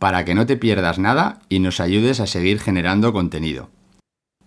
para 0.00 0.24
que 0.24 0.34
no 0.34 0.46
te 0.46 0.56
pierdas 0.56 0.98
nada 0.98 1.40
y 1.50 1.60
nos 1.60 1.78
ayudes 1.78 2.20
a 2.20 2.26
seguir 2.26 2.58
generando 2.58 3.12
contenido. 3.12 3.68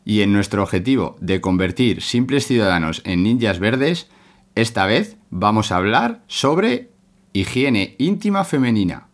Y 0.03 0.21
en 0.21 0.33
nuestro 0.33 0.63
objetivo 0.63 1.15
de 1.21 1.41
convertir 1.41 2.01
simples 2.01 2.47
ciudadanos 2.47 3.01
en 3.05 3.21
ninjas 3.21 3.59
verdes, 3.59 4.09
esta 4.55 4.87
vez 4.87 5.15
vamos 5.29 5.71
a 5.71 5.77
hablar 5.77 6.23
sobre 6.27 6.89
higiene 7.33 7.95
íntima 7.99 8.43
femenina. 8.45 9.09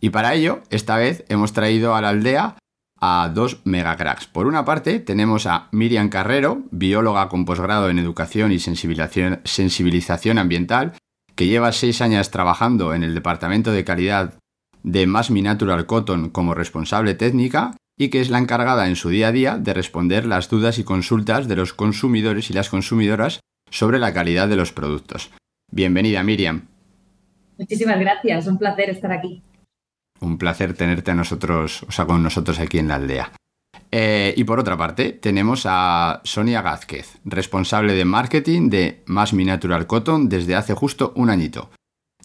Y 0.00 0.10
para 0.10 0.34
ello, 0.34 0.62
esta 0.70 0.96
vez 0.96 1.24
hemos 1.28 1.52
traído 1.52 1.94
a 1.94 2.00
la 2.00 2.08
aldea 2.08 2.56
a 2.98 3.30
dos 3.32 3.60
megacracks. 3.64 4.26
Por 4.26 4.46
una 4.46 4.64
parte, 4.64 4.98
tenemos 4.98 5.46
a 5.46 5.68
Miriam 5.72 6.08
Carrero, 6.08 6.62
bióloga 6.70 7.28
con 7.28 7.44
posgrado 7.44 7.90
en 7.90 7.98
educación 7.98 8.50
y 8.50 8.58
sensibilización, 8.60 9.42
sensibilización 9.44 10.38
ambiental, 10.38 10.94
que 11.34 11.46
lleva 11.46 11.72
seis 11.72 12.00
años 12.00 12.30
trabajando 12.30 12.94
en 12.94 13.04
el 13.04 13.14
departamento 13.14 13.72
de 13.72 13.84
calidad 13.84 14.34
de 14.86 15.06
Mass 15.08 15.30
Mi 15.32 15.42
Natural 15.42 15.84
Cotton 15.84 16.30
como 16.30 16.54
responsable 16.54 17.14
técnica 17.14 17.76
y 17.98 18.08
que 18.08 18.20
es 18.20 18.30
la 18.30 18.38
encargada 18.38 18.86
en 18.86 18.94
su 18.94 19.08
día 19.08 19.28
a 19.28 19.32
día 19.32 19.58
de 19.58 19.74
responder 19.74 20.24
las 20.24 20.48
dudas 20.48 20.78
y 20.78 20.84
consultas 20.84 21.48
de 21.48 21.56
los 21.56 21.72
consumidores 21.72 22.50
y 22.50 22.52
las 22.52 22.70
consumidoras 22.70 23.40
sobre 23.68 23.98
la 23.98 24.14
calidad 24.14 24.48
de 24.48 24.54
los 24.54 24.72
productos. 24.72 25.32
Bienvenida, 25.72 26.22
Miriam. 26.22 26.68
Muchísimas 27.58 27.98
gracias, 27.98 28.46
un 28.46 28.58
placer 28.58 28.90
estar 28.90 29.10
aquí. 29.10 29.42
Un 30.20 30.38
placer 30.38 30.74
tenerte 30.74 31.10
a 31.10 31.14
nosotros, 31.14 31.82
o 31.82 31.90
sea, 31.90 32.06
con 32.06 32.22
nosotros 32.22 32.60
aquí 32.60 32.78
en 32.78 32.88
la 32.88 32.94
aldea. 32.94 33.32
Eh, 33.90 34.34
y 34.36 34.44
por 34.44 34.60
otra 34.60 34.76
parte, 34.76 35.12
tenemos 35.12 35.64
a 35.66 36.20
Sonia 36.22 36.62
Gázquez, 36.62 37.18
responsable 37.24 37.94
de 37.94 38.04
marketing 38.04 38.70
de 38.70 39.02
Mass 39.06 39.32
Mi 39.32 39.44
Natural 39.44 39.86
Cotton 39.88 40.28
desde 40.28 40.54
hace 40.54 40.74
justo 40.74 41.12
un 41.16 41.30
añito. 41.30 41.70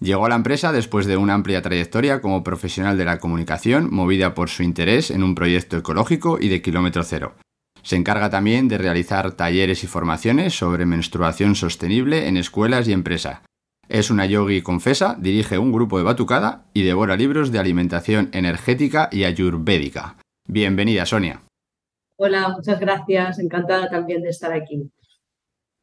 Llegó 0.02 0.26
a 0.26 0.30
la 0.30 0.36
empresa 0.36 0.72
después 0.72 1.06
de 1.06 1.16
una 1.16 1.36
amplia 1.36 1.62
trayectoria 1.62 2.22
como 2.22 2.44
profesional 2.44 2.98
de 2.98 3.06
la 3.06 3.20
comunicación, 3.20 3.94
movida 3.94 4.34
por 4.34 4.50
su 4.50 4.64
interés 4.64 5.12
en 5.12 5.22
un 5.22 5.36
proyecto 5.36 5.78
ecológico 5.78 6.40
y 6.42 6.50
de 6.50 6.64
kilómetro 6.64 7.04
cero. 7.04 7.36
Se 7.84 7.98
encarga 7.98 8.32
también 8.32 8.68
de 8.68 8.80
realizar 8.80 9.34
talleres 9.34 9.84
y 9.84 9.88
formaciones 9.88 10.58
sobre 10.58 10.88
menstruación 10.88 11.54
sostenible 11.54 12.28
en 12.28 12.38
escuelas 12.38 12.88
y 12.88 12.94
empresas. 12.94 13.42
Es 13.90 14.10
una 14.10 14.26
yogi 14.26 14.64
confesa, 14.64 15.16
dirige 15.20 15.60
un 15.60 15.72
grupo 15.72 16.00
de 16.00 16.04
batucada 16.04 16.66
y 16.74 16.82
devora 16.82 17.16
libros 17.16 17.52
de 17.52 17.60
alimentación 17.60 18.30
energética 18.34 19.08
y 19.12 19.26
ayurvédica. 19.26 20.18
Bienvenida, 20.48 21.06
Sonia. 21.06 21.42
Hola, 22.18 22.50
muchas 22.50 22.80
gracias, 22.80 23.38
encantada 23.38 23.88
también 23.88 24.24
de 24.24 24.30
estar 24.30 24.52
aquí. 24.52 24.90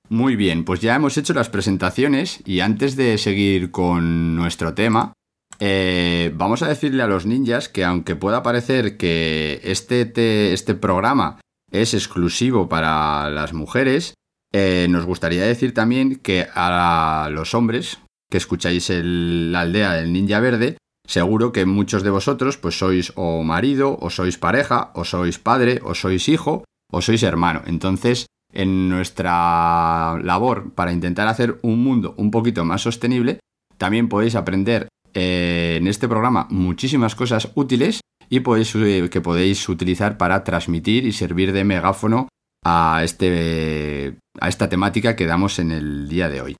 Muy 0.08 0.36
bien, 0.36 0.64
pues 0.64 0.80
ya 0.80 0.94
hemos 0.94 1.18
hecho 1.18 1.34
las 1.34 1.50
presentaciones 1.50 2.40
y 2.46 2.60
antes 2.60 2.96
de 2.96 3.18
seguir 3.18 3.70
con 3.70 4.36
nuestro 4.36 4.72
tema, 4.74 5.12
eh, 5.60 6.32
vamos 6.34 6.62
a 6.62 6.68
decirle 6.68 7.02
a 7.02 7.06
los 7.06 7.26
ninjas 7.26 7.68
que 7.68 7.84
aunque 7.84 8.16
pueda 8.16 8.42
parecer 8.42 8.96
que 8.96 9.60
este, 9.64 10.06
te- 10.06 10.52
este 10.54 10.74
programa 10.74 11.40
es 11.70 11.92
exclusivo 11.92 12.68
para 12.70 13.28
las 13.28 13.52
mujeres, 13.52 14.14
eh, 14.54 14.86
nos 14.88 15.04
gustaría 15.04 15.44
decir 15.44 15.74
también 15.74 16.16
que 16.16 16.46
a 16.54 17.28
los 17.30 17.54
hombres 17.54 17.98
que 18.30 18.38
escucháis 18.38 18.90
la 18.90 19.60
aldea 19.60 19.92
del 19.92 20.12
ninja 20.12 20.40
verde, 20.40 20.78
seguro 21.06 21.52
que 21.52 21.66
muchos 21.66 22.02
de 22.02 22.10
vosotros 22.10 22.56
pues 22.56 22.78
sois 22.78 23.12
o 23.14 23.42
marido, 23.42 23.98
o 24.00 24.08
sois 24.08 24.38
pareja, 24.38 24.90
o 24.94 25.04
sois 25.04 25.38
padre, 25.38 25.80
o 25.84 25.94
sois 25.94 26.28
hijo, 26.30 26.64
o 26.90 27.02
sois 27.02 27.22
hermano. 27.22 27.62
Entonces, 27.66 28.26
en 28.58 28.88
nuestra 28.88 30.18
labor 30.20 30.72
para 30.74 30.92
intentar 30.92 31.28
hacer 31.28 31.60
un 31.62 31.82
mundo 31.84 32.14
un 32.18 32.32
poquito 32.32 32.64
más 32.64 32.82
sostenible, 32.82 33.38
también 33.76 34.08
podéis 34.08 34.34
aprender 34.34 34.88
eh, 35.14 35.76
en 35.78 35.86
este 35.86 36.08
programa 36.08 36.48
muchísimas 36.50 37.14
cosas 37.14 37.52
útiles 37.54 38.00
y 38.28 38.38
eh, 38.38 39.08
que 39.10 39.20
podéis 39.20 39.68
utilizar 39.68 40.18
para 40.18 40.42
transmitir 40.42 41.06
y 41.06 41.12
servir 41.12 41.52
de 41.52 41.62
megáfono 41.62 42.28
a, 42.64 43.02
este, 43.04 44.16
a 44.40 44.48
esta 44.48 44.68
temática 44.68 45.14
que 45.14 45.26
damos 45.26 45.60
en 45.60 45.70
el 45.70 46.08
día 46.08 46.28
de 46.28 46.40
hoy. 46.40 46.56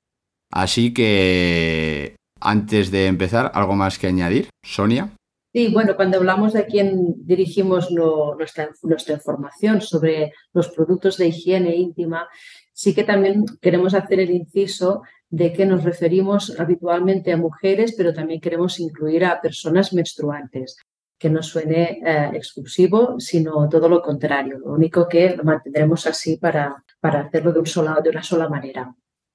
Así 0.51 0.93
que, 0.93 2.15
antes 2.39 2.91
de 2.91 3.07
empezar, 3.07 3.51
¿algo 3.53 3.75
más 3.75 3.99
que 3.99 4.07
añadir? 4.07 4.49
Sonia. 4.65 5.11
Sí, 5.51 5.69
bueno, 5.73 5.95
cuando 5.95 6.17
hablamos 6.17 6.53
de 6.53 6.65
quién 6.67 7.25
dirigimos 7.25 7.89
nuestra, 7.89 8.69
información 9.13 9.81
sobre 9.81 10.31
los 10.53 10.69
productos 10.69 11.17
de 11.17 11.27
higiene 11.27 11.75
íntima, 11.75 12.27
sí 12.71 12.93
que 12.93 13.03
también 13.03 13.45
queremos 13.59 13.95
hacer 13.95 14.19
el 14.19 14.29
inciso 14.29 15.01
de 15.29 15.51
que 15.51 15.65
nos 15.65 15.83
referimos 15.83 16.59
habitualmente 16.59 17.31
a 17.31 17.37
mujeres, 17.37 17.95
pero 17.97 18.13
también 18.13 18.39
queremos 18.39 18.79
incluir 18.79 19.25
a 19.25 19.41
personas 19.41 19.91
menstruantes, 19.91 20.77
que 21.17 21.31
no 21.31 21.41
suene 21.41 21.99
eh, 22.05 22.29
exclusivo, 22.33 23.19
sino 23.19 23.67
todo 23.69 23.89
lo 23.89 24.03
contrario. 24.03 24.59
Lo 24.59 24.73
único 24.73 25.07
que 25.07 25.35
lo 25.35 25.43
mantendremos 25.43 26.05
así 26.05 26.37
para, 26.37 26.83
para 26.99 27.21
hacerlo 27.21 27.53
de, 27.53 27.59
un 27.59 28.03
de 28.03 28.09
una 28.09 28.23
sola 28.23 28.47
manera. 28.47 28.93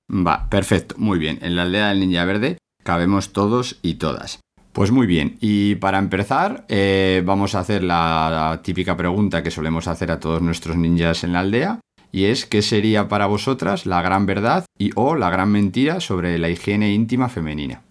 Va, 0.08 0.48
perfecto, 0.48 0.94
muy 0.96 1.18
bien. 1.18 1.38
En 1.42 1.56
la 1.56 1.62
aldea 1.62 1.88
del 1.88 2.00
Ninja 2.00 2.24
Verde 2.24 2.58
cabemos 2.84 3.32
todos 3.32 3.78
y 3.82 3.94
todas. 3.94 4.40
Pues 4.74 4.90
muy 4.90 5.06
bien, 5.06 5.38
y 5.40 5.76
para 5.76 6.00
empezar 6.00 6.64
eh, 6.68 7.22
vamos 7.24 7.54
a 7.54 7.60
hacer 7.60 7.84
la, 7.84 8.28
la 8.28 8.60
típica 8.60 8.96
pregunta 8.96 9.40
que 9.40 9.52
solemos 9.52 9.86
hacer 9.86 10.10
a 10.10 10.18
todos 10.18 10.42
nuestros 10.42 10.76
ninjas 10.76 11.22
en 11.22 11.32
la 11.32 11.40
aldea, 11.40 11.78
y 12.10 12.24
es 12.24 12.44
¿qué 12.44 12.60
sería 12.60 13.06
para 13.06 13.26
vosotras 13.26 13.86
la 13.86 14.02
gran 14.02 14.26
verdad 14.26 14.64
y 14.76 14.90
o 14.96 15.14
la 15.14 15.30
gran 15.30 15.52
mentira 15.52 16.00
sobre 16.00 16.38
la 16.38 16.48
higiene 16.48 16.92
íntima 16.92 17.28
femenina? 17.28 17.84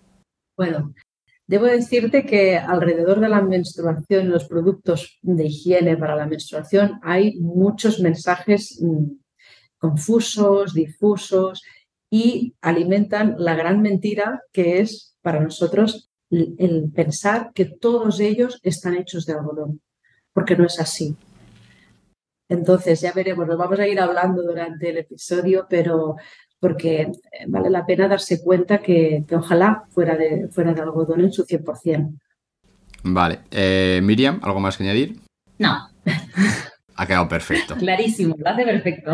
Bueno, 0.57 0.93
debo 1.47 1.67
decirte 1.67 2.25
que 2.25 2.57
alrededor 2.57 3.21
de 3.21 3.29
la 3.29 3.41
menstruación 3.41 4.25
y 4.25 4.29
los 4.29 4.43
productos 4.43 5.19
de 5.21 5.45
higiene 5.45 5.95
para 5.95 6.17
la 6.17 6.27
menstruación 6.27 6.99
hay 7.01 7.39
muchos 7.39 8.01
mensajes 8.01 8.77
mm, 8.81 9.05
confusos, 9.77 10.73
difusos 10.73 11.63
y 12.09 12.55
alimentan 12.61 13.35
la 13.37 13.55
gran 13.55 13.81
mentira 13.81 14.41
que 14.51 14.81
es 14.81 15.15
para 15.21 15.39
nosotros 15.39 16.09
el, 16.33 16.55
el 16.57 16.91
pensar 16.91 17.51
que 17.53 17.65
todos 17.65 18.19
ellos 18.19 18.59
están 18.63 18.95
hechos 18.95 19.25
de 19.25 19.33
algodón, 19.33 19.81
porque 20.33 20.55
no 20.55 20.65
es 20.65 20.79
así. 20.79 21.15
Entonces, 22.49 23.01
ya 23.01 23.11
veremos, 23.13 23.47
nos 23.47 23.57
vamos 23.57 23.79
a 23.79 23.87
ir 23.87 23.99
hablando 23.99 24.43
durante 24.43 24.89
el 24.89 24.97
episodio, 24.97 25.65
pero 25.69 26.15
porque 26.59 27.01
eh, 27.01 27.11
vale 27.47 27.69
la 27.69 27.85
pena 27.85 28.07
darse 28.07 28.41
cuenta 28.41 28.79
que, 28.81 29.23
que 29.27 29.35
ojalá 29.35 29.83
fuera 29.89 30.15
de, 30.15 30.47
fuera 30.49 30.73
de 30.73 30.81
algodón 30.81 31.21
en 31.21 31.31
su 31.33 31.45
100%. 31.45 32.19
Vale, 33.05 33.39
eh, 33.51 33.99
Miriam, 34.03 34.39
¿algo 34.43 34.59
más 34.59 34.77
que 34.77 34.83
añadir? 34.83 35.19
No, 35.59 35.89
Ha 36.95 37.05
quedado 37.07 37.27
perfecto. 37.27 37.75
clarísimo, 37.75 38.35
lo 38.37 38.49
hace 38.49 38.63
perfecto. 38.63 39.11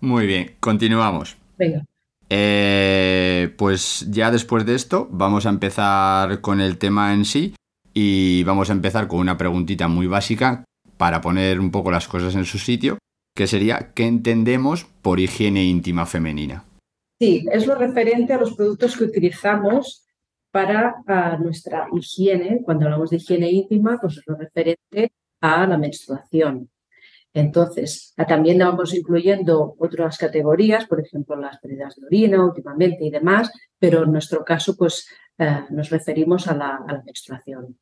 Muy 0.00 0.26
bien, 0.26 0.56
continuamos. 0.60 1.36
Venga, 1.56 1.84
Eh, 2.28 3.54
pues 3.56 4.06
ya 4.10 4.30
después 4.30 4.66
de 4.66 4.74
esto 4.74 5.08
vamos 5.10 5.46
a 5.46 5.50
empezar 5.50 6.40
con 6.40 6.60
el 6.60 6.76
tema 6.76 7.14
en 7.14 7.24
sí 7.24 7.54
y 7.94 8.42
vamos 8.44 8.68
a 8.68 8.72
empezar 8.72 9.06
con 9.06 9.20
una 9.20 9.38
preguntita 9.38 9.86
muy 9.88 10.06
básica 10.06 10.64
para 10.96 11.20
poner 11.20 11.60
un 11.60 11.70
poco 11.70 11.90
las 11.90 12.08
cosas 12.08 12.34
en 12.34 12.44
su 12.44 12.58
sitio, 12.58 12.98
que 13.34 13.46
sería 13.46 13.92
¿qué 13.94 14.06
entendemos 14.06 14.86
por 15.02 15.20
higiene 15.20 15.64
íntima 15.64 16.06
femenina? 16.06 16.64
Sí, 17.20 17.46
es 17.50 17.66
lo 17.66 17.74
referente 17.74 18.32
a 18.32 18.38
los 18.38 18.54
productos 18.54 18.96
que 18.96 19.04
utilizamos 19.04 20.06
para 20.50 20.96
nuestra 21.38 21.86
higiene. 21.92 22.62
Cuando 22.64 22.86
hablamos 22.86 23.10
de 23.10 23.16
higiene 23.16 23.50
íntima, 23.50 23.98
pues 24.00 24.18
es 24.18 24.22
lo 24.26 24.36
referente 24.36 25.12
a 25.40 25.66
la 25.66 25.78
menstruación. 25.78 26.68
Entonces, 27.36 28.14
también 28.26 28.60
vamos 28.60 28.94
incluyendo 28.94 29.74
otras 29.78 30.16
categorías, 30.16 30.86
por 30.86 31.00
ejemplo, 31.00 31.36
las 31.36 31.58
pérdidas 31.58 31.94
de 31.96 32.06
orina 32.06 32.42
últimamente 32.42 33.04
y 33.04 33.10
demás, 33.10 33.52
pero 33.78 34.04
en 34.04 34.12
nuestro 34.12 34.42
caso, 34.42 34.74
pues 34.74 35.06
eh, 35.36 35.64
nos 35.68 35.90
referimos 35.90 36.48
a 36.48 36.54
la, 36.54 37.02
menstruación. 37.04 37.76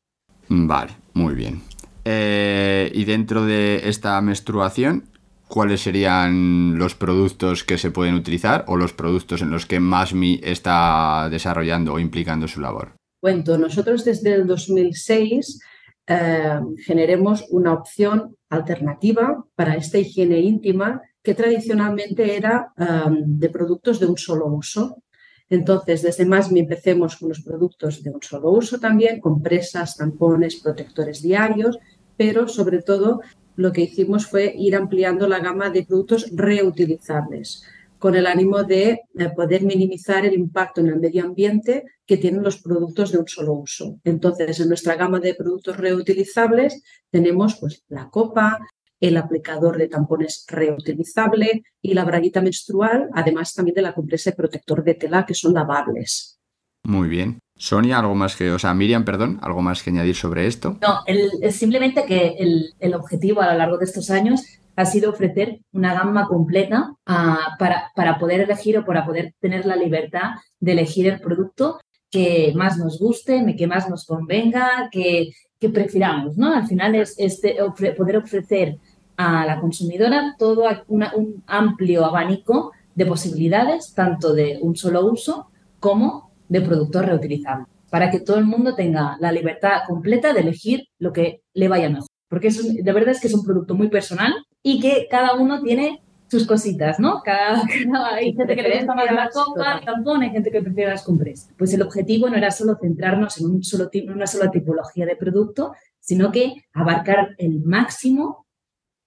Vale, 0.48 0.90
muy 1.12 1.36
bien. 1.36 1.62
Eh, 2.04 2.90
y 2.92 3.04
dentro 3.04 3.44
de 3.44 3.88
esta 3.88 4.20
menstruación, 4.22 5.04
¿cuáles 5.46 5.82
serían 5.82 6.76
los 6.76 6.96
productos 6.96 7.62
que 7.62 7.78
se 7.78 7.92
pueden 7.92 8.16
utilizar 8.16 8.64
o 8.66 8.76
los 8.76 8.92
productos 8.92 9.40
en 9.40 9.52
los 9.52 9.66
que 9.66 9.78
MASMI 9.78 10.40
está 10.42 11.28
desarrollando 11.30 11.92
o 11.92 12.00
implicando 12.00 12.48
su 12.48 12.60
labor? 12.60 12.96
Cuento, 13.20 13.56
nosotros 13.56 14.04
desde 14.04 14.34
el 14.34 14.48
2006 14.48 15.60
eh, 16.08 16.60
generemos 16.84 17.46
una 17.50 17.72
opción 17.72 18.36
alternativa 18.54 19.44
para 19.54 19.74
esta 19.74 19.98
higiene 19.98 20.40
íntima 20.40 21.02
que 21.22 21.34
tradicionalmente 21.34 22.36
era 22.36 22.72
de 23.16 23.48
productos 23.48 23.98
de 24.00 24.06
un 24.06 24.18
solo 24.18 24.46
uso. 24.46 25.02
Entonces, 25.48 26.02
desde 26.02 26.24
MASMI 26.24 26.60
empecemos 26.60 27.16
con 27.16 27.28
los 27.28 27.42
productos 27.42 28.02
de 28.02 28.10
un 28.10 28.22
solo 28.22 28.50
uso 28.50 28.78
también, 28.78 29.20
compresas, 29.20 29.96
tampones, 29.96 30.56
protectores 30.56 31.22
diarios, 31.22 31.78
pero 32.16 32.48
sobre 32.48 32.82
todo 32.82 33.20
lo 33.56 33.72
que 33.72 33.82
hicimos 33.82 34.26
fue 34.26 34.54
ir 34.56 34.74
ampliando 34.74 35.28
la 35.28 35.40
gama 35.40 35.70
de 35.70 35.84
productos 35.84 36.30
reutilizables 36.32 37.64
con 38.04 38.16
el 38.16 38.26
ánimo 38.26 38.64
de 38.64 39.00
poder 39.34 39.62
minimizar 39.62 40.26
el 40.26 40.34
impacto 40.34 40.82
en 40.82 40.88
el 40.88 41.00
medio 41.00 41.24
ambiente 41.24 41.84
que 42.04 42.18
tienen 42.18 42.42
los 42.42 42.58
productos 42.60 43.12
de 43.12 43.16
un 43.16 43.26
solo 43.26 43.54
uso. 43.54 43.98
Entonces, 44.04 44.60
en 44.60 44.68
nuestra 44.68 44.94
gama 44.96 45.20
de 45.20 45.34
productos 45.34 45.78
reutilizables 45.78 46.82
tenemos 47.10 47.56
pues, 47.58 47.82
la 47.88 48.10
copa, 48.10 48.58
el 49.00 49.16
aplicador 49.16 49.78
de 49.78 49.88
tampones 49.88 50.44
reutilizable 50.46 51.62
y 51.80 51.94
la 51.94 52.04
braguita 52.04 52.42
menstrual, 52.42 53.08
además 53.14 53.54
también 53.54 53.76
de 53.76 53.80
la 53.80 53.94
compresa 53.94 54.28
y 54.28 54.34
protector 54.34 54.84
de 54.84 54.96
tela 54.96 55.24
que 55.24 55.32
son 55.32 55.54
lavables. 55.54 56.38
Muy 56.82 57.08
bien. 57.08 57.38
Sonia, 57.56 58.00
algo 58.00 58.14
más 58.14 58.36
que, 58.36 58.50
o 58.50 58.58
sea, 58.58 58.74
Miriam, 58.74 59.06
perdón, 59.06 59.38
algo 59.40 59.62
más 59.62 59.82
que 59.82 59.88
añadir 59.88 60.14
sobre 60.14 60.46
esto. 60.46 60.76
No, 60.82 60.98
es 61.06 61.56
simplemente 61.56 62.04
que 62.04 62.34
el, 62.38 62.74
el 62.80 62.92
objetivo 62.92 63.40
a 63.40 63.50
lo 63.50 63.56
largo 63.56 63.78
de 63.78 63.86
estos 63.86 64.10
años 64.10 64.44
ha 64.76 64.84
sido 64.84 65.10
ofrecer 65.10 65.60
una 65.72 65.94
gama 65.94 66.26
completa 66.26 66.94
ah, 67.06 67.56
para, 67.58 67.90
para 67.94 68.18
poder 68.18 68.40
elegir 68.40 68.78
o 68.78 68.84
para 68.84 69.04
poder 69.04 69.34
tener 69.40 69.66
la 69.66 69.76
libertad 69.76 70.32
de 70.60 70.72
elegir 70.72 71.06
el 71.06 71.20
producto 71.20 71.78
que 72.10 72.52
más 72.54 72.78
nos 72.78 72.98
guste, 72.98 73.44
que 73.56 73.66
más 73.66 73.88
nos 73.88 74.06
convenga, 74.06 74.88
que, 74.90 75.30
que 75.58 75.68
prefiramos, 75.68 76.36
¿no? 76.36 76.54
Al 76.54 76.66
final 76.66 76.94
es 76.94 77.14
este, 77.18 77.56
poder 77.96 78.18
ofrecer 78.18 78.76
a 79.16 79.44
la 79.46 79.60
consumidora 79.60 80.34
todo 80.38 80.64
un 80.88 81.42
amplio 81.46 82.04
abanico 82.04 82.72
de 82.94 83.06
posibilidades, 83.06 83.94
tanto 83.94 84.32
de 84.32 84.58
un 84.60 84.76
solo 84.76 85.06
uso 85.06 85.48
como 85.80 86.30
de 86.48 86.60
productos 86.60 87.04
reutilizables, 87.04 87.66
para 87.90 88.10
que 88.10 88.20
todo 88.20 88.38
el 88.38 88.44
mundo 88.44 88.74
tenga 88.74 89.16
la 89.20 89.32
libertad 89.32 89.80
completa 89.86 90.32
de 90.32 90.40
elegir 90.40 90.84
lo 90.98 91.12
que 91.12 91.42
le 91.52 91.68
vaya 91.68 91.88
mejor. 91.88 92.08
Porque 92.28 92.48
es, 92.48 92.84
de 92.84 92.92
verdad 92.92 93.10
es 93.10 93.20
que 93.20 93.26
es 93.26 93.34
un 93.34 93.44
producto 93.44 93.74
muy 93.74 93.88
personal 93.88 94.32
y 94.66 94.81
que 94.81 95.06
cada 95.11 95.34
uno 95.34 95.62
tiene 95.62 96.02
sus 96.26 96.46
cositas, 96.46 96.99
¿no? 96.99 97.22
Cada, 97.22 97.62
hay 98.14 98.32
gente 98.34 98.56
que 98.56 98.62
le 98.62 98.78
gusta 98.78 98.94
más 98.94 99.12
la 99.12 99.28
copa, 99.28 99.78
el 99.78 99.84
tampón, 99.84 100.22
hay 100.22 100.31
gente 100.31 100.50
que 100.50 100.62
prefiere 100.62 100.90
las 100.90 101.05
compresas. 101.05 101.50
Pues 101.56 101.72
el 101.75 101.82
objetivo 101.82 102.28
no 102.28 102.37
era 102.37 102.50
solo 102.50 102.76
centrarnos 102.81 103.38
en 103.38 103.46
un 103.46 103.62
solo, 103.62 103.90
una 104.12 104.26
sola 104.26 104.50
tipología 104.50 105.06
de 105.06 105.16
producto, 105.16 105.75
sino 106.00 106.32
que 106.32 106.64
abarcar 106.72 107.34
el 107.38 107.61
máximo 107.61 108.46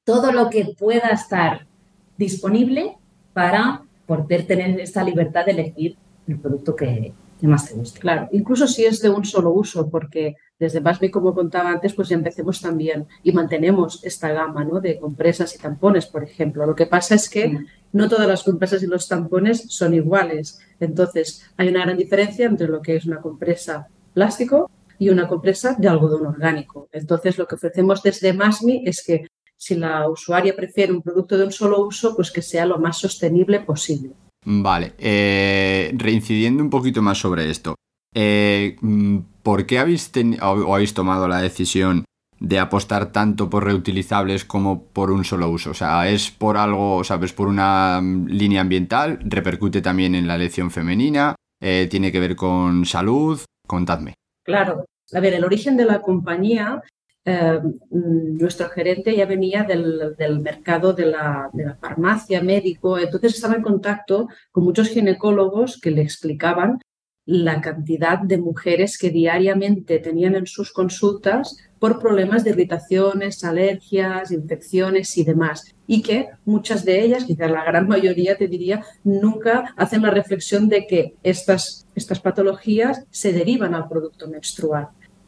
todo 0.06 0.31
lo 0.31 0.50
que 0.50 0.75
pueda 0.77 1.09
estar 1.09 1.68
disponible 2.18 2.98
para 3.33 3.81
poder 4.06 4.45
tener 4.45 4.80
esta 4.80 5.03
libertad 5.03 5.45
de 5.45 5.51
elegir 5.51 5.98
el 6.27 6.39
producto 6.39 6.75
que, 6.75 7.13
que 7.39 7.48
más 7.48 7.68
te 7.68 7.75
guste. 7.75 8.00
Claro, 8.00 8.28
incluso 8.31 8.68
si 8.68 8.86
es 8.86 9.01
de 9.01 9.10
un 9.10 9.25
solo 9.25 9.51
uso, 9.51 9.89
porque 9.89 10.36
desde 10.60 10.80
Basby, 10.80 11.12
como 11.12 11.36
contaba 11.36 11.72
antes, 11.72 11.94
pues 11.94 12.10
ya 12.10 12.16
empecemos 12.16 12.62
también 12.62 13.06
y 13.24 13.31
mantenemos 13.31 14.04
esta 14.04 14.30
gama 14.30 14.63
¿no? 14.63 14.80
de 14.80 15.00
compresas 15.00 15.54
y 15.56 15.60
tampones, 15.60 16.07
por 16.07 16.24
ejemplo. 16.24 16.66
Lo 16.66 16.75
que 16.75 16.88
pasa 16.88 17.16
es 17.16 17.30
que 17.30 17.60
no 17.94 18.10
todas 18.10 18.28
las 18.28 18.44
compresas 18.44 18.81
y 18.81 18.88
los 18.88 19.07
tampones 19.07 19.66
son 19.68 19.94
iguales. 19.94 20.60
Entonces, 20.80 21.45
hay 21.57 21.68
una 21.68 21.84
gran 21.84 21.98
diferencia 21.98 22.48
entre 22.48 22.68
lo 22.68 22.81
que 22.81 22.95
es 22.95 23.06
una 23.06 23.22
compresa 23.22 23.88
plástico 24.13 24.72
y 24.98 25.10
una 25.10 25.28
compresa 25.28 25.75
de 25.78 25.88
algodón 25.88 26.25
orgánico. 26.25 26.89
Entonces, 26.92 27.38
lo 27.38 27.48
que 27.48 27.56
ofrecemos 27.56 28.01
desde 28.01 28.34
MASMI 28.34 28.84
es 28.86 29.04
que 29.06 29.28
si 29.56 29.75
la 29.75 30.10
usuaria 30.10 30.56
prefiere 30.56 30.94
un 30.94 31.01
producto 31.01 31.38
de 31.38 31.45
un 31.45 31.51
solo 31.51 31.86
uso, 31.86 32.16
pues 32.16 32.31
que 32.31 32.42
sea 32.42 32.66
lo 32.66 32.80
más 32.80 32.98
sostenible 32.98 33.60
posible. 33.60 34.13
Vale, 34.45 34.94
eh, 34.98 35.92
reincidiendo 35.95 36.63
un 36.63 36.69
poquito 36.69 37.01
más 37.01 37.18
sobre 37.18 37.50
esto. 37.50 37.75
Eh, 38.13 38.78
mm, 38.81 39.18
¿Por 39.44 39.66
qué 39.66 39.80
habéis, 39.80 40.12
o 40.42 40.74
habéis 40.74 40.94
tomado 40.94 41.28
la 41.28 41.42
decisión 41.42 42.06
de 42.39 42.60
apostar 42.60 43.12
tanto 43.12 43.50
por 43.50 43.66
reutilizables 43.66 44.45
como 44.45 44.84
por 44.84 45.12
un 45.12 45.24
solo 45.24 45.50
uso? 45.50 45.72
O 45.72 45.74
sea, 45.74 46.10
¿es 46.10 46.31
por 46.31 46.57
algo, 46.57 47.04
sabes, 47.04 47.34
por 47.34 47.48
una 47.48 48.00
mm, 48.01 48.28
línea 48.28 48.62
ambiental? 48.62 49.19
¿Repercute 49.24 49.81
también 49.81 50.16
en 50.16 50.28
la 50.28 50.36
elección 50.36 50.72
femenina? 50.72 51.36
Eh, 51.62 51.88
¿Tiene 51.89 52.12
que 52.12 52.19
ver 52.19 52.36
con 52.36 52.86
salud? 52.86 53.39
Contadme. 53.68 54.13
Claro. 54.44 54.86
A 55.13 55.19
ver, 55.19 55.34
el 55.34 55.45
origen 55.45 55.78
de 55.78 55.86
la 55.86 56.01
compañía 56.01 56.81
eh, 57.29 57.59
nuestro 57.89 58.69
gerente 58.69 59.13
ya 59.13 59.25
venía 59.25 59.65
del, 59.65 60.39
mercado 60.39 60.94
de 60.94 61.07
la, 61.07 61.51
farmacia, 61.81 62.41
médico, 62.41 62.98
entonces 62.98 63.36
estaba 63.36 63.55
en 63.55 63.63
contacto 63.63 64.29
con 64.50 64.63
muchos 64.63 64.88
ginecólogos 64.88 65.77
que 65.81 65.91
le 65.91 66.03
explicaban 66.03 66.79
la 67.25 67.60
cantidad 67.60 68.19
de 68.19 68.38
mujeres 68.38 68.98
que 68.98 69.10
diariamente 69.10 70.00
tenían 70.00 70.36
en 70.36 70.48
sus 70.48 70.72
consultas 70.72 71.57
por 71.79 72.00
problemas 72.00 72.46
de 72.46 72.51
irritaciones, 72.51 73.43
alergias, 73.43 74.31
infecciones 74.31 75.17
y 75.17 75.25
demás. 75.25 75.75
Y 75.86 76.03
que 76.03 76.29
muchas 76.46 76.86
de 76.86 77.03
ellas, 77.03 77.25
quizás 77.25 77.51
la 77.51 77.65
gran 77.65 77.89
mayoría 77.89 78.38
te 78.38 78.48
diría, 78.48 78.86
nunca 79.03 79.74
hacen 79.75 80.01
la 80.01 80.12
reflexión 80.12 80.69
de 80.69 80.88
que 80.88 81.15
estas, 81.24 81.86
estas 81.93 82.22
patologías 82.22 83.05
se 83.12 83.34
derivan 83.34 83.75
al 83.75 83.89
producto 83.89 84.29
menstrual. 84.29 84.88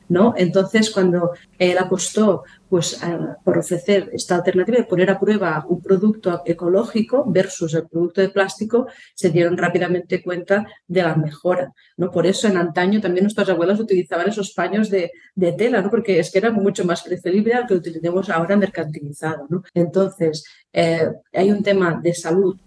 ¿No? 0.10 0.34
Entonces, 0.36 0.90
cuando 0.90 1.32
él 1.58 1.78
apostó 1.78 2.44
pues, 2.68 3.00
por 3.44 3.58
ofrecer 3.58 4.10
esta 4.12 4.36
alternativa 4.36 4.78
de 4.80 4.84
poner 4.84 5.10
a 5.10 5.20
prueba 5.20 5.66
un 5.68 5.82
producto 5.82 6.42
ecológico 6.46 7.24
versus 7.28 7.74
el 7.76 7.88
producto 7.88 8.22
de 8.22 8.30
plástico, 8.30 8.88
se 9.16 9.30
dieron 9.30 9.58
rápidamente 9.58 10.22
cuenta 10.22 10.68
de 10.88 11.04
la 11.04 11.16
mejora. 11.16 11.74
¿no? 11.98 12.12
Por 12.12 12.26
eso 12.26 12.48
en 12.48 12.58
antaño 12.58 13.00
también 13.00 13.24
nuestras 13.24 13.50
abuelas 13.50 13.80
utilizaban 13.80 14.28
esos 14.28 14.52
paños 14.54 14.90
de, 14.90 15.12
tela, 15.58 15.82
¿no? 15.82 15.90
porque 15.90 16.20
es 16.20 16.32
que 16.32 16.40
era 16.40 16.52
mucho 16.52 16.84
más 16.86 17.04
preferible 17.04 17.54
al 17.54 17.68
que 17.68 17.76
utilicemos 17.76 18.30
ahora 18.30 18.58
mercantilizado. 18.58 19.48
Entonces, 19.74 20.44
eh, 20.74 21.10
hay 21.34 21.52
un 21.52 21.64
tema 21.64 22.00
de 22.02 22.14
salud 22.14 22.58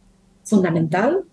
fundamental 0.45 1.25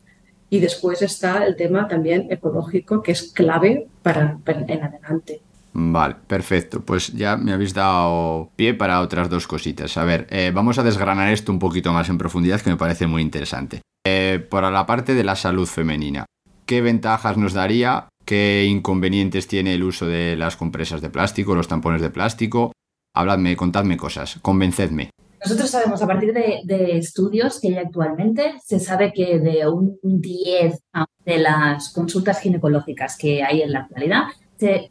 y 0.50 0.60
después 0.60 1.01
está 1.01 1.46
el 1.46 1.56
tema 1.56 1.88
también 1.88 2.28
ecológico 2.32 3.01
que 3.01 3.12
es 3.12 3.32
clave 3.32 3.88
para 4.01 4.39
en 4.46 4.84
adelante. 4.84 5.42
Vale, 5.74 6.16
perfecto. 6.28 6.82
Pues 6.82 7.14
ya 7.14 7.38
me 7.38 7.54
habéis 7.54 7.74
dado 7.74 8.52
pie 8.56 8.74
para 8.74 9.02
otras 9.02 9.30
dos 9.30 9.48
cositas. 9.48 9.98
A 9.98 10.04
ver, 10.04 10.28
eh, 10.30 10.52
vamos 10.54 10.80
a 10.80 10.84
desgranar 10.84 11.32
esto 11.32 11.52
un 11.52 11.60
poquito 11.60 11.94
más 11.94 12.10
en 12.10 12.18
profundidad 12.18 12.62
que 12.62 12.72
me 12.72 12.78
parece 12.78 13.08
muy 13.08 13.22
interesante. 13.22 13.82
Eh, 14.06 14.46
por 14.50 14.64
la 14.64 14.86
parte 14.86 15.14
de 15.14 15.24
la 15.24 15.36
salud 15.36 15.68
femenina, 15.68 16.26
¿qué 16.66 16.82
ventajas 16.82 17.38
nos 17.38 17.54
daría? 17.54 18.10
¿Qué 18.26 18.66
inconvenientes 18.68 19.48
tiene 19.48 19.74
el 19.74 19.84
uso 19.84 20.06
de 20.06 20.36
las 20.36 20.56
compresas 20.56 21.02
de 21.02 21.10
plástico, 21.10 21.56
los 21.56 21.68
tampones 21.68 22.02
de 22.02 22.10
plástico? 22.10 22.72
Habladme, 23.16 23.56
contadme 23.56 23.98
cosas, 23.98 24.40
convencedme. 24.42 25.10
Nosotros 25.44 25.70
sabemos 25.70 26.02
a 26.02 26.08
partir 26.08 26.34
de, 26.34 26.62
de, 26.66 26.98
estudios 26.98 27.60
que 27.62 27.70
hay 27.70 27.78
actualmente, 27.78 28.56
se 28.64 28.80
sabe 28.80 29.14
que 29.14 29.40
de 29.40 29.68
un 29.70 29.98
10 30.04 30.80
de 31.26 31.38
las 31.38 31.94
consultas 31.94 32.42
ginecológicas 32.42 33.18
que 33.18 33.42
hay 33.42 33.62
en 33.62 33.72
la 33.72 33.82
actualidad, 33.82 34.24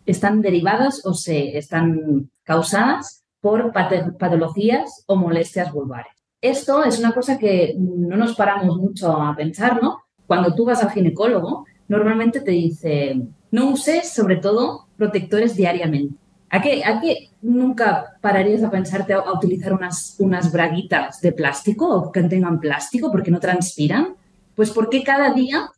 están 0.07 0.41
derivadas 0.41 1.05
o 1.05 1.15
se 1.15 1.57
están 1.57 2.31
causadas 2.45 3.25
por 3.41 3.73
patologías 3.73 5.05
o 5.07 5.17
molestias 5.17 5.73
vulvares. 5.73 6.13
Esto 6.41 6.85
es 6.85 6.99
una 6.99 7.13
cosa 7.13 7.39
que 7.39 7.75
no 7.79 8.17
nos 8.17 8.35
paramos 8.37 8.77
mucho 8.79 9.13
a 9.13 9.35
pensar, 9.35 9.83
¿no? 9.83 10.03
Cuando 10.27 10.55
tú 10.55 10.65
vas 10.65 10.83
al 10.83 10.91
ginecólogo, 10.91 11.67
normalmente 11.89 12.41
te 12.41 12.53
dice, 12.53 13.21
no 13.51 13.71
uses 13.71 14.13
sobre 14.13 14.37
todo 14.37 14.87
protectores 14.97 15.57
diariamente. 15.57 16.17
¿A 16.51 16.63
qué, 16.63 16.83
a 16.85 17.01
qué 17.01 17.31
nunca 17.43 18.17
pararías 18.21 18.63
a 18.63 18.71
pensarte 18.71 19.13
a, 19.13 19.33
utilizar 19.33 19.73
unas, 19.73 20.17
unas 20.19 20.51
braguitas 20.53 21.21
de 21.21 21.33
plástico 21.33 21.89
o 21.89 22.13
que 22.13 22.23
tengan 22.23 22.61
plástico 22.61 23.11
porque 23.11 23.31
no 23.31 23.41
transpiran? 23.41 24.17
Pues 24.55 24.71
porque 24.71 25.03
cada 25.03 25.33
día 25.33 25.71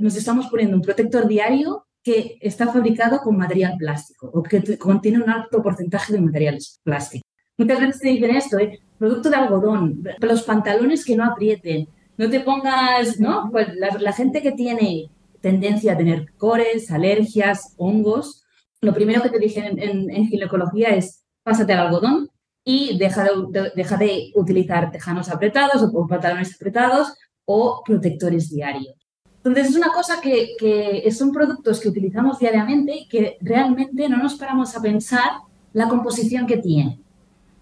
nos 0.00 0.16
estamos 0.16 0.48
poniendo 0.48 0.76
un 0.76 0.82
protector 0.82 1.26
diario 1.26 1.86
que 2.04 2.36
está 2.40 2.70
fabricado 2.70 3.20
con 3.20 3.36
material 3.36 3.76
plástico 3.78 4.30
o 4.32 4.42
que 4.42 4.76
contiene 4.76 5.22
un 5.22 5.30
alto 5.30 5.62
porcentaje 5.62 6.12
de 6.12 6.20
materiales 6.20 6.78
plásticos. 6.84 7.26
Muchas 7.56 7.80
veces 7.80 8.00
te 8.00 8.08
dicen 8.08 8.36
esto, 8.36 8.58
¿eh? 8.58 8.78
producto 8.98 9.30
de 9.30 9.36
algodón, 9.36 10.04
los 10.20 10.42
pantalones 10.42 11.04
que 11.04 11.16
no 11.16 11.24
aprieten, 11.24 11.88
no 12.18 12.28
te 12.28 12.40
pongas, 12.40 13.18
¿no? 13.18 13.48
Pues 13.50 13.68
la, 13.74 14.12
gente 14.12 14.42
que 14.42 14.52
tiene 14.52 15.10
tendencia 15.40 15.94
a 15.94 15.96
tener 15.96 16.32
cores, 16.36 16.90
alergias, 16.90 17.74
hongos, 17.76 18.44
lo 18.80 18.92
primero 18.92 19.22
que 19.22 19.30
te 19.30 19.38
dicen 19.38 19.78
en, 19.78 20.26
ginecología 20.26 20.90
es 20.90 21.24
pásate 21.42 21.72
al 21.72 21.86
algodón 21.86 22.28
y 22.64 22.98
deja 22.98 23.24
de, 23.24 23.72
deja 23.74 23.96
de 23.96 24.30
utilizar 24.34 24.90
tejanos 24.90 25.30
apretados 25.30 25.82
o 25.82 26.06
pantalones 26.06 26.54
apretados 26.54 27.14
o 27.46 27.82
protectores 27.84 28.50
diarios. 28.50 29.03
Entonces 29.44 29.72
es 29.72 29.76
una 29.76 29.92
cosa 29.92 30.22
que, 30.22 31.06
son 31.12 31.30
productos 31.30 31.78
que 31.78 31.90
utilizamos 31.90 32.38
diariamente 32.38 32.96
y 32.96 33.08
que 33.08 33.36
realmente 33.42 34.08
no 34.08 34.16
nos 34.16 34.36
paramos 34.36 34.74
a 34.74 34.80
pensar 34.80 35.30
la 35.74 35.86
composición 35.86 36.46
que 36.46 36.56
tienen. 36.56 37.02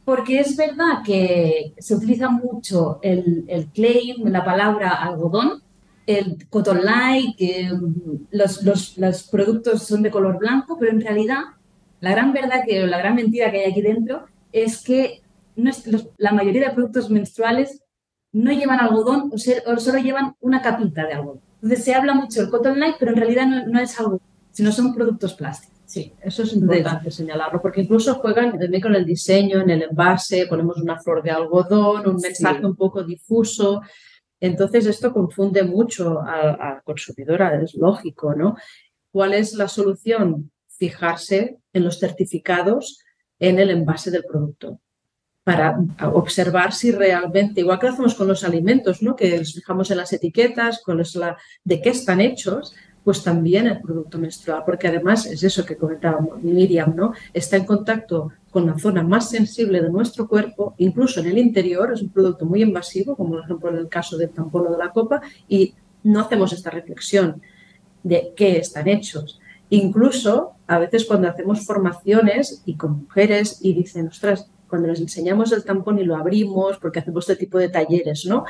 Porque 0.05 0.39
es 0.39 0.57
verdad 0.57 1.03
que 1.05 1.75
se 1.79 1.97
utiliza 1.97 2.29
mucho 2.29 3.01
el, 3.03 3.45
el 3.49 3.67
claim, 3.67 4.25
la 4.27 4.45
palabra 4.45 4.91
algodón, 4.91 5.63
el 6.07 6.47
cotton 6.49 6.85
light, 6.85 7.37
que 7.37 7.71
los, 8.31 8.63
los, 8.97 9.23
productos 9.25 9.83
son 9.83 10.03
de 10.03 10.11
color 10.11 10.39
blanco, 10.39 10.77
pero 10.79 10.93
en 10.93 11.01
realidad 11.01 11.41
la 12.01 12.13
gran 12.13 12.33
verdad 12.33 12.63
que, 12.65 12.87
la 12.87 12.99
gran 12.99 13.17
mentira 13.17 13.51
que 13.51 13.65
hay 13.65 13.73
aquí 13.73 13.83
dentro 13.83 14.27
es 14.53 14.83
que 14.83 15.23
no 15.57 15.71
es, 15.71 15.85
la 16.17 16.33
mayoría 16.33 16.69
de 16.69 16.75
productos 16.75 17.11
menstruales 17.11 17.83
no 18.33 18.53
llevan 18.53 18.79
algodón 18.79 19.33
o, 19.33 19.73
o, 19.73 19.77
solo 19.79 19.99
llevan 19.99 20.37
una 20.41 20.63
capita 20.63 21.07
de 21.07 21.15
algodón. 21.15 21.52
Entonces 21.63 21.85
se 21.85 21.95
habla 21.95 22.15
mucho 22.15 22.41
del 22.41 22.51
cotton 22.51 22.81
light, 22.81 22.97
pero 22.99 23.13
en 23.13 23.19
realidad 23.19 23.47
no, 23.47 23.67
no 23.67 23.81
es 23.81 23.99
algodón, 23.99 24.21
sino 24.51 24.73
son 24.73 24.95
productos 24.95 25.35
plásticos. 25.35 25.73
Sí, 25.85 26.13
eso 26.23 26.43
es 26.43 26.55
importante 26.55 27.11
señalarlo, 27.11 27.61
porque 27.61 27.83
incluso 27.83 28.15
juegan 28.15 28.59
también 28.59 28.81
con 28.81 28.95
el 28.95 29.05
diseño, 29.05 29.61
en 29.61 29.71
el 29.71 29.83
envase, 29.83 30.47
ponemos 30.47 30.79
una 30.79 30.99
flor 30.99 31.23
de 31.23 31.31
algodón, 31.31 32.09
un 32.09 32.17
mensaje 32.17 32.65
un 32.65 32.75
poco 32.75 33.05
difuso. 33.05 33.83
Entonces, 34.41 34.87
esto 34.87 35.13
confunde 35.13 35.63
mucho 35.63 36.21
al, 36.23 36.83
consumidor, 36.83 37.43
es 37.63 37.75
lógico, 37.75 38.35
¿no? 38.35 38.57
¿Cuál 39.11 39.35
es 39.35 39.53
la 39.53 39.69
solución? 39.69 40.51
Fijarse 40.67 41.59
en 41.75 41.85
los 41.85 42.01
certificados 42.01 42.99
en 43.39 43.59
el 43.59 43.71
envase 43.71 44.11
del 44.11 44.25
producto 44.25 44.81
para 45.45 45.77
observar 46.13 46.73
si 46.73 46.93
realmente, 46.93 47.61
igual 47.61 47.79
que 47.79 47.87
lo 47.87 47.93
hacemos 47.93 48.15
con 48.15 48.29
los 48.29 48.45
alimentos, 48.45 49.03
¿no? 49.03 49.17
que 49.17 49.39
nos 49.39 49.55
fijamos 49.55 49.91
en 49.91 49.97
las 49.97 50.13
etiquetas, 50.13 50.81
con 50.83 50.99
los, 50.99 51.15
la, 51.17 51.37
de 51.65 51.81
qué 51.81 51.91
están 51.91 52.21
hechos, 52.21 52.75
pues 53.05 53.25
también 53.25 53.67
el 53.67 53.81
producto 53.81 54.19
menstrual, 54.19 54.63
porque 54.65 54.87
además 54.89 55.27
es 55.27 55.43
eso 55.43 55.67
que 55.67 55.77
comentábamos 55.77 56.41
Miriam, 56.41 56.95
¿no? 56.95 57.13
Está 57.33 57.57
en 57.57 57.65
contacto 57.65 58.31
con 58.51 58.67
la 58.67 58.79
zona 58.79 59.03
más 59.03 59.29
sensible 59.29 59.83
de 59.83 59.91
nuestro 59.91 60.29
cuerpo, 60.29 60.75
incluso 60.79 61.19
en 61.19 61.27
el 61.27 61.39
interior, 61.39 61.93
es 61.93 62.03
un 62.03 62.11
producto 62.11 62.45
muy 62.45 62.63
invasivo, 62.63 63.17
como 63.17 63.31
por 63.31 63.45
ejemplo 63.45 63.71
en 63.71 63.77
el 63.79 63.89
caso 63.89 64.17
del 64.17 64.31
tampón 64.31 64.69
o 64.69 64.71
de 64.71 64.79
la 64.79 64.91
copa, 64.91 65.21
y 65.49 65.75
no 66.05 66.21
hacemos 66.21 66.53
esta 66.53 66.71
reflexión 66.71 67.43
de 68.05 68.33
qué 68.37 68.59
están 68.59 68.87
hechos. 68.87 69.41
Incluso 69.71 70.53
a 70.67 70.79
veces 70.79 71.05
cuando 71.05 71.29
hacemos 71.29 71.65
formaciones 71.65 72.63
y 72.67 72.77
con 72.77 73.05
mujeres 73.05 73.59
y 73.63 73.73
dicen, 73.73 74.09
ostras, 74.09 74.49
cuando 74.73 74.89
les 74.89 75.01
enseñamos 75.01 75.53
el 75.53 75.65
tampón 75.65 75.99
y 75.99 76.05
lo 76.05 76.17
abrimos, 76.17 76.79
porque 76.79 77.01
hacemos 77.01 77.29
este 77.29 77.45
tipo 77.45 77.59
de 77.59 77.69
talleres, 77.69 78.25
¿no? 78.25 78.47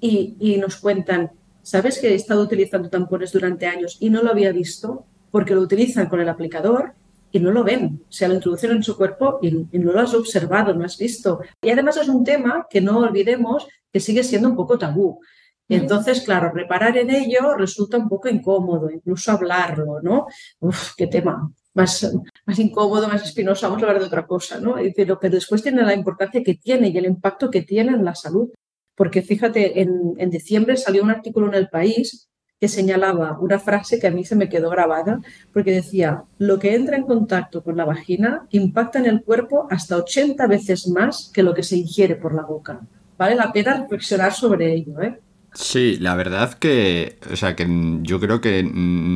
Y, 0.00 0.34
y 0.40 0.56
nos 0.56 0.76
cuentan, 0.78 1.30
¿Sabes 1.68 1.98
que 1.98 2.08
he 2.08 2.14
estado 2.14 2.40
utilizando 2.40 2.88
tampones 2.88 3.30
durante 3.30 3.66
años 3.66 3.98
y 4.00 4.08
no 4.08 4.22
lo 4.22 4.30
había 4.30 4.52
visto? 4.52 5.04
Porque 5.30 5.54
lo 5.54 5.60
utilizan 5.60 6.06
con 6.06 6.18
el 6.18 6.30
aplicador 6.30 6.94
y 7.30 7.40
no 7.40 7.50
lo 7.50 7.62
ven. 7.62 8.00
O 8.08 8.10
sea, 8.10 8.28
lo 8.28 8.36
introducen 8.36 8.70
en 8.70 8.82
su 8.82 8.96
cuerpo 8.96 9.38
y, 9.42 9.50
no 9.50 9.92
lo 9.92 10.00
has 10.00 10.14
observado, 10.14 10.72
no 10.72 10.86
has 10.86 10.96
visto. 10.96 11.40
Y 11.60 11.68
además 11.68 11.98
es 11.98 12.08
un 12.08 12.24
tema 12.24 12.66
que 12.70 12.80
no 12.80 13.00
olvidemos 13.00 13.68
que 13.92 14.00
sigue 14.00 14.24
siendo 14.24 14.48
un 14.48 14.56
poco 14.56 14.78
tabú. 14.78 15.20
Y 15.68 15.74
entonces, 15.74 16.22
claro, 16.22 16.50
reparar 16.54 16.96
en 16.96 17.10
ello 17.10 17.54
resulta 17.54 17.98
un 17.98 18.08
poco 18.08 18.30
incómodo, 18.30 18.90
incluso 18.90 19.30
hablarlo, 19.32 20.00
¿no? 20.00 20.26
Uf, 20.60 20.94
qué 20.96 21.06
tema 21.06 21.52
más, 21.78 22.58
incómodo, 22.58 23.08
más 23.08 23.24
espinoso, 23.24 23.66
vamos 23.66 23.82
a 23.82 23.86
hablar 23.86 24.00
de 24.00 24.06
otra 24.06 24.26
cosa, 24.26 24.60
¿no? 24.60 24.76
Pero, 24.94 25.18
después 25.22 25.62
tiene 25.62 25.82
la 25.82 25.94
importancia 25.94 26.42
que 26.42 26.54
tiene 26.54 26.88
y 26.88 26.98
el 26.98 27.06
impacto 27.06 27.50
que 27.50 27.62
tiene 27.62 27.92
en 27.92 28.04
la 28.04 28.14
salud 28.14 28.50
porque 28.98 29.22
fíjate, 29.22 29.80
en, 29.80 30.28
diciembre 30.28 30.76
salió 30.76 31.04
un 31.04 31.10
artículo 31.10 31.46
en 31.46 31.54
El 31.54 31.68
País 31.68 32.28
que 32.60 32.66
señalaba 32.66 33.38
una 33.38 33.60
frase 33.60 34.00
que 34.00 34.08
a 34.08 34.10
mí 34.10 34.24
se 34.24 34.34
me 34.34 34.48
quedó 34.48 34.68
grabada, 34.70 35.20
porque 35.52 35.70
decía, 35.70 36.24
lo 36.38 36.58
que 36.58 36.74
entra 36.74 36.96
en 36.96 37.04
contacto 37.04 37.62
con 37.62 37.76
la 37.76 37.84
vagina 37.84 38.48
impacta 38.50 38.98
en 38.98 39.06
el 39.06 39.22
cuerpo 39.22 39.68
hasta 39.70 39.96
80 39.96 40.44
veces 40.48 40.88
más 40.88 41.30
que 41.32 41.44
lo 41.44 41.54
que 41.54 41.62
se 41.62 41.76
ingiere 41.76 42.16
por 42.16 42.34
la 42.34 42.42
boca. 42.42 42.80
Vale 43.16 43.36
la 43.36 43.52
pena 43.52 43.82
reflexionar 43.82 44.32
sobre 44.32 44.74
ello, 44.74 45.00
¿eh? 45.00 45.20
Sí, 45.54 45.96
la 45.98 46.14
verdad 46.14 46.54
que, 46.54 47.18
o 47.32 47.36
sea, 47.36 47.56
que 47.56 47.66
yo 48.02 48.20
creo 48.20 48.40
que 48.40 48.62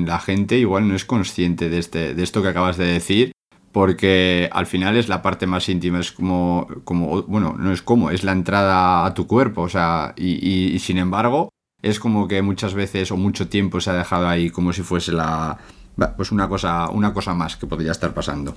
la 0.07 0.19
gente 0.19 0.59
igual 0.59 0.89
no 0.89 0.97
es 0.97 1.05
consciente 1.05 1.69
de, 1.69 1.79
este, 1.79 2.15
de 2.15 2.23
esto 2.23 2.43
que 2.43 2.49
acabas 2.49 2.77
de 2.77 2.87
decir 2.87 3.33
porque 3.73 4.51
al 4.53 4.67
final 4.67 4.97
es 4.97 5.09
la 5.09 5.23
parte 5.23 5.47
más 5.47 5.69
íntima, 5.69 5.99
es 5.99 6.13
como, 6.13 6.69
como 6.85 7.23
bueno, 7.23 7.57
no 7.59 7.73
es 7.73 7.83
como, 7.83 8.11
es 8.11 8.23
la 8.23 8.33
entrada 8.33 9.07
a 9.07 9.15
tu 9.15 9.27
cuerpo, 9.27 9.63
o 9.63 9.69
sea, 9.69 10.13
y, 10.17 10.79
sin 10.79 10.99
embargo, 10.99 11.49
es 11.81 11.99
como 11.99 12.29
que 12.29 12.43
muchas 12.43 12.75
veces 12.75 13.11
o 13.11 13.17
mucho 13.17 13.49
tiempo 13.49 13.81
se 13.81 13.91
ha 13.91 13.95
dejado 13.95 14.29
ahí 14.29 14.51
como 14.51 14.73
si 14.73 14.83
fuese 14.83 15.13
la, 15.13 15.59
pues 16.17 16.31
una 16.31 16.49
cosa, 16.49 16.91
una 16.91 17.13
cosa 17.15 17.35
más 17.35 17.57
que 17.57 17.67
podría 17.67 17.93
estar 17.93 18.13
pasando. 18.13 18.55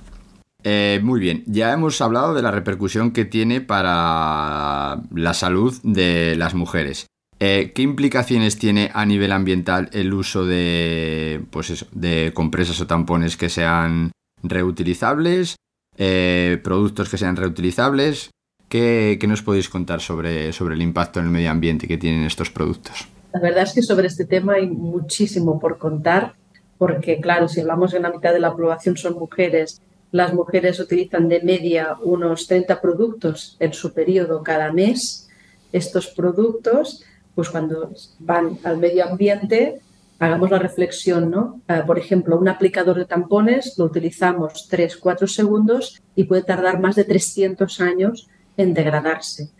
Eh, 0.62 1.00
muy 1.02 1.18
bien, 1.18 1.44
ya 1.46 1.72
hemos 1.72 2.00
hablado 2.00 2.34
de 2.34 2.42
la 2.42 2.50
repercusión 2.50 3.12
que 3.12 3.24
tiene 3.24 3.60
para 3.60 5.00
la 5.14 5.34
salud 5.34 5.74
de 5.82 6.36
las 6.36 6.54
mujeres. 6.54 7.06
Eh, 7.38 7.72
¿Qué 7.74 7.82
implicaciones 7.82 8.58
tiene 8.58 8.90
a 8.94 9.04
nivel 9.04 9.32
ambiental 9.32 9.90
el 9.92 10.14
uso 10.14 10.46
de, 10.46 11.42
pues 11.50 11.86
de 11.92 12.32
compresas 12.34 12.80
o 12.80 12.86
tampones 12.86 13.36
que 13.36 13.50
sean 13.50 14.10
reutilizables, 14.42 15.56
eh, 15.98 16.58
productos 16.62 17.08
que 17.08 17.18
sean 17.18 17.36
reutilizables. 17.36 18.30
¿Qué, 18.68 19.18
nos 19.28 19.42
podéis 19.42 19.68
contar 19.68 20.00
sobre, 20.00 20.52
sobre 20.52 20.74
el 20.74 20.82
impacto 20.82 21.20
en 21.20 21.26
el 21.26 21.32
medio 21.32 21.50
ambiente 21.50 21.86
que 21.86 21.98
tienen 21.98 22.24
estos 22.24 22.50
productos? 22.50 23.06
La 23.32 23.40
verdad 23.40 23.62
es 23.62 23.72
que 23.72 23.82
sobre 23.82 24.08
este 24.08 24.24
tema 24.24 24.54
hay 24.54 24.66
muchísimo 24.66 25.60
por 25.60 25.78
contar, 25.78 26.34
porque 26.76 27.20
claro, 27.20 27.48
si 27.48 27.60
hablamos 27.60 27.94
en 27.94 28.02
la 28.02 28.10
mitad 28.10 28.32
de 28.32 28.40
la 28.40 28.52
población 28.52 28.96
son 28.96 29.14
mujeres, 29.14 29.80
las 30.10 30.34
mujeres 30.34 30.80
utilizan 30.80 31.28
de 31.28 31.42
media 31.42 31.96
unos 32.02 32.46
30 32.46 32.80
productos 32.80 33.56
en 33.60 33.72
su 33.72 33.92
periodo 33.92 34.42
cada 34.42 34.72
mes. 34.72 35.28
Estos 35.72 36.08
productos, 36.08 37.04
pues 37.36 37.50
cuando 37.50 37.92
van 38.18 38.58
al 38.64 38.78
medio 38.78 39.04
ambiente, 39.04 39.82
hagamos 40.18 40.50
la 40.50 40.58
reflexión, 40.58 41.30
¿no? 41.30 41.60
Ah, 41.68 41.84
por 41.86 41.98
ejemplo, 41.98 42.38
un 42.38 42.48
aplicador 42.48 42.96
de 42.96 43.04
tampones 43.04 43.76
lo 43.76 43.84
utilizamos 43.84 44.68
3-4 44.70 45.26
segundos 45.26 46.02
y 46.14 46.24
puede 46.24 46.42
tardar 46.42 46.80
más 46.80 46.96
de 46.96 47.04
300 47.04 47.80
años 47.82 48.26
en 48.56 48.72
degradarse. 48.72 49.50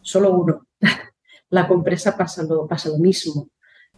Solo 0.00 0.30
uno. 0.30 0.66
la 1.50 1.66
compresa 1.66 2.16
pasa 2.16 2.44
lo, 2.44 2.68
pasa 2.68 2.88
lo 2.88 2.98
mismo. 2.98 3.50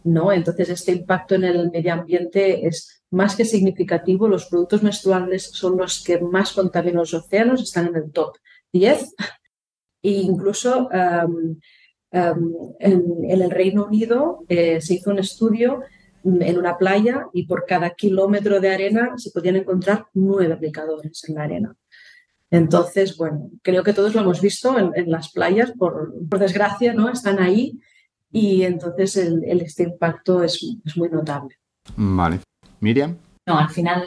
¿no? 0.03 0.31
Entonces, 0.31 0.69
este 0.69 0.91
impacto 0.91 1.35
en 1.35 1.43
el 1.43 1.69
medio 1.69 1.93
ambiente 1.93 2.65
es 2.65 3.03
más 3.11 3.35
que 3.35 3.45
significativo. 3.45 4.27
Los 4.27 4.47
productos 4.47 4.81
menstruales 4.81 5.51
son 5.53 5.77
los 5.77 6.03
que 6.03 6.19
más 6.19 6.53
contaminan 6.53 7.01
los 7.01 7.13
océanos, 7.13 7.61
están 7.61 7.89
en 7.89 7.97
el 7.97 8.11
top 8.11 8.35
10. 8.73 9.13
E 10.03 10.09
incluso 10.09 10.89
en, 12.11 13.03
el 13.29 13.51
Reino 13.51 13.85
Unido 13.85 14.43
eh, 14.49 14.81
se 14.81 14.95
hizo 14.95 15.11
un 15.11 15.19
estudio 15.19 15.81
mm, 16.23 16.41
en 16.41 16.57
una 16.57 16.77
playa 16.77 17.27
y 17.33 17.45
por 17.45 17.65
cada 17.65 17.91
kilómetro 17.91 18.59
de 18.59 18.73
arena 18.73 19.13
se 19.17 19.31
podían 19.31 19.55
encontrar 19.55 20.05
nueve 20.13 20.53
aplicadores 20.53 21.23
en 21.27 21.35
la 21.35 21.43
arena. 21.43 21.75
Entonces, 22.49 23.15
bueno, 23.15 23.49
creo 23.61 23.83
que 23.83 23.93
todos 23.93 24.13
lo 24.13 24.21
hemos 24.21 24.41
visto 24.41 24.77
en, 24.77 25.09
las 25.09 25.31
playas, 25.31 25.71
por, 25.71 26.13
desgracia, 26.37 26.93
¿no? 26.93 27.09
Están 27.09 27.39
ahí 27.39 27.79
y 28.29 28.63
entonces 28.63 29.15
el, 29.15 29.43
este 29.61 29.83
impacto 29.83 30.43
es, 30.43 30.61
es 30.85 30.97
muy 30.97 31.09
notable. 31.09 31.55
Vale. 31.95 32.39
Miriam. 32.81 33.15
No, 33.47 33.57
al 33.57 33.69
final 33.69 34.03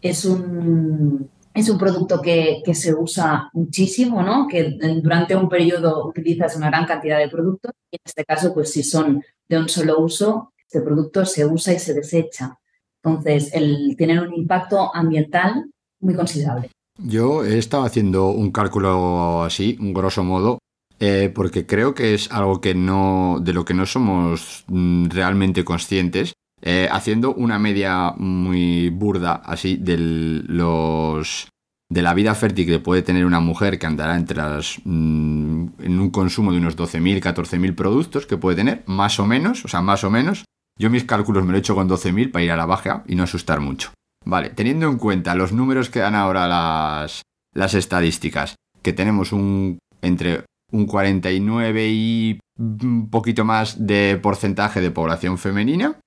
es 0.00 0.24
un, 0.24 1.28
es 1.60 1.68
un 1.68 1.78
producto 1.78 2.20
que, 2.20 2.62
se 2.72 2.94
usa 2.94 3.50
muchísimo, 3.52 4.22
¿no? 4.22 4.46
Que 4.46 4.76
durante 5.02 5.34
un 5.34 5.48
periodo 5.48 6.06
utilizas 6.06 6.56
una 6.56 6.68
gran 6.68 6.86
cantidad 6.86 7.18
de 7.18 7.28
productos 7.28 7.72
y 7.90 7.96
en 7.96 8.02
este 8.04 8.24
caso, 8.24 8.54
pues 8.54 8.72
si 8.72 8.82
son 8.82 9.22
de 9.48 9.58
un 9.58 9.68
solo 9.68 9.98
uso, 10.00 10.52
este 10.56 10.80
producto 10.80 11.24
se 11.24 11.46
usa 11.46 11.74
y 11.74 11.78
se 11.78 11.94
desecha. 11.94 12.58
Entonces, 13.02 13.50
tienen 13.96 14.18
un 14.18 14.34
impacto 14.34 14.94
ambiental 14.94 15.70
muy 16.00 16.14
considerable. 16.14 16.70
Yo 16.98 17.44
he 17.44 17.58
estado 17.58 17.84
haciendo 17.84 18.30
un 18.30 18.50
cálculo 18.50 19.44
así, 19.44 19.76
un 19.80 19.94
grosso 19.94 20.24
modo, 20.24 20.58
eh, 21.00 21.30
porque 21.32 21.64
creo 21.64 21.94
que 21.94 22.14
es 22.14 22.30
algo 22.32 22.60
que 22.60 22.74
no, 22.74 23.38
de 23.40 23.52
lo 23.52 23.64
que 23.64 23.74
no 23.74 23.86
somos 23.86 24.64
mm, 24.66 25.08
realmente 25.10 25.64
conscientes, 25.64 26.32
Eh, 26.60 26.88
haciendo 26.90 27.34
una 27.34 27.58
media 27.58 28.12
muy 28.16 28.90
burda, 28.90 29.34
así, 29.44 29.76
de 29.76 29.96
los 29.98 31.48
de 31.90 32.02
la 32.02 32.12
vida 32.12 32.34
fértil 32.34 32.66
que 32.66 32.80
puede 32.80 33.02
tener 33.02 33.24
una 33.24 33.40
mujer 33.40 33.78
que 33.78 33.86
andará 33.86 34.16
entre 34.16 34.36
las, 34.36 34.78
mm, 34.84 35.66
en 35.78 36.00
un 36.00 36.10
consumo 36.10 36.52
de 36.52 36.58
unos 36.58 36.76
12.000, 36.76 37.20
14.000 37.20 37.74
productos 37.74 38.26
que 38.26 38.36
puede 38.36 38.56
tener, 38.56 38.82
más 38.86 39.18
o 39.18 39.26
menos, 39.26 39.64
o 39.64 39.68
sea, 39.68 39.80
más 39.80 40.04
o 40.04 40.10
menos. 40.10 40.44
Yo 40.78 40.90
mis 40.90 41.04
cálculos 41.04 41.44
me 41.44 41.52
lo 41.52 41.56
he 41.56 41.60
hecho 41.60 41.74
con 41.74 41.88
12.000 41.88 42.30
para 42.30 42.44
ir 42.44 42.52
a 42.52 42.56
la 42.56 42.66
baja 42.66 43.04
y 43.06 43.14
no 43.14 43.22
asustar 43.22 43.60
mucho. 43.60 43.92
Vale, 44.24 44.50
teniendo 44.50 44.88
en 44.88 44.98
cuenta 44.98 45.34
los 45.34 45.52
números 45.52 45.88
que 45.88 46.00
dan 46.00 46.14
ahora 46.14 46.46
las, 46.46 47.22
las 47.54 47.74
estadísticas, 47.74 48.56
que 48.82 48.92
tenemos 48.92 49.32
un 49.32 49.78
entre 50.02 50.44
un 50.70 50.86
49 50.86 51.88
y 51.88 52.40
un 52.58 53.08
poquito 53.10 53.44
más 53.44 53.86
de 53.86 54.18
porcentaje 54.22 54.80
de 54.80 54.90
población 54.90 55.38
femenina, 55.38 55.98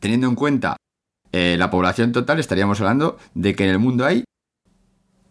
teniendo 0.00 0.26
en 0.26 0.34
cuenta 0.34 0.76
eh, 1.32 1.56
la 1.58 1.70
población 1.70 2.12
total, 2.12 2.38
estaríamos 2.38 2.80
hablando 2.80 3.18
de 3.34 3.54
que 3.54 3.64
en 3.64 3.70
el 3.70 3.78
mundo 3.78 4.06
hay 4.06 4.24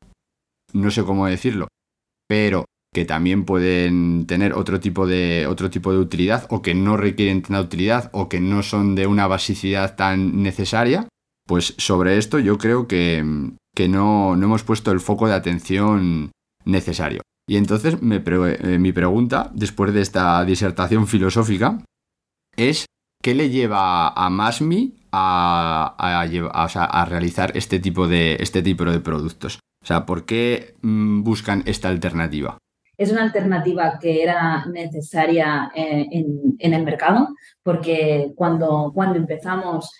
no 0.74 0.92
sé 0.92 1.04
cómo 1.04 1.28
decirlo, 1.28 1.68
pero 2.28 2.66
que 2.94 3.06
también 3.06 3.46
pueden 3.46 4.28
tener 4.28 4.54
otro 4.54 4.82
tipo 4.82 5.08
de 5.08 5.48
otro 5.48 5.70
tipo 5.70 5.94
de 5.94 6.00
utilidad 6.00 6.46
o 6.50 6.62
que 6.62 6.76
no 6.76 6.98
requieren 6.98 7.42
tanta 7.42 7.62
utilidad 7.62 8.10
o 8.12 8.28
que 8.28 8.42
no 8.42 8.64
son 8.64 8.96
de 8.96 9.08
una 9.08 9.28
basicidad 9.28 9.96
tan 9.96 10.44
necesaria, 10.44 11.08
pues 11.46 11.74
sobre 11.78 12.18
esto 12.18 12.40
yo 12.40 12.58
creo 12.58 12.88
que, 12.88 13.24
no, 13.24 14.36
no, 14.36 14.46
hemos 14.46 14.64
puesto 14.64 14.92
el 14.92 15.00
foco 15.00 15.28
de 15.28 15.34
atención 15.34 16.32
necesario. 16.66 17.22
Y 17.48 17.58
entonces 17.58 17.96
eh, 17.96 18.78
mi 18.80 18.92
pregunta, 18.92 19.52
después 19.54 19.94
de 19.94 20.02
esta 20.02 20.44
disertación 20.46 21.08
filosófica, 21.08 21.84
es 22.56 22.86
¿qué 23.22 23.36
le 23.36 23.50
lleva 23.50 24.10
a 24.10 24.30
Masmi 24.30 24.96
a, 25.12 25.96
a, 25.98 27.06
realizar 27.06 27.52
este 27.56 27.80
tipo, 27.80 28.08
de, 28.08 28.38
este 28.40 28.62
tipo 28.62 28.86
de 28.86 29.00
productos? 29.00 29.60
O 29.84 29.86
sea, 29.86 30.06
¿por 30.06 30.26
qué 30.26 30.76
mm, 30.82 31.24
buscan 31.24 31.64
esta 31.66 31.90
alternativa? 31.90 32.58
es 33.02 33.12
una 33.12 33.24
alternativa 33.24 33.98
que 34.00 34.22
era 34.22 34.64
necesaria 34.68 35.72
eh, 35.74 36.08
en, 36.12 36.74
el 36.74 36.84
mercado, 36.84 37.30
porque 37.64 38.32
cuando, 38.36 38.92
cuando 38.94 39.18
empezamos 39.18 39.92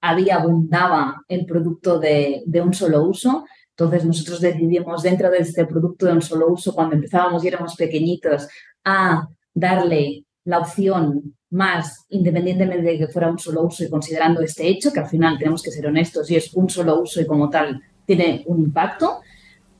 había 0.00 0.36
abundaba 0.36 1.22
el 1.28 1.46
producto 1.46 1.98
de, 1.98 2.42
un 2.62 2.74
solo 2.74 3.04
uso. 3.04 3.44
Entonces 3.70 4.04
nosotros 4.04 4.40
decidimos 4.40 5.02
dentro 5.02 5.30
de 5.30 5.38
este 5.38 5.64
producto 5.64 6.06
de 6.06 6.12
un 6.12 6.22
solo 6.22 6.52
uso, 6.52 6.74
cuando 6.74 6.96
empezábamos 6.96 7.44
y 7.44 7.48
éramos 7.48 7.76
pequeñitos, 7.76 8.48
a 8.84 9.28
darle 9.54 10.24
la 10.44 10.58
opción 10.58 11.34
más, 11.50 12.04
independientemente 12.08 12.82
de 12.82 12.98
que 12.98 13.08
fuera 13.08 13.30
un 13.30 13.38
solo 13.38 13.62
uso 13.62 13.84
y 13.84 13.90
considerando 13.90 14.40
este 14.40 14.68
hecho, 14.68 14.92
que 14.92 15.00
al 15.00 15.08
final 15.08 15.38
tenemos 15.38 15.62
que 15.62 15.70
ser 15.70 15.86
honestos 15.86 16.30
y 16.30 16.36
es 16.36 16.52
un 16.54 16.68
solo 16.68 17.00
uso 17.00 17.20
y 17.20 17.26
como 17.26 17.48
tal 17.48 17.80
tiene 18.04 18.42
un 18.46 18.60
impacto, 18.60 19.20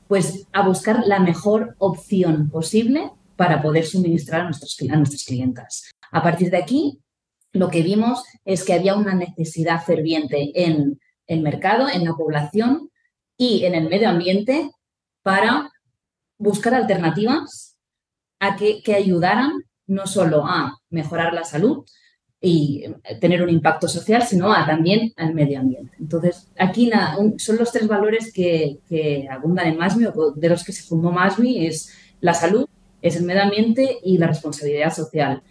pues 0.07 0.47
a 0.53 0.65
buscar 0.65 1.05
la 1.05 1.19
mejor 1.19 1.75
opción 1.77 2.49
posible 2.49 3.11
para 3.35 3.61
poder 3.61 3.85
suministrar 3.85 4.41
a, 4.41 4.43
nuestros, 4.45 4.77
a 4.89 4.95
nuestras 4.95 5.23
clientas. 5.23 5.91
A 6.11 6.23
partir 6.23 6.49
de 6.49 6.57
aquí, 6.57 6.99
lo 7.53 7.69
que 7.69 7.81
vimos 7.81 8.23
es 8.45 8.63
que 8.63 8.73
había 8.73 8.95
una 8.95 9.13
necesidad 9.13 9.83
ferviente 9.83 10.51
en 10.55 10.99
el 11.27 11.41
mercado, 11.41 11.87
en 11.89 12.05
la 12.05 12.13
población 12.13 12.89
y 13.37 13.65
en 13.65 13.75
el 13.75 13.89
medio 13.89 14.09
ambiente 14.09 14.71
para 15.23 15.71
buscar 16.37 16.73
alternativas 16.73 17.77
a 18.39 18.55
que, 18.55 18.81
que 18.83 18.95
ayudaran 18.95 19.51
no 19.87 20.05
solo 20.07 20.45
a 20.45 20.77
mejorar 20.89 21.33
la 21.33 21.43
salud, 21.43 21.83
y 22.41 22.85
tener 23.19 23.41
un 23.43 23.49
impacto 23.49 23.87
social, 23.87 24.23
sino 24.23 24.53
también 24.65 25.13
al 25.17 25.33
medio 25.33 25.59
ambiente. 25.59 25.95
Entonces, 25.99 26.49
aquí 26.57 26.89
son 27.37 27.57
los 27.57 27.71
tres 27.71 27.87
valores 27.87 28.31
que, 28.31 28.79
que, 28.87 29.27
abundan 29.29 29.67
en 29.67 29.77
MASMI 29.77 30.05
o 30.05 30.31
de 30.31 30.49
los 30.49 30.63
que 30.63 30.71
se 30.71 30.83
fundó 30.83 31.11
MASMI, 31.11 31.67
es 31.67 31.93
la 32.21 32.33
salud, 32.33 32.65
es 33.01 33.17
el 33.17 33.25
medio 33.25 33.43
ambiente 33.43 33.97
y 34.03 34.17
la 34.17 34.27
responsabilidad 34.27 34.93
social. 34.93 35.41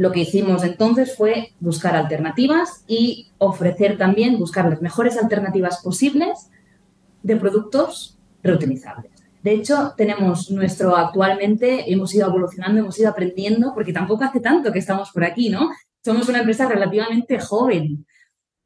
Lo 0.00 0.12
que 0.12 0.20
hicimos 0.20 0.64
entonces 0.64 1.14
fue 1.14 1.52
buscar 1.60 1.94
alternativas 1.94 2.84
y 2.86 3.32
ofrecer 3.36 3.98
también, 3.98 4.38
buscar 4.38 4.66
las 4.70 4.80
mejores 4.80 5.18
alternativas 5.18 5.82
posibles 5.82 6.48
de 7.22 7.36
productos 7.36 8.18
reutilizables. 8.42 9.12
De 9.42 9.52
hecho, 9.52 9.92
tenemos 9.98 10.50
nuestro 10.50 10.96
actualmente, 10.96 11.92
hemos 11.92 12.14
ido 12.14 12.28
evolucionando, 12.28 12.80
hemos 12.80 12.98
ido 12.98 13.10
aprendiendo, 13.10 13.74
porque 13.74 13.92
tampoco 13.92 14.24
hace 14.24 14.40
tanto 14.40 14.72
que 14.72 14.78
estamos 14.78 15.10
por 15.10 15.22
aquí, 15.22 15.50
¿no? 15.50 15.68
somos 16.02 16.30
una 16.30 16.38
empresa 16.38 16.66
relativamente 16.66 17.38
joven 17.38 18.06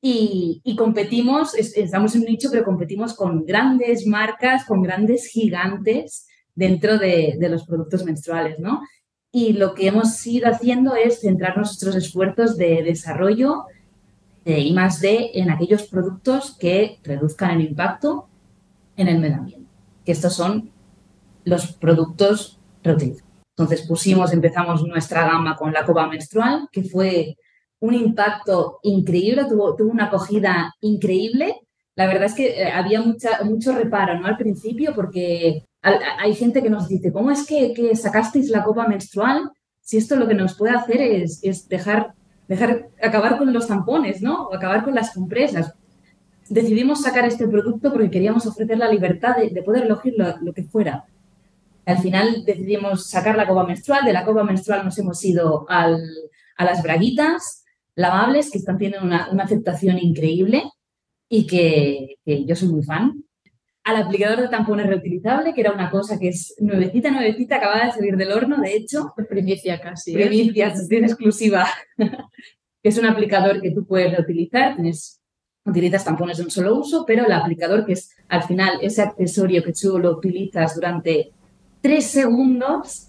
y, 0.00 0.76
competimos, 0.78 1.56
estamos 1.56 2.14
en 2.14 2.20
un 2.20 2.26
nicho, 2.26 2.48
pero 2.52 2.62
competimos 2.62 3.14
con 3.14 3.44
grandes 3.44 4.06
marcas, 4.06 4.66
con 4.66 4.82
grandes 4.82 5.26
gigantes 5.26 6.28
dentro 6.54 6.96
de, 6.96 7.36
los 7.40 7.66
productos 7.66 8.04
menstruales, 8.04 8.60
¿no? 8.60 8.82
Y 9.36 9.52
lo 9.54 9.74
que 9.74 9.88
hemos 9.88 10.24
ido 10.28 10.48
haciendo 10.48 10.94
es 10.94 11.22
centrar 11.22 11.56
nuestros 11.56 11.96
esfuerzos 11.96 12.56
de 12.56 12.84
desarrollo 12.84 13.64
de 14.44 14.70
más 14.72 15.00
D 15.00 15.32
en 15.34 15.50
aquellos 15.50 15.88
productos 15.88 16.56
que 16.56 17.00
reduzcan 17.02 17.50
el 17.50 17.66
impacto 17.66 18.28
en 18.96 19.08
el 19.08 19.18
medio 19.18 19.38
ambiente, 19.38 19.68
que 20.04 20.12
estos 20.12 20.34
son 20.34 20.70
los 21.44 21.72
productos 21.72 22.60
reutilizables. 22.84 23.34
Entonces 23.56 23.84
pusimos, 23.88 24.32
empezamos 24.32 24.84
nuestra 24.84 25.26
gama 25.26 25.56
con 25.56 25.72
la 25.72 25.84
copa 25.84 26.06
menstrual, 26.06 26.68
que 26.70 26.84
fue 26.84 27.36
un 27.80 27.94
impacto 27.94 28.78
increíble, 28.84 29.46
tuvo, 29.48 29.74
tuvo 29.74 29.90
una 29.90 30.04
acogida 30.04 30.72
increíble. 30.80 31.56
La 31.96 32.06
verdad 32.06 32.26
es 32.26 32.34
que 32.34 32.62
eh, 32.62 32.70
había 32.70 33.02
mucha, 33.02 33.42
mucho 33.42 33.72
reparo 33.72 34.16
¿no? 34.20 34.28
al 34.28 34.36
principio 34.36 34.94
porque 34.94 35.64
hay 35.84 36.34
gente 36.34 36.62
que 36.62 36.70
nos 36.70 36.88
dice, 36.88 37.12
¿cómo 37.12 37.30
es 37.30 37.46
que, 37.46 37.94
sacasteis 37.94 38.48
la 38.48 38.64
copa 38.64 38.88
menstrual? 38.88 39.50
Si 39.80 39.98
esto 39.98 40.16
lo 40.16 40.26
que 40.26 40.34
nos 40.34 40.56
puede 40.56 40.74
hacer 40.74 41.00
es, 41.00 41.68
dejar, 41.68 42.14
acabar 43.02 43.38
con 43.38 43.52
los 43.52 43.66
tampones, 43.66 44.22
¿no? 44.22 44.48
O 44.48 44.54
acabar 44.54 44.82
con 44.82 44.94
las 44.94 45.12
compresas. 45.12 45.74
Decidimos 46.48 47.02
sacar 47.02 47.26
este 47.26 47.46
producto 47.46 47.92
porque 47.92 48.10
queríamos 48.10 48.46
ofrecer 48.46 48.78
la 48.78 48.90
libertad 48.90 49.36
de, 49.36 49.50
de 49.50 49.62
poder 49.62 49.84
elegir 49.84 50.14
lo, 50.16 50.52
que 50.52 50.64
fuera. 50.64 51.04
Al 51.86 51.98
final 51.98 52.44
decidimos 52.46 53.08
sacar 53.08 53.36
la 53.36 53.46
copa 53.46 53.66
menstrual, 53.66 54.04
de 54.04 54.12
la 54.12 54.24
copa 54.24 54.42
menstrual 54.42 54.84
nos 54.84 54.98
hemos 54.98 55.22
ido 55.24 55.66
a 55.68 55.88
las 56.58 56.82
braguitas 56.82 57.64
lavables 57.94 58.50
que 58.50 58.58
están 58.58 58.78
teniendo 58.78 59.06
una, 59.06 59.26
aceptación 59.42 59.98
increíble 59.98 60.64
y 61.28 61.46
que, 61.46 62.16
yo 62.46 62.56
soy 62.56 62.68
muy 62.68 62.82
fan. 62.82 63.23
Al 63.84 63.96
aplicador 63.96 64.40
de 64.40 64.48
tampones 64.48 64.86
reutilizable, 64.86 65.52
que 65.52 65.60
era 65.60 65.72
una 65.72 65.90
cosa 65.90 66.18
que 66.18 66.28
es 66.28 66.54
nuevecita, 66.58 67.10
nuevecita, 67.10 67.56
acababa 67.56 67.86
de 67.86 67.92
salir 67.92 68.16
del 68.16 68.32
horno, 68.32 68.60
de 68.60 68.74
hecho. 68.74 69.12
Primicia 69.28 69.80
casi. 69.80 70.12
¿eh? 70.12 70.26
Primicia, 70.26 70.72
tiene 70.88 71.06
exclusiva. 71.06 71.66
que 71.96 72.88
es 72.88 72.98
un 72.98 73.06
aplicador 73.06 73.60
que 73.60 73.70
tú 73.70 73.86
puedes 73.86 74.10
reutilizar, 74.14 74.74
tienes 74.74 75.20
utilizas 75.66 76.04
tampones 76.04 76.38
de 76.38 76.44
un 76.44 76.50
solo 76.50 76.76
uso, 76.76 77.04
pero 77.06 77.24
el 77.24 77.32
aplicador, 77.32 77.84
que 77.86 77.94
es 77.94 78.14
al 78.28 78.42
final 78.42 78.78
ese 78.82 79.02
accesorio 79.02 79.62
que 79.62 79.72
tú 79.72 79.98
lo 79.98 80.12
utilizas 80.12 80.74
durante 80.74 81.32
tres 81.80 82.06
segundos 82.06 83.08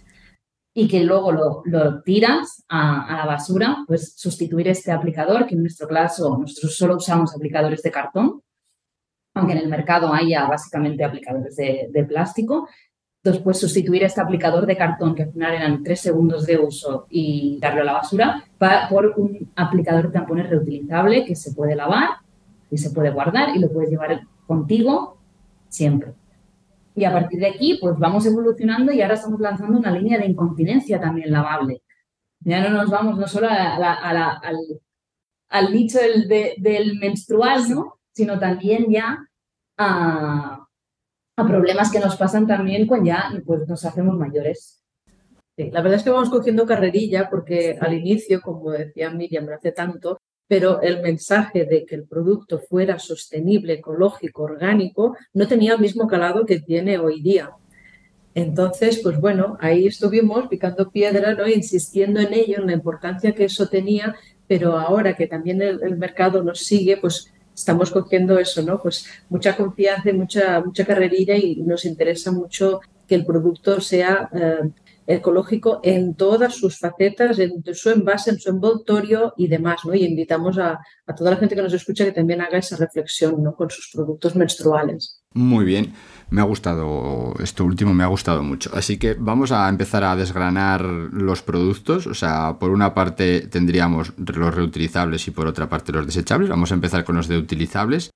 y 0.74 0.88
que 0.88 1.04
luego 1.04 1.32
lo, 1.32 2.02
tiras 2.04 2.64
a, 2.68 3.16
la 3.18 3.26
basura, 3.26 3.84
pues 3.88 4.14
sustituir 4.16 4.68
este 4.68 4.92
aplicador, 4.92 5.46
que 5.48 5.56
en 5.56 5.62
nuestro 5.62 5.88
caso 5.88 6.38
nosotros 6.38 6.76
solo 6.76 6.98
usamos 6.98 7.34
aplicadores 7.34 7.82
de 7.82 7.92
cartón, 7.92 8.42
aunque 9.36 9.54
en 9.54 9.60
el 9.60 9.68
mercado 9.68 10.14
haya 10.14 10.46
básicamente 10.46 11.04
aplicadores 11.04 11.56
de, 11.56 12.06
plástico. 12.08 12.68
Después 13.22 13.60
sustituir 13.60 14.04
este 14.04 14.22
aplicador 14.22 14.66
de 14.66 14.78
cartón, 14.78 15.14
que 15.14 15.24
al 15.24 15.32
final 15.32 15.54
eran 15.54 15.84
tres 15.84 16.00
segundos 16.00 16.46
de 16.46 16.58
uso, 16.58 17.06
y 17.10 17.60
darlo 17.60 17.82
a 17.82 17.86
la 17.86 17.94
basura, 17.94 18.44
por 18.90 19.14
un 19.18 19.52
aplicador 19.56 20.08
de 20.08 20.14
tampones 20.14 20.50
reutilizable 20.50 21.26
que 21.26 21.36
se 21.36 21.54
puede 21.54 21.76
lavar 21.76 22.10
y 22.72 22.78
se 22.78 22.92
puede 22.92 23.12
guardar 23.12 23.56
y 23.56 23.60
lo 23.60 23.72
puedes 23.72 23.90
llevar 23.90 24.22
contigo 24.48 25.18
siempre. 25.68 26.14
Y 26.96 27.04
a 27.04 27.12
partir 27.12 27.40
de 27.40 27.48
aquí, 27.48 27.78
pues 27.82 27.98
vamos 27.98 28.26
evolucionando 28.26 28.94
y 28.94 29.02
ahora 29.02 29.16
estamos 29.16 29.42
lanzando 29.42 29.78
una 29.78 29.92
línea 29.92 30.18
de 30.18 30.28
incontinencia 30.28 31.00
también 31.00 31.32
lavable. 31.32 31.82
Ya 32.40 32.62
no 32.62 32.70
nos 32.70 32.90
vamos 32.90 33.18
no 33.18 33.28
solo 33.28 33.48
al, 33.50 35.74
nicho 35.74 36.00
del, 36.00 36.98
menstrual, 37.00 37.70
¿no? 37.70 37.96
Sino 38.16 38.40
también 38.40 38.90
ya 38.90 39.28
a, 39.78 40.68
problemas 41.36 41.92
que 41.92 42.00
nos 42.00 42.16
pasan 42.16 42.48
también 42.48 42.88
cuando 42.88 43.08
ya 43.08 43.30
pues, 43.46 43.68
nos 43.68 43.84
hacemos 43.84 44.18
mayores. 44.18 44.82
la 45.58 45.82
verdad 45.82 45.98
es 45.98 46.04
que 46.04 46.10
vamos 46.10 46.30
cogiendo 46.30 46.66
carrerilla 46.66 47.30
porque 47.30 47.78
al 47.80 47.94
inicio, 47.94 48.42
como 48.42 48.72
decía 48.72 49.10
Miriam, 49.10 49.48
hace 49.50 49.74
tanto, 49.74 50.20
pero 50.48 50.82
el 50.82 51.02
mensaje 51.02 51.66
de 51.66 51.86
que 51.86 51.96
el 51.96 52.08
producto 52.08 52.60
fuera 52.60 53.00
sostenible, 53.00 53.74
ecológico, 53.74 54.44
orgánico, 54.44 55.18
no 55.34 55.48
tenía 55.48 55.74
el 55.74 55.82
mismo 55.82 56.08
calado 56.08 56.46
que 56.46 56.60
tiene 56.60 56.98
hoy 56.98 57.22
día. 57.22 57.52
Entonces, 58.36 59.00
pues 59.02 59.20
bueno, 59.20 59.58
ahí 59.60 59.88
estuvimos 59.88 60.48
picando 60.48 60.92
piedra, 60.92 61.34
¿no? 61.34 61.48
insistiendo 61.48 62.20
en 62.20 62.34
ello, 62.34 62.58
en 62.60 62.68
la 62.68 62.74
importancia 62.74 63.34
que 63.34 63.46
eso 63.46 63.68
tenía, 63.70 64.16
pero 64.48 64.78
ahora 64.78 65.16
que 65.16 65.26
también 65.26 65.62
el, 65.62 65.98
mercado 65.98 66.44
nos 66.44 66.60
sigue, 66.60 66.98
pues 66.98 67.34
estamos 67.56 67.90
cogiendo 67.90 68.38
eso, 68.38 68.62
¿no? 68.62 68.82
Pues 68.82 69.08
mucha 69.30 69.56
confianza 69.56 70.10
y 70.10 70.14
mucha, 70.14 70.62
mucha 70.62 70.86
carrerilla 70.86 71.36
y 71.36 71.56
nos 71.58 71.86
interesa 71.86 72.32
mucho 72.32 72.82
que 73.08 73.16
el 73.16 73.26
producto 73.26 73.80
sea 73.80 74.30
eh, 74.34 74.70
ecológico 75.08 75.80
en 75.84 76.16
todas 76.16 76.56
sus 76.56 76.80
facetas, 76.80 77.40
en 77.40 77.64
su 77.74 77.90
envase, 77.92 78.32
en 78.32 78.40
su 78.40 78.50
envoltorio 78.50 79.34
y 79.38 79.48
demás, 79.48 79.82
¿no? 79.86 79.94
Y 79.94 80.04
invitamos 80.04 80.58
a, 80.58 80.80
toda 81.16 81.32
la 81.32 81.38
gente 81.38 81.56
que 81.56 81.62
nos 81.62 81.74
escucha 81.74 82.06
que 82.06 82.12
también 82.12 82.42
haga 82.42 82.58
esa 82.58 82.76
reflexión, 82.78 83.42
¿no? 83.42 83.56
Con 83.56 83.70
sus 83.70 83.90
productos 83.94 84.36
menstruales. 84.36 85.22
Muy 85.34 85.66
bien, 85.66 85.94
me 86.30 86.42
ha 86.42 86.44
gustado, 86.44 87.34
esto 87.40 87.66
último 87.66 87.94
me 87.94 88.04
ha 88.04 88.08
gustado 88.08 88.44
mucho. 88.44 88.72
Así 88.74 88.98
que 88.98 89.16
vamos 89.18 89.52
a 89.52 89.70
empezar 89.70 90.04
a 90.04 90.16
desgranar 90.16 90.82
los 90.82 91.42
productos. 91.42 92.08
O 92.08 92.14
sea, 92.14 92.58
por 92.60 92.72
una 92.72 92.94
parte 92.94 93.42
tendríamos 93.48 94.14
los 94.18 94.56
reutilizables 94.56 95.28
y 95.28 95.32
por 95.32 95.48
otra 95.48 95.70
parte 95.70 95.92
los 95.92 96.06
desechables. 96.06 96.50
Vamos 96.50 96.72
a 96.72 96.76
empezar 96.76 97.04
con 97.04 97.16
los 97.16 97.28
de 97.28 97.38
utilizables. 97.38 98.12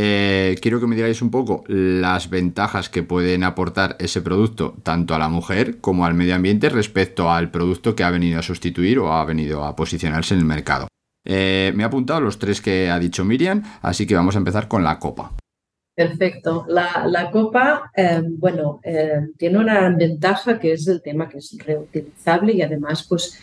Eh, 0.00 0.56
quiero 0.62 0.78
que 0.78 0.86
me 0.86 0.94
digáis 0.94 1.22
un 1.22 1.30
poco 1.32 1.64
las 1.66 2.30
ventajas 2.30 2.88
que 2.88 3.02
pueden 3.02 3.42
aportar 3.42 3.96
ese 3.98 4.22
producto 4.22 4.76
tanto 4.84 5.12
a 5.12 5.18
la 5.18 5.28
mujer 5.28 5.80
como 5.80 6.06
al 6.06 6.14
medio 6.14 6.36
ambiente 6.36 6.68
respecto 6.68 7.32
al 7.32 7.50
producto 7.50 7.96
que 7.96 8.04
ha 8.04 8.10
venido 8.10 8.38
a 8.38 8.42
sustituir 8.42 9.00
o 9.00 9.12
ha 9.12 9.24
venido 9.24 9.64
a 9.64 9.74
posicionarse 9.74 10.34
en 10.34 10.40
el 10.40 10.46
mercado. 10.46 10.86
Eh, 11.26 11.72
me 11.74 11.82
he 11.82 11.86
apuntado 11.86 12.20
los 12.20 12.38
tres 12.38 12.60
que 12.60 12.88
ha 12.90 12.98
dicho 13.00 13.24
Miriam, 13.24 13.64
así 13.82 14.06
que 14.06 14.14
vamos 14.14 14.36
a 14.36 14.38
empezar 14.38 14.68
con 14.68 14.84
la 14.84 15.00
copa. 15.00 15.32
Perfecto. 15.98 16.64
La, 16.68 17.28
copa, 17.32 17.90
eh, 17.94 18.22
bueno, 18.24 18.80
tiene 19.36 19.58
una 19.58 19.88
ventaja 19.90 20.58
que 20.58 20.72
es 20.74 20.86
el 20.86 21.02
tema 21.02 21.28
que 21.28 21.38
es 21.38 21.58
reutilizable 21.58 22.52
y 22.52 22.62
además 22.62 23.04
pues 23.08 23.36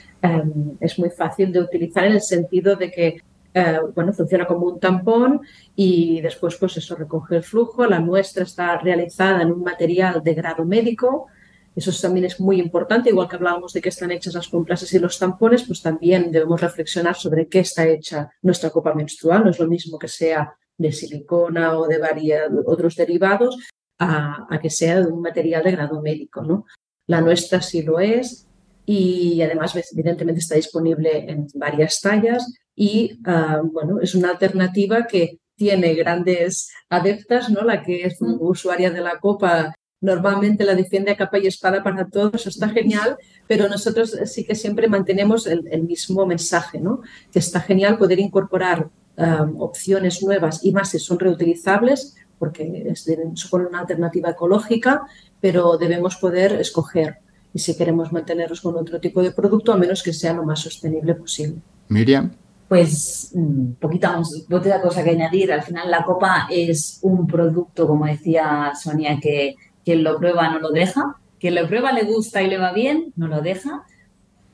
es 0.79 0.97
muy 0.97 1.09
fácil 1.09 1.51
de 1.51 1.59
utilizar 1.59 2.05
en 2.05 2.13
el 2.13 2.21
sentido 2.21 2.77
de 2.77 2.89
que 2.89 3.21
eh, 3.57 3.79
bueno, 3.95 4.11
funciona 4.11 4.45
como 4.45 4.65
un 4.67 4.81
tampón 4.81 5.39
y 5.77 6.19
después 6.19 6.57
pues 6.57 6.75
eso 6.75 6.93
recoge 6.95 7.37
el 7.37 7.43
flujo. 7.43 7.85
La 7.85 7.99
nuestra 7.99 8.43
está 8.43 8.77
realizada 8.77 9.41
en 9.41 9.51
un 9.53 9.63
material 9.63 10.21
de 10.21 10.33
grado 10.33 10.65
médico. 10.65 11.27
Eso 11.73 11.91
también 12.01 12.25
es 12.25 12.37
muy 12.39 12.59
importante, 12.59 13.09
igual 13.09 13.29
que 13.29 13.37
hablábamos 13.37 13.71
de 13.71 13.81
que 13.81 13.89
están 13.89 14.11
hechas 14.11 14.33
las 14.33 14.49
compresas 14.49 14.91
y 14.93 14.99
los 14.99 15.17
tampones, 15.17 15.63
pues 15.63 15.81
también 15.81 16.31
debemos 16.31 16.59
reflexionar 16.59 17.15
sobre 17.15 17.47
qué 17.47 17.59
está 17.59 17.87
hecha 17.87 18.29
nuestra 18.41 18.69
copa 18.69 18.93
menstrual. 18.93 19.45
No 19.45 19.51
es 19.51 19.59
lo 19.59 19.67
mismo 19.67 19.97
que 19.97 20.09
sea 20.09 20.53
de 20.77 20.91
silicona 20.91 21.77
o 21.77 21.87
de 21.87 21.97
varios 21.97 22.51
otros 22.65 22.95
derivados 22.95 23.57
a, 23.97 24.45
a, 24.49 24.59
que 24.59 24.69
sea 24.69 25.01
de 25.01 25.07
un 25.07 25.21
material 25.21 25.63
de 25.63 25.71
grado 25.71 26.01
médico. 26.01 26.41
¿no? 26.43 26.65
La 27.07 27.21
nuestra 27.21 27.61
sí 27.61 27.81
lo 27.81 27.99
es 27.99 28.47
y 28.85 29.41
además 29.41 29.75
evidentemente 29.93 30.39
está 30.39 30.55
disponible 30.55 31.29
en 31.29 31.47
varias 31.55 32.01
tallas 32.01 32.45
y 32.75 33.19
ah, 33.25 33.61
bueno, 33.63 33.99
es 34.01 34.13
una 34.15 34.31
alternativa 34.31 35.07
que 35.07 35.39
tiene 35.55 35.93
grandes 35.95 36.71
adeptas, 36.89 37.49
¿no? 37.49 37.61
La 37.61 37.81
que 37.81 38.03
es 38.03 38.17
usuaria 38.19 38.91
de 38.91 39.01
la 39.01 39.19
copa 39.19 39.73
normalmente 40.01 40.65
la 40.65 40.75
defiende 40.75 41.11
a 41.11 41.17
capa 41.17 41.39
y 41.39 41.47
espada 41.47 41.81
para 41.81 42.07
todos, 42.07 42.45
está 42.45 42.69
genial, 42.69 43.17
pero 43.47 43.67
nosotros 43.69 44.15
sí 44.25 44.43
que 44.43 44.53
siempre 44.53 44.87
mantenemos 44.87 45.47
el, 45.47 45.83
mismo 45.83 46.25
mensaje, 46.25 46.79
¿no? 46.79 47.01
Que 47.31 47.39
está 47.39 47.61
genial 47.61 47.97
poder 47.97 48.19
incorporar 48.19 48.89
ah, 49.17 49.47
opciones 49.57 50.21
nuevas 50.23 50.63
y 50.63 50.71
más 50.71 50.89
si 50.89 50.99
son 50.99 51.19
reutilizables, 51.19 52.15
porque 52.37 52.93
supone 53.35 53.67
una 53.67 53.79
alternativa 53.79 54.31
ecológica, 54.31 55.03
pero 55.39 55.77
debemos 55.77 56.17
poder 56.17 56.53
escoger 56.53 57.19
y 57.55 57.59
si 57.59 57.77
queremos 57.77 58.11
mantenernos 58.11 58.59
con 58.59 58.75
otro 58.75 58.99
tipo 58.99 59.23
de 59.23 59.31
producto, 59.31 59.71
a 59.71 59.77
menos 59.77 60.03
que 60.03 60.11
sea 60.11 60.33
lo 60.33 60.43
más 60.43 60.59
sostenible 60.59 61.15
posible. 61.15 61.61
Miriam. 61.87 62.29
Pues 62.67 63.31
mm, 63.33 63.73
poquita, 63.79 64.21
poquita 64.49 64.81
cosa 64.81 65.01
que 65.05 65.11
añadir. 65.11 65.53
Al 65.53 65.63
final 65.63 65.89
la 65.89 66.03
copa 66.03 66.47
es 66.49 66.99
un 67.01 67.25
producto, 67.25 67.87
como 67.87 68.07
decía 68.07 68.73
Sonia, 68.75 69.17
que 69.21 69.55
quien 69.85 70.03
lo 70.03 70.17
prueba 70.17 70.49
no 70.49 70.59
lo 70.59 70.71
deja. 70.71 71.15
Quien 71.39 71.55
lo 71.55 71.65
prueba 71.65 71.93
le 71.93 72.03
gusta 72.03 72.41
y 72.41 72.49
le 72.49 72.57
va 72.57 72.73
bien, 72.73 73.13
no 73.15 73.29
lo 73.29 73.41
deja. 73.41 73.85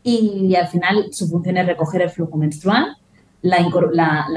Y, 0.03 0.53
al 0.53 0.67
final 0.67 1.07
su 1.11 1.27
función 1.27 1.57
es 1.57 1.65
recoger 1.65 2.03
el 2.03 2.11
flujo 2.11 2.37
menstrual. 2.37 2.97
La, 3.43 3.57
la, 3.93 4.27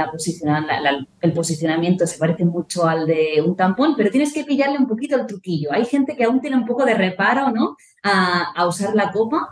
la, 0.80 1.06
el 1.20 1.32
posicionamiento 1.32 2.06
se 2.06 2.18
parece 2.18 2.44
mucho 2.44 2.86
al 2.86 3.06
de 3.06 3.42
un 3.44 3.54
tampón, 3.54 3.94
pero 3.96 4.10
tienes 4.10 4.32
que 4.32 4.44
pillarle 4.44 4.78
un 4.78 4.88
poquito 4.88 5.16
el 5.16 5.26
truquillo. 5.26 5.72
Hay 5.72 5.84
gente 5.84 6.16
que 6.16 6.24
aún 6.24 6.40
tiene 6.40 6.56
un 6.56 6.64
poco 6.64 6.84
de 6.86 6.94
reparo 6.94 7.50
¿no? 7.50 7.76
a, 8.02 8.52
a 8.54 8.66
usar 8.66 8.94
la 8.94 9.12
copa 9.12 9.50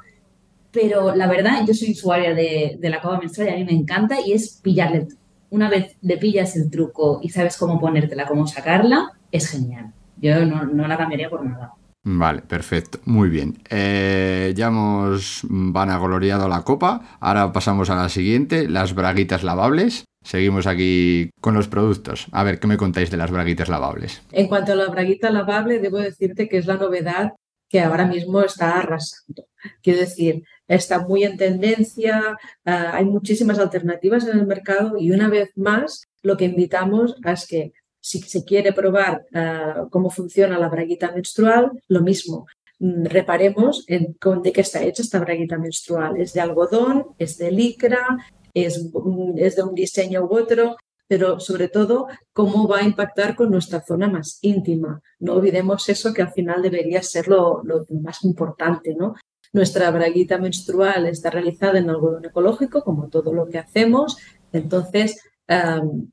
pero 0.72 1.14
la 1.14 1.26
verdad, 1.28 1.64
yo 1.66 1.74
soy 1.74 1.92
usuaria 1.92 2.34
de, 2.34 2.78
la 2.80 3.00
copa 3.00 3.18
menstrual 3.18 3.50
y 3.50 3.52
a 3.52 3.56
mí 3.56 3.64
me 3.64 3.72
encanta 3.72 4.16
y 4.24 4.32
es 4.32 4.58
pillarle. 4.62 5.06
Una 5.50 5.68
vez 5.68 5.96
le 6.00 6.16
pillas 6.16 6.56
el 6.56 6.70
truco 6.70 7.20
y 7.22 7.28
sabes 7.28 7.58
cómo 7.58 7.78
ponértela, 7.78 8.26
cómo 8.26 8.46
sacarla, 8.46 9.12
es 9.30 9.50
genial. 9.50 9.92
Yo 10.16 10.46
no, 10.46 10.88
la 10.88 10.96
cambiaría 10.96 11.28
por 11.28 11.44
nada. 11.44 11.74
Vale, 12.04 12.42
perfecto, 12.42 12.98
muy 13.04 13.28
bien. 13.28 13.58
Eh, 13.70 14.52
ya 14.56 14.66
hemos 14.66 15.42
vanagloriado 15.44 16.48
la 16.48 16.62
copa, 16.62 17.16
ahora 17.20 17.52
pasamos 17.52 17.90
a 17.90 17.96
la 17.96 18.08
siguiente, 18.08 18.68
las 18.68 18.94
braguitas 18.94 19.44
lavables. 19.44 20.04
Seguimos 20.24 20.66
aquí 20.66 21.30
con 21.40 21.54
los 21.54 21.68
productos. 21.68 22.26
A 22.32 22.42
ver, 22.42 22.58
¿qué 22.58 22.66
me 22.66 22.76
contáis 22.76 23.10
de 23.10 23.16
las 23.16 23.30
braguitas 23.30 23.68
lavables? 23.68 24.22
En 24.32 24.48
cuanto 24.48 24.72
a 24.72 24.76
la 24.76 24.88
braguita 24.88 25.30
lavable, 25.30 25.78
debo 25.78 25.98
decirte 25.98 26.48
que 26.48 26.58
es 26.58 26.66
la 26.66 26.76
novedad 26.76 27.32
que 27.68 27.80
ahora 27.80 28.06
mismo 28.06 28.42
está 28.42 28.80
arrasando. 28.80 29.46
Quiero 29.82 30.00
decir, 30.00 30.42
está 30.68 31.00
muy 31.00 31.24
en 31.24 31.36
tendencia, 31.36 32.36
ah, 32.64 32.90
hay 32.94 33.04
muchísimas 33.04 33.58
alternativas 33.58 34.26
en 34.26 34.38
el 34.38 34.46
mercado 34.46 34.98
y 34.98 35.10
una 35.10 35.28
vez 35.28 35.50
más 35.56 36.04
lo 36.22 36.36
que 36.36 36.44
invitamos 36.46 37.16
es 37.24 37.46
que 37.46 37.72
si 38.02 38.20
se 38.20 38.44
quiere 38.44 38.72
probar 38.72 39.24
ah, 39.32 39.86
cómo 39.90 40.10
funciona 40.10 40.58
la 40.58 40.68
braguita 40.68 41.12
menstrual, 41.12 41.70
lo 41.88 42.02
mismo. 42.02 42.46
Mm, 42.80 43.04
reparemos 43.06 43.86
de 43.86 44.52
qué 44.52 44.60
está 44.60 44.82
hecha 44.82 45.02
esta 45.02 45.20
braguita 45.20 45.56
menstrual. 45.56 46.20
¿Es 46.20 46.32
de 46.34 46.40
algodón? 46.40 47.06
¿Es 47.16 47.38
de 47.38 47.52
licra? 47.52 48.18
¿Es, 48.52 48.90
mm, 48.92 49.38
es 49.38 49.56
de 49.56 49.62
un 49.62 49.74
diseño 49.74 50.24
u 50.24 50.36
otro? 50.36 50.76
pero 51.12 51.38
sobre 51.40 51.68
todo 51.68 52.06
cómo 52.32 52.66
va 52.66 52.78
a 52.78 52.84
impactar 52.84 53.36
con 53.36 53.50
nuestra 53.50 53.82
zona 53.82 54.08
más 54.08 54.38
íntima. 54.40 55.02
No 55.18 55.34
olvidemos 55.34 55.86
eso 55.90 56.14
que 56.14 56.22
al 56.22 56.32
final 56.32 56.62
debería 56.62 57.02
ser 57.02 57.28
lo, 57.28 57.62
más 58.02 58.24
importante, 58.24 58.94
¿no? 58.94 59.14
Nuestra 59.52 59.90
braguita 59.90 60.38
menstrual 60.38 61.04
está 61.04 61.28
realizada 61.28 61.78
en 61.78 61.90
algodón 61.90 62.24
ecológico, 62.24 62.82
como 62.82 63.10
todo 63.10 63.34
lo 63.34 63.46
que 63.46 63.58
hacemos. 63.58 64.16
Entonces, 64.52 65.20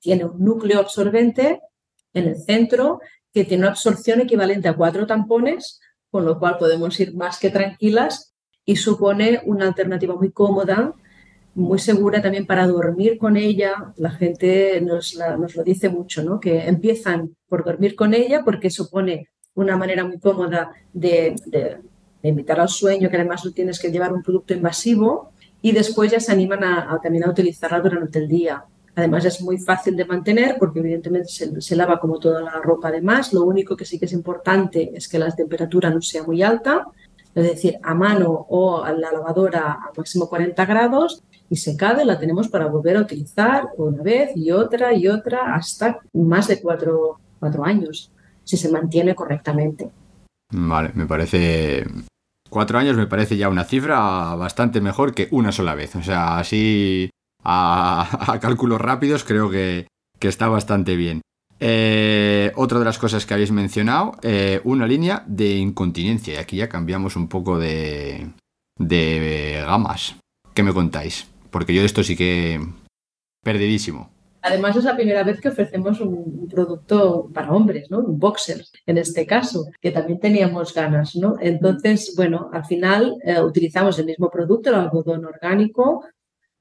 tiene 0.01 0.25
un 0.25 0.43
núcleo 0.43 0.79
absorbente 0.79 1.61
en 2.13 2.27
el 2.27 2.37
centro 2.37 2.99
que 3.33 3.43
tiene 3.43 3.63
una 3.63 3.71
absorción 3.71 4.21
equivalente 4.21 4.67
a 4.67 4.75
cuatro 4.75 5.05
tampones, 5.05 5.79
con 6.09 6.25
lo 6.25 6.39
cual 6.39 6.57
podemos 6.57 6.99
ir 6.99 7.15
más 7.15 7.39
que 7.39 7.49
tranquilas 7.49 8.33
y 8.65 8.75
supone 8.75 9.41
una 9.45 9.67
alternativa 9.67 10.15
muy 10.15 10.31
cómoda, 10.31 10.93
muy 11.55 11.79
segura 11.79 12.21
también 12.21 12.45
para 12.45 12.67
dormir 12.67 13.17
con 13.17 13.37
ella. 13.37 13.93
La 13.97 14.11
gente 14.11 14.81
nos, 14.81 15.15
lo 15.55 15.63
dice 15.63 15.89
mucho, 15.89 16.23
¿no? 16.23 16.39
que 16.39 16.67
empiezan 16.67 17.35
por 17.47 17.63
dormir 17.63 17.95
con 17.95 18.13
ella 18.13 18.43
porque 18.43 18.69
supone 18.69 19.29
una 19.53 19.77
manera 19.77 20.05
muy 20.05 20.19
cómoda 20.19 20.71
de 20.93 21.35
de 22.21 22.29
invitar 22.29 22.59
al 22.59 22.69
sueño, 22.69 23.09
que 23.09 23.15
además 23.15 23.45
no 23.45 23.51
tienes 23.51 23.79
que 23.79 23.91
llevar 23.91 24.13
un 24.13 24.23
producto 24.23 24.53
invasivo, 24.53 25.31
y 25.61 25.71
después 25.71 26.11
ya 26.11 26.19
se 26.19 26.31
animan 26.31 26.63
a, 26.63 26.99
también 27.01 27.25
a 27.25 27.29
utilizarla 27.29 27.81
durante 27.81 28.19
el 28.19 28.27
día. 28.27 28.63
Además 28.99 29.23
es 29.23 29.41
muy 29.41 29.57
fácil 29.57 29.95
de 29.95 30.03
mantener 30.03 30.57
porque 30.59 30.79
evidentemente 30.79 31.29
se, 31.29 31.75
lava 31.75 31.99
como 31.99 32.19
toda 32.19 32.41
la 32.41 32.59
ropa 32.61 32.89
además. 32.89 33.31
Lo 33.33 33.43
único 33.43 33.77
que 33.77 33.85
sí 33.85 33.97
que 33.97 34.05
es 34.05 34.13
importante 34.13 34.91
es 34.93 35.07
que 35.07 35.17
la 35.17 35.31
temperatura 35.31 35.89
no 35.89 36.01
sea 36.01 36.23
muy 36.23 36.43
alta, 36.43 36.85
es 37.33 37.43
decir, 37.43 37.77
a 37.81 37.93
mano 37.95 38.45
o 38.49 38.83
a 38.83 38.91
la 38.91 39.11
lavadora 39.11 39.71
a 39.71 39.91
máximo 39.95 40.27
40 40.27 40.65
grados 40.65 41.23
y 41.49 41.55
secada 41.55 42.03
la 42.03 42.19
tenemos 42.19 42.49
para 42.49 42.67
volver 42.67 42.97
a 42.97 43.01
utilizar 43.01 43.69
una 43.77 44.03
vez 44.03 44.31
y 44.35 44.51
otra 44.51 44.93
y 44.93 45.07
otra 45.07 45.55
hasta 45.55 45.99
más 46.13 46.49
de 46.49 46.61
cuatro, 46.61 47.19
cuatro 47.39 47.63
años, 47.63 48.11
si 48.43 48.57
se 48.57 48.69
mantiene 48.69 49.15
correctamente. 49.15 49.89
Vale, 50.51 50.91
me 50.93 51.05
parece 51.05 51.85
Cuatro 52.49 52.79
años 52.79 52.97
me 52.97 53.05
parece 53.05 53.37
ya 53.37 53.47
una 53.47 53.63
cifra 53.63 54.33
bastante 54.35 54.81
mejor 54.81 55.13
que 55.13 55.27
una 55.31 55.51
sola 55.51 55.75
vez. 55.75 55.95
O 55.95 56.01
sea, 56.01 56.39
así 56.39 57.11
a, 57.43 58.37
cálculos 58.41 58.81
rápidos 58.81 59.23
creo 59.23 59.49
que, 59.49 59.87
está 60.21 60.47
bastante 60.47 60.95
bien. 60.95 61.21
Eh, 61.61 62.51
otra 62.55 62.79
de 62.79 62.85
las 62.85 62.97
cosas 62.97 63.25
que 63.25 63.33
habéis 63.33 63.51
mencionado, 63.51 64.13
eh, 64.21 64.61
una 64.63 64.87
línea 64.87 65.23
de 65.27 65.57
incontinencia. 65.57 66.35
Y 66.35 66.37
aquí 66.37 66.57
ya 66.57 66.69
cambiamos 66.69 67.15
un 67.15 67.27
poco 67.27 67.59
de, 67.59 68.29
de 68.77 69.63
gamas. 69.65 70.15
¿Qué 70.53 70.63
me 70.63 70.73
contáis? 70.73 71.27
Porque 71.51 71.73
yo 71.73 71.81
de 71.81 71.87
esto 71.87 72.03
sí 72.03 72.15
que 72.15 72.61
perdidísimo. 73.43 74.09
Además, 74.41 74.75
es 74.77 74.85
la 74.85 74.95
primera 74.95 75.23
vez 75.23 75.41
que 75.41 75.49
ofrecemos 75.49 75.99
un, 75.99 76.47
producto 76.49 77.29
para 77.33 77.51
hombres, 77.51 77.91
¿no? 77.91 77.99
Un 77.99 78.17
boxer, 78.17 78.63
en 78.85 78.97
este 78.97 79.25
caso, 79.25 79.65
que 79.81 79.91
también 79.91 80.19
teníamos 80.19 80.73
ganas, 80.73 81.15
¿no? 81.15 81.35
Entonces, 81.41 82.13
bueno, 82.15 82.49
al 82.53 82.65
final 82.65 83.17
eh, 83.23 83.41
utilizamos 83.41 83.99
el 83.99 84.05
mismo 84.05 84.29
producto, 84.29 84.69
el 84.69 84.75
algodón 84.75 85.25
orgánico, 85.25 86.05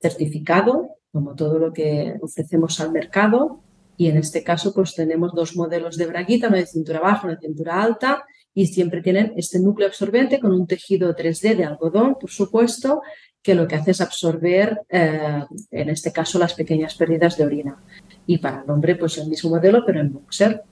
certificado, 0.00 0.96
como 1.12 1.34
todo 1.34 1.58
lo 1.58 1.72
que 1.72 2.14
ofrecemos 2.20 2.80
al 2.80 2.92
mercado. 2.92 3.62
Y 3.96 4.08
en 4.08 4.16
este 4.16 4.44
caso, 4.44 4.72
pues 4.72 4.94
tenemos 4.94 5.32
dos 5.34 5.56
modelos 5.56 5.96
de 5.96 6.06
braguita, 6.06 6.48
una 6.48 6.58
de 6.58 6.66
cintura 6.66 7.00
baja, 7.00 7.26
una 7.26 7.36
de 7.36 7.46
cintura 7.46 7.82
alta, 7.82 8.24
y 8.54 8.66
siempre 8.66 9.02
tienen 9.02 9.32
este 9.36 9.60
núcleo 9.60 9.88
absorbente 9.88 10.40
con 10.40 10.52
un 10.52 10.66
tejido 10.66 11.14
3D 11.14 11.56
de 11.56 11.64
algodón, 11.64 12.16
por 12.20 12.30
supuesto, 12.30 13.02
que 13.42 13.54
lo 13.54 13.66
que 13.66 13.76
hace 13.76 13.92
es 13.92 14.00
absorber, 14.00 14.80
eh, 14.88 15.44
en 15.70 15.88
este 15.88 16.12
caso, 16.12 16.38
las 16.38 16.54
pequeñas 16.54 16.94
pérdidas 16.94 17.36
de 17.36 17.44
orina. 17.44 17.82
Y 18.26 18.38
para 18.38 18.62
el 18.62 18.70
hombre, 18.70 18.96
pues 18.96 19.18
el 19.18 19.28
mismo 19.28 19.50
modelo, 19.50 19.84
pero 19.86 20.00
en 20.00 20.12
boxer. 20.12 20.62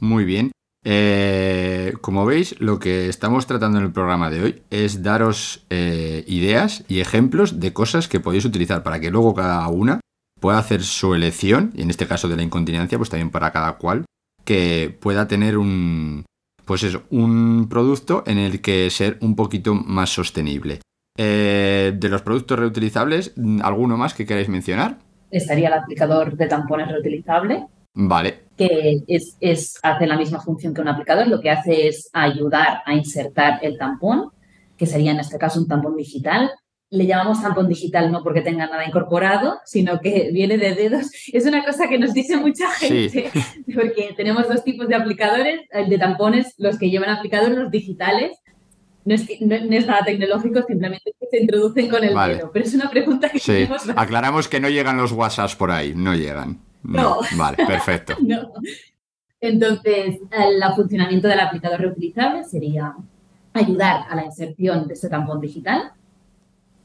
Muy 0.00 0.24
bien. 0.24 0.50
Eh, 0.84 1.94
como 2.02 2.26
veis, 2.26 2.60
lo 2.60 2.78
que 2.78 3.08
estamos 3.08 3.46
tratando 3.46 3.78
en 3.78 3.84
el 3.84 3.92
programa 3.92 4.30
de 4.30 4.42
hoy 4.42 4.62
es 4.70 5.02
daros 5.02 5.64
eh, 5.70 6.24
ideas 6.26 6.84
y 6.88 7.00
ejemplos 7.00 7.58
de 7.58 7.72
cosas 7.72 8.06
que 8.06 8.20
podéis 8.20 8.44
utilizar 8.44 8.82
para 8.82 9.00
que 9.00 9.10
luego 9.10 9.34
cada 9.34 9.66
una 9.68 10.00
pueda 10.40 10.58
hacer 10.58 10.82
su 10.82 11.14
elección, 11.14 11.72
y 11.74 11.82
en 11.82 11.90
este 11.90 12.06
caso 12.06 12.28
de 12.28 12.36
la 12.36 12.42
incontinencia, 12.42 12.98
pues 12.98 13.08
también 13.08 13.30
para 13.30 13.50
cada 13.50 13.78
cual, 13.78 14.04
que 14.44 14.94
pueda 15.00 15.26
tener 15.26 15.56
un, 15.56 16.26
pues 16.66 16.82
eso, 16.82 17.04
un 17.08 17.66
producto 17.70 18.22
en 18.26 18.36
el 18.36 18.60
que 18.60 18.90
ser 18.90 19.16
un 19.22 19.36
poquito 19.36 19.74
más 19.74 20.10
sostenible. 20.10 20.80
Eh, 21.16 21.94
de 21.96 22.08
los 22.10 22.20
productos 22.20 22.58
reutilizables, 22.58 23.32
¿alguno 23.62 23.96
más 23.96 24.12
que 24.12 24.26
queráis 24.26 24.50
mencionar? 24.50 24.98
Estaría 25.30 25.68
el 25.68 25.74
aplicador 25.74 26.36
de 26.36 26.46
tampones 26.46 26.88
reutilizable. 26.88 27.66
Vale. 27.94 28.44
Que 28.56 29.02
es, 29.06 29.78
hace 29.82 30.06
la 30.06 30.16
misma 30.16 30.40
función 30.40 30.74
que 30.74 30.80
un 30.80 30.88
aplicador. 30.88 31.28
Lo 31.28 31.40
que 31.40 31.50
hace 31.50 31.88
es 31.88 32.10
ayudar 32.12 32.82
a 32.84 32.94
insertar 32.94 33.60
el 33.62 33.78
tampón, 33.78 34.30
que 34.76 34.86
sería 34.86 35.12
en 35.12 35.20
este 35.20 35.38
caso 35.38 35.60
un 35.60 35.68
tampón 35.68 35.96
digital. 35.96 36.50
Le 36.90 37.06
llamamos 37.06 37.42
tampón 37.42 37.68
digital 37.68 38.12
no 38.12 38.22
porque 38.22 38.40
tenga 38.40 38.66
nada 38.66 38.86
incorporado, 38.86 39.60
sino 39.64 40.00
que 40.00 40.30
viene 40.32 40.58
de 40.58 40.74
dedos. 40.74 41.10
Es 41.32 41.46
una 41.46 41.64
cosa 41.64 41.88
que 41.88 41.98
nos 41.98 42.12
dice 42.12 42.36
mucha 42.36 42.70
gente, 42.72 43.30
porque 43.74 44.14
tenemos 44.16 44.48
dos 44.48 44.62
tipos 44.62 44.88
de 44.88 44.94
aplicadores, 44.94 45.62
el 45.70 45.88
de 45.88 45.98
tampones, 45.98 46.54
los 46.58 46.78
que 46.78 46.90
llevan 46.90 47.10
aplicadores, 47.10 47.56
los 47.56 47.70
digitales, 47.70 48.32
no 49.04 49.14
es, 49.14 49.26
no, 49.40 49.54
es, 49.54 49.86
nada 49.86 50.04
tecnológico, 50.04 50.62
simplemente 50.62 51.12
que 51.20 51.26
se 51.30 51.42
introducen 51.42 51.88
con 51.88 52.02
el 52.04 52.14
dedo. 52.14 52.50
Pero 52.52 52.64
es 52.64 52.74
una 52.74 52.88
pregunta 52.88 53.28
que 53.28 53.38
sí. 53.38 53.68
Aclaramos 53.96 54.48
que 54.48 54.60
no 54.60 54.68
llegan 54.68 54.96
los 54.96 55.12
WhatsApps 55.12 55.56
por 55.56 55.70
ahí, 55.70 55.94
no 55.94 56.14
llegan. 56.14 56.60
No. 56.84 57.18
Vale, 57.36 57.56
perfecto. 57.66 58.14
no. 58.20 58.52
Entonces, 59.40 60.20
el 60.30 60.62
funcionamiento 60.74 61.28
del 61.28 61.40
aplicador 61.40 61.80
reutilizable 61.80 62.44
sería 62.44 62.94
ayudar 63.52 64.04
a 64.08 64.16
la 64.16 64.24
inserción 64.24 64.88
de 64.88 64.94
ese 64.94 65.08
tampón 65.08 65.40
digital 65.40 65.92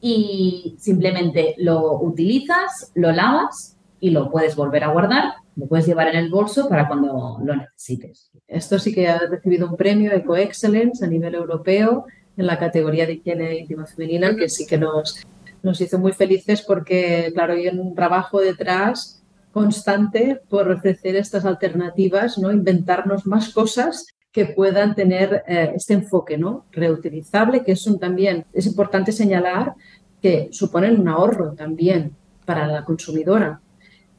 y 0.01 0.75
simplemente 0.77 1.55
lo 1.57 1.99
utilizas, 2.01 2.91
lo 2.95 3.11
lavas 3.11 3.77
y 3.99 4.09
lo 4.09 4.29
puedes 4.29 4.55
volver 4.55 4.83
a 4.83 4.91
guardar, 4.91 5.33
lo 5.55 5.67
puedes 5.67 5.87
llevar 5.87 6.09
en 6.09 6.17
el 6.17 6.29
bolso 6.29 6.67
para 6.69 6.87
cuando 6.87 7.39
lo 7.41 7.55
necesites. 7.55 8.29
Esto 8.47 8.77
sí 8.79 8.93
que 8.93 9.07
ha 9.07 9.19
recibido 9.19 9.67
un 9.69 9.77
premio 9.77 10.11
Eco 10.11 10.35
Excellence 10.35 11.03
a 11.03 11.07
nivel 11.07 11.35
europeo 11.35 12.05
en 12.37 12.45
la 12.45 12.57
categoría 12.57 13.05
de 13.05 13.13
higiene 13.13 13.59
íntima 13.59 13.85
femenina, 13.85 14.35
que 14.35 14.47
sí 14.47 14.65
que 14.65 14.77
nos, 14.77 15.25
nos 15.63 15.79
hizo 15.81 15.99
muy 15.99 16.13
felices 16.13 16.61
porque, 16.61 17.31
claro, 17.33 17.53
hay 17.53 17.67
un 17.67 17.93
trabajo 17.95 18.39
detrás 18.39 19.18
constante 19.51 20.39
por 20.49 20.69
ofrecer 20.69 21.15
estas 21.15 21.45
alternativas, 21.45 22.37
¿no? 22.37 22.51
inventarnos 22.51 23.25
más 23.25 23.53
cosas 23.53 24.07
que 24.31 24.45
puedan 24.45 24.95
tener 24.95 25.43
eh, 25.47 25.71
este 25.75 25.95
enfoque 25.95 26.37
¿no? 26.37 26.65
reutilizable, 26.71 27.63
que 27.63 27.71
es 27.71 27.87
un, 27.87 27.99
también, 27.99 28.45
es 28.53 28.67
importante 28.67 29.11
señalar 29.11 29.73
que 30.21 30.49
suponen 30.51 30.99
un 30.99 31.07
ahorro 31.07 31.53
también 31.53 32.15
para 32.45 32.67
la 32.67 32.83
consumidora 32.83 33.61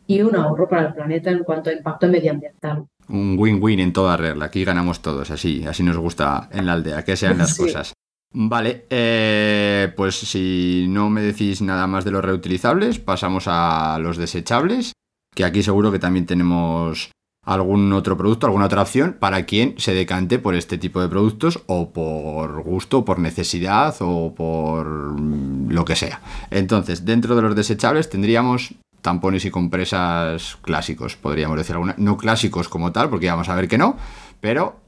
y 0.06 0.22
un 0.22 0.34
ahorro 0.34 0.68
para 0.68 0.88
el 0.88 0.94
planeta 0.94 1.30
en 1.30 1.44
cuanto 1.44 1.70
a 1.70 1.72
impacto 1.72 2.08
medioambiental. 2.08 2.86
Un 3.08 3.36
win-win 3.38 3.80
en 3.80 3.92
toda 3.92 4.16
regla. 4.16 4.46
Aquí 4.46 4.64
ganamos 4.64 5.00
todos, 5.02 5.30
así, 5.30 5.64
así 5.66 5.82
nos 5.82 5.96
gusta 5.98 6.48
en 6.52 6.66
la 6.66 6.72
aldea, 6.72 7.04
que 7.04 7.16
sean 7.16 7.38
las 7.38 7.54
cosas. 7.58 7.92
Vale, 8.32 8.86
eh, 8.90 9.92
pues 9.96 10.14
si 10.14 10.86
no 10.88 11.10
me 11.10 11.20
decís 11.20 11.62
nada 11.62 11.86
más 11.86 12.04
de 12.04 12.12
los 12.12 12.24
reutilizables, 12.24 13.00
pasamos 13.00 13.44
a 13.46 13.98
los 14.00 14.16
desechables, 14.16 14.92
que 15.34 15.44
aquí 15.44 15.62
seguro 15.62 15.92
que 15.92 15.98
también 15.98 16.26
tenemos 16.26 17.10
algún 17.44 17.92
otro 17.92 18.16
producto, 18.16 18.46
alguna 18.46 18.66
otra 18.66 18.82
opción 18.82 19.16
para 19.18 19.46
quien 19.46 19.74
se 19.78 19.94
decante 19.94 20.38
por 20.38 20.54
este 20.54 20.78
tipo 20.78 21.00
de 21.00 21.08
productos 21.08 21.62
o 21.66 21.90
por 21.90 22.62
gusto, 22.62 23.04
por 23.04 23.18
necesidad 23.18 23.94
o 24.00 24.34
por 24.34 24.86
lo 24.86 25.84
que 25.84 25.96
sea. 25.96 26.20
Entonces, 26.50 27.04
dentro 27.04 27.34
de 27.36 27.42
los 27.42 27.56
desechables 27.56 28.10
tendríamos 28.10 28.74
tampones 29.00 29.44
y 29.46 29.50
compresas 29.50 30.58
clásicos, 30.60 31.16
podríamos 31.16 31.56
decir 31.56 31.74
alguna. 31.74 31.94
No 31.96 32.18
clásicos 32.18 32.68
como 32.68 32.92
tal, 32.92 33.08
porque 33.08 33.30
vamos 33.30 33.48
a 33.48 33.54
ver 33.54 33.68
que 33.68 33.78
no, 33.78 33.96
pero 34.40 34.80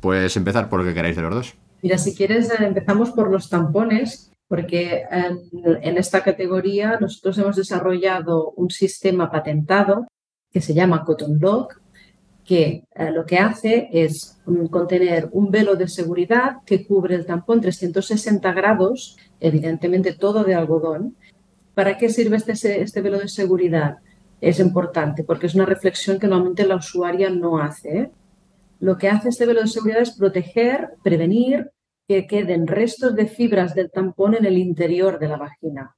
pues 0.00 0.36
empezar 0.36 0.68
por 0.68 0.80
lo 0.80 0.86
que 0.86 0.94
queráis 0.94 1.16
de 1.16 1.22
los 1.22 1.34
dos. 1.34 1.54
Mira, 1.82 1.98
si 1.98 2.14
quieres, 2.14 2.50
eh, 2.50 2.54
empezamos 2.60 3.10
por 3.10 3.30
los 3.30 3.48
tampones, 3.48 4.32
porque 4.48 5.04
en, 5.10 5.98
esta 5.98 6.22
categoría 6.22 6.98
nosotros 7.00 7.38
hemos 7.38 7.56
desarrollado 7.56 8.52
un 8.56 8.70
sistema 8.70 9.30
patentado 9.30 10.06
que 10.52 10.60
se 10.60 10.74
llama 10.74 11.04
Cotton 11.04 11.38
Lock, 11.40 11.80
que 12.44 12.84
eh, 12.94 13.10
lo 13.10 13.26
que 13.26 13.38
hace 13.38 13.88
es 13.92 14.38
mm, 14.46 14.66
contener 14.66 15.28
un 15.32 15.50
velo 15.50 15.74
de 15.74 15.88
seguridad 15.88 16.58
que 16.64 16.86
cubre 16.86 17.16
el 17.16 17.26
tampón 17.26 17.60
360 17.60 18.52
grados, 18.52 19.16
evidentemente 19.40 20.14
todo 20.14 20.44
de 20.44 20.54
algodón, 20.54 21.16
¿Para 21.76 21.98
qué 21.98 22.08
sirve 22.08 22.38
este, 22.38 22.80
este 22.80 23.02
velo 23.02 23.18
de 23.18 23.28
seguridad? 23.28 23.98
Es 24.40 24.60
importante 24.60 25.24
porque 25.24 25.46
es 25.46 25.54
una 25.54 25.66
reflexión 25.66 26.18
que 26.18 26.26
normalmente 26.26 26.66
la 26.66 26.76
usuaria 26.76 27.28
no 27.28 27.58
hace. 27.58 27.98
¿eh? 27.98 28.10
Lo 28.80 28.96
que 28.96 29.10
hace 29.10 29.28
este 29.28 29.44
velo 29.44 29.60
de 29.60 29.68
seguridad 29.68 30.00
es 30.00 30.12
proteger, 30.12 30.94
prevenir 31.04 31.70
que 32.08 32.26
queden 32.26 32.66
restos 32.66 33.14
de 33.14 33.26
fibras 33.26 33.74
del 33.74 33.90
tampón 33.90 34.34
en 34.34 34.44
el 34.44 34.58
interior 34.58 35.18
de 35.18 35.28
la 35.28 35.36
vagina. 35.36 35.96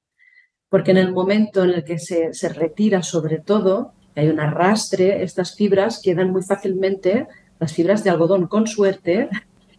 Porque 0.68 0.90
en 0.90 0.98
el 0.98 1.12
momento 1.12 1.64
en 1.64 1.70
el 1.70 1.84
que 1.84 1.98
se, 1.98 2.32
se 2.34 2.48
retira, 2.48 3.02
sobre 3.02 3.38
todo, 3.38 3.92
hay 4.14 4.28
un 4.28 4.40
arrastre, 4.40 5.22
estas 5.22 5.54
fibras 5.54 6.00
quedan 6.02 6.30
muy 6.30 6.42
fácilmente, 6.42 7.28
las 7.58 7.72
fibras 7.72 8.04
de 8.04 8.10
algodón 8.10 8.46
con 8.46 8.66
suerte, 8.66 9.28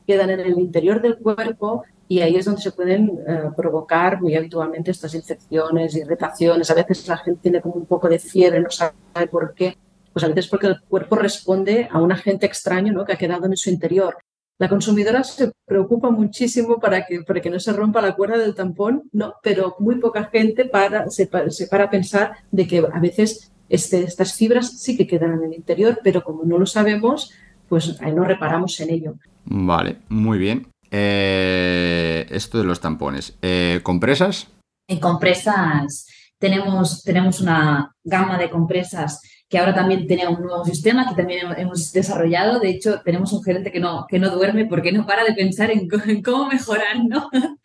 quedan 0.08 0.30
en 0.30 0.39
el 0.39 0.58
interior 0.58 1.02
del 1.02 1.18
cuerpo 1.18 1.84
y 2.08 2.22
ahí 2.22 2.36
es 2.36 2.46
donde 2.46 2.62
se 2.62 2.72
pueden 2.72 3.20
eh, 3.28 3.52
provocar 3.56 4.20
muy 4.20 4.36
habitualmente 4.36 4.89
estas 4.89 5.13
infecciones, 5.13 5.96
irritaciones. 5.96 6.72
A 6.72 6.74
veces 6.74 7.08
la 7.08 7.18
gente 7.18 7.42
tiene 7.44 7.62
como 7.62 7.76
un 7.76 7.86
poco 7.86 8.10
de 8.10 8.18
fiebre, 8.18 8.60
no 8.60 8.72
sabe 8.72 8.94
por 9.30 9.54
qué. 9.54 9.78
Pues 10.12 10.26
a 10.26 10.28
veces 10.28 10.48
porque 10.48 10.65
el 10.65 10.82
cuerpo 10.82 11.15
responde 11.18 11.88
a 11.92 12.02
un 12.02 12.12
agente 12.12 12.48
extraño 12.48 12.92
¿no? 12.92 13.06
que 13.06 13.13
ha 13.13 13.18
quedado 13.18 13.46
en 13.46 13.56
su 13.56 13.70
interior. 13.70 14.18
La 14.60 14.67
consumidora 14.67 15.24
se 15.24 15.54
preocupa 15.65 16.12
muchísimo 16.12 16.80
para 16.80 17.06
que, 17.06 17.22
para 17.22 17.39
que 17.39 17.50
no 17.50 17.62
se 17.62 17.72
rompa 17.72 18.02
la 18.02 18.15
cuerda 18.15 18.38
del 18.38 18.56
tampón, 18.56 19.04
no, 19.13 19.36
pero 19.41 19.78
muy 19.80 19.95
poca 19.95 20.26
gente 20.26 20.65
para, 20.65 21.10
se, 21.10 21.28
para 21.28 21.84
a 21.86 21.89
pensar 21.89 22.34
de 22.52 22.67
que 22.67 22.80
a 22.80 23.00
veces 23.00 23.54
este, 23.69 24.04
estas 24.04 24.34
fibras 24.34 24.82
sí 24.82 24.98
que 24.98 25.08
quedan 25.08 25.34
en 25.34 25.45
el 25.45 25.54
interior, 25.54 26.02
pero 26.04 26.26
como 26.26 26.43
no 26.43 26.58
lo 26.58 26.65
sabemos, 26.65 27.32
pues 27.69 28.02
no 28.02 28.24
reparamos 28.26 28.78
en 28.82 28.89
ello. 28.89 29.13
Vale, 29.45 30.00
muy 30.10 30.38
bien. 30.38 30.67
Eh, 30.91 32.26
esto 32.30 32.58
de 32.58 32.65
los 32.65 32.82
tampones. 32.82 33.38
Eh, 33.41 33.80
¿Compresas? 33.82 34.52
En 34.89 35.00
compresas 35.00 36.08
tenemos, 36.38 37.04
tenemos 37.04 37.39
una 37.39 37.95
gama 38.04 38.38
de 38.38 38.50
compresas 38.50 39.22
que 39.50 39.58
ahora 39.58 39.74
también 39.74 40.06
tiene 40.06 40.28
un 40.28 40.42
nuevo 40.42 40.64
sistema 40.64 41.10
que 41.10 41.16
también 41.16 41.48
hemos 41.58 41.92
desarrollado. 41.92 42.60
De 42.60 42.70
hecho, 42.70 43.02
tenemos 43.04 43.34
un 43.34 43.44
gerente 43.44 43.72
que 43.72 43.80
no, 43.80 44.06
que 44.08 44.20
no 44.20 44.30
duerme 44.30 44.66
porque 44.66 44.92
no 44.92 45.08
para 45.08 45.24
de 45.24 45.34
pensar 45.34 45.72
en, 45.72 45.90
cómo 46.24 46.48
mejorar, 46.48 47.04
¿no? 47.06 47.30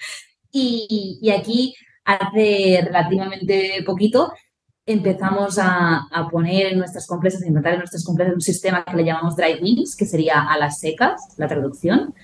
Y, 0.56 1.18
y, 1.20 1.30
aquí, 1.30 1.74
hace 2.04 2.80
relativamente 2.84 3.82
poquito, 3.84 4.32
empezamos 4.86 5.58
a, 5.58 6.06
a, 6.12 6.28
poner 6.28 6.66
en 6.66 6.78
nuestras 6.78 7.08
compresas, 7.08 7.42
a 7.42 7.46
implantar 7.48 7.72
en 7.72 7.80
nuestras 7.80 8.04
compresas 8.04 8.34
un 8.34 8.40
sistema 8.40 8.84
que 8.84 8.96
le 8.96 9.04
llamamos 9.04 9.34
dry 9.34 9.58
wings, 9.60 9.96
que 9.96 10.06
sería 10.06 10.42
a 10.42 10.56
las 10.56 10.78
secas, 10.78 11.34
la 11.38 11.48
traducción, 11.48 12.14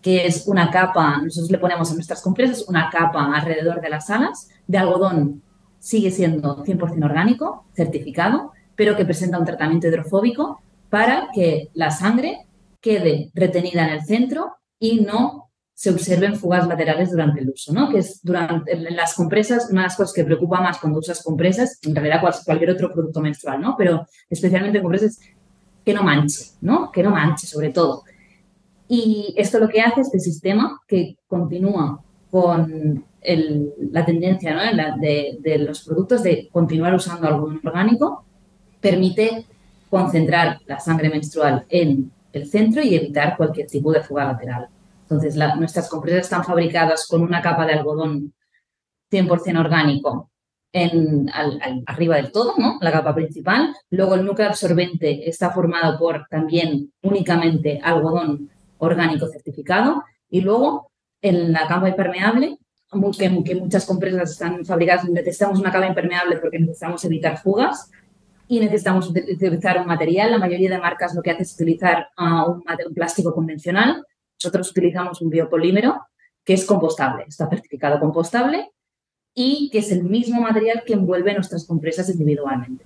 que 0.00 0.26
es 0.26 0.46
una 0.46 0.70
capa, 0.70 1.20
nosotros 1.22 1.50
le 1.50 1.58
ponemos 1.58 1.90
a 1.90 1.94
nuestras 1.94 2.22
compresas 2.22 2.64
una 2.68 2.88
capa 2.88 3.34
alrededor 3.34 3.82
de 3.82 3.90
las 3.90 4.08
alas 4.08 4.48
de 4.66 4.78
algodón, 4.78 5.42
sigue 5.78 6.10
siendo 6.10 6.64
100% 6.64 7.04
orgánico, 7.04 7.66
certificado, 7.74 8.53
pero 8.76 8.96
que 8.96 9.04
presenta 9.04 9.38
un 9.38 9.44
tratamiento 9.44 9.88
hidrofóbico 9.88 10.60
para 10.90 11.28
que 11.34 11.70
la 11.74 11.90
sangre 11.90 12.46
quede 12.80 13.30
retenida 13.34 13.86
en 13.86 13.94
el 13.94 14.04
centro 14.04 14.56
y 14.78 15.00
no 15.00 15.50
se 15.72 15.90
observen 15.90 16.36
fugas 16.36 16.68
laterales 16.68 17.10
durante 17.10 17.40
el 17.40 17.50
uso, 17.50 17.72
¿no? 17.72 17.90
Que 17.90 17.98
es 17.98 18.20
durante 18.22 18.76
las 18.90 19.14
compresas, 19.14 19.68
una 19.70 19.82
de 19.82 19.86
las 19.88 19.96
cosas 19.96 20.14
que 20.14 20.24
preocupa 20.24 20.60
más 20.60 20.78
cuando 20.78 21.00
usas 21.00 21.22
compresas, 21.22 21.80
en 21.82 21.96
realidad 21.96 22.20
cualquier 22.44 22.70
otro 22.70 22.92
producto 22.92 23.20
menstrual, 23.20 23.60
¿no? 23.60 23.74
Pero 23.76 24.06
especialmente 24.30 24.80
compresas, 24.80 25.18
que 25.84 25.92
no 25.92 26.04
manche, 26.04 26.52
¿no? 26.60 26.92
Que 26.92 27.02
no 27.02 27.10
manche, 27.10 27.46
sobre 27.46 27.70
todo. 27.70 28.04
Y 28.86 29.34
esto 29.36 29.58
lo 29.58 29.68
que 29.68 29.80
hace 29.80 30.02
este 30.02 30.20
sistema, 30.20 30.80
que 30.86 31.16
continúa 31.26 32.00
con 32.30 33.04
la 33.90 34.04
tendencia 34.04 34.54
¿no? 34.54 35.00
de, 35.00 35.38
de, 35.40 35.58
los 35.58 35.84
productos 35.84 36.22
de 36.22 36.48
continuar 36.52 36.94
usando 36.94 37.26
algodón 37.26 37.60
orgánico, 37.64 38.26
permite 38.84 39.46
concentrar 39.88 40.60
la 40.66 40.78
sangre 40.78 41.08
menstrual 41.08 41.64
en 41.70 42.12
el 42.34 42.46
centro 42.46 42.82
y 42.82 42.94
evitar 42.94 43.34
cualquier 43.34 43.66
tipo 43.66 43.90
de 43.90 44.02
fuga 44.02 44.26
lateral. 44.26 44.68
Entonces, 45.02 45.36
nuestras 45.56 45.88
compresas 45.88 46.24
están 46.24 46.44
fabricadas 46.44 47.06
con 47.08 47.22
una 47.22 47.40
capa 47.40 47.64
de 47.64 47.72
algodón 47.72 48.34
100% 49.10 49.58
orgánico 49.58 50.30
en, 50.70 51.30
arriba 51.86 52.16
del 52.16 52.30
todo, 52.30 52.54
¿no? 52.58 52.76
la 52.82 52.92
capa 52.92 53.14
principal. 53.14 53.74
Luego 53.88 54.16
el 54.16 54.26
núcleo 54.26 54.48
absorbente 54.48 55.30
está 55.30 55.50
formado 55.50 55.98
por 55.98 56.26
también 56.28 56.92
únicamente 57.02 57.80
algodón 57.82 58.50
orgánico 58.76 59.28
certificado. 59.28 60.04
Y 60.28 60.42
luego 60.42 60.90
en 61.22 61.52
la 61.52 61.66
capa 61.66 61.88
impermeable, 61.88 62.58
que, 63.18 63.44
que 63.44 63.54
muchas 63.54 63.86
compresas 63.86 64.32
están 64.32 64.62
fabricadas, 64.66 65.08
necesitamos 65.08 65.58
una 65.58 65.72
capa 65.72 65.86
impermeable 65.86 66.36
porque 66.36 66.58
necesitamos 66.58 67.02
evitar 67.06 67.38
fugas 67.38 67.90
y 68.48 68.60
necesitamos 68.60 69.10
utilizar 69.10 69.80
un 69.80 69.86
material. 69.86 70.30
La 70.30 70.38
mayoría 70.38 70.70
de 70.70 70.78
marcas 70.78 71.14
lo 71.14 71.22
que 71.22 71.30
hace 71.30 71.42
es 71.42 71.54
utilizar 71.54 72.08
uh, 72.18 72.50
un, 72.50 72.62
un, 72.86 72.94
plástico 72.94 73.34
convencional 73.34 74.04
nosotros 74.44 74.70
utilizamos 74.70 75.22
un 75.22 75.30
biopolímero 75.30 76.02
que 76.44 76.52
es 76.52 76.66
compostable, 76.66 77.24
está 77.26 77.48
certificado 77.48 77.98
compostable 77.98 78.70
y 79.34 79.70
que 79.72 79.78
es 79.78 79.90
el 79.90 80.04
mismo 80.04 80.42
material 80.42 80.82
que 80.86 80.92
envuelve 80.92 81.34
nuestras 81.34 81.66
compresas 81.66 82.10
individualmente. 82.10 82.84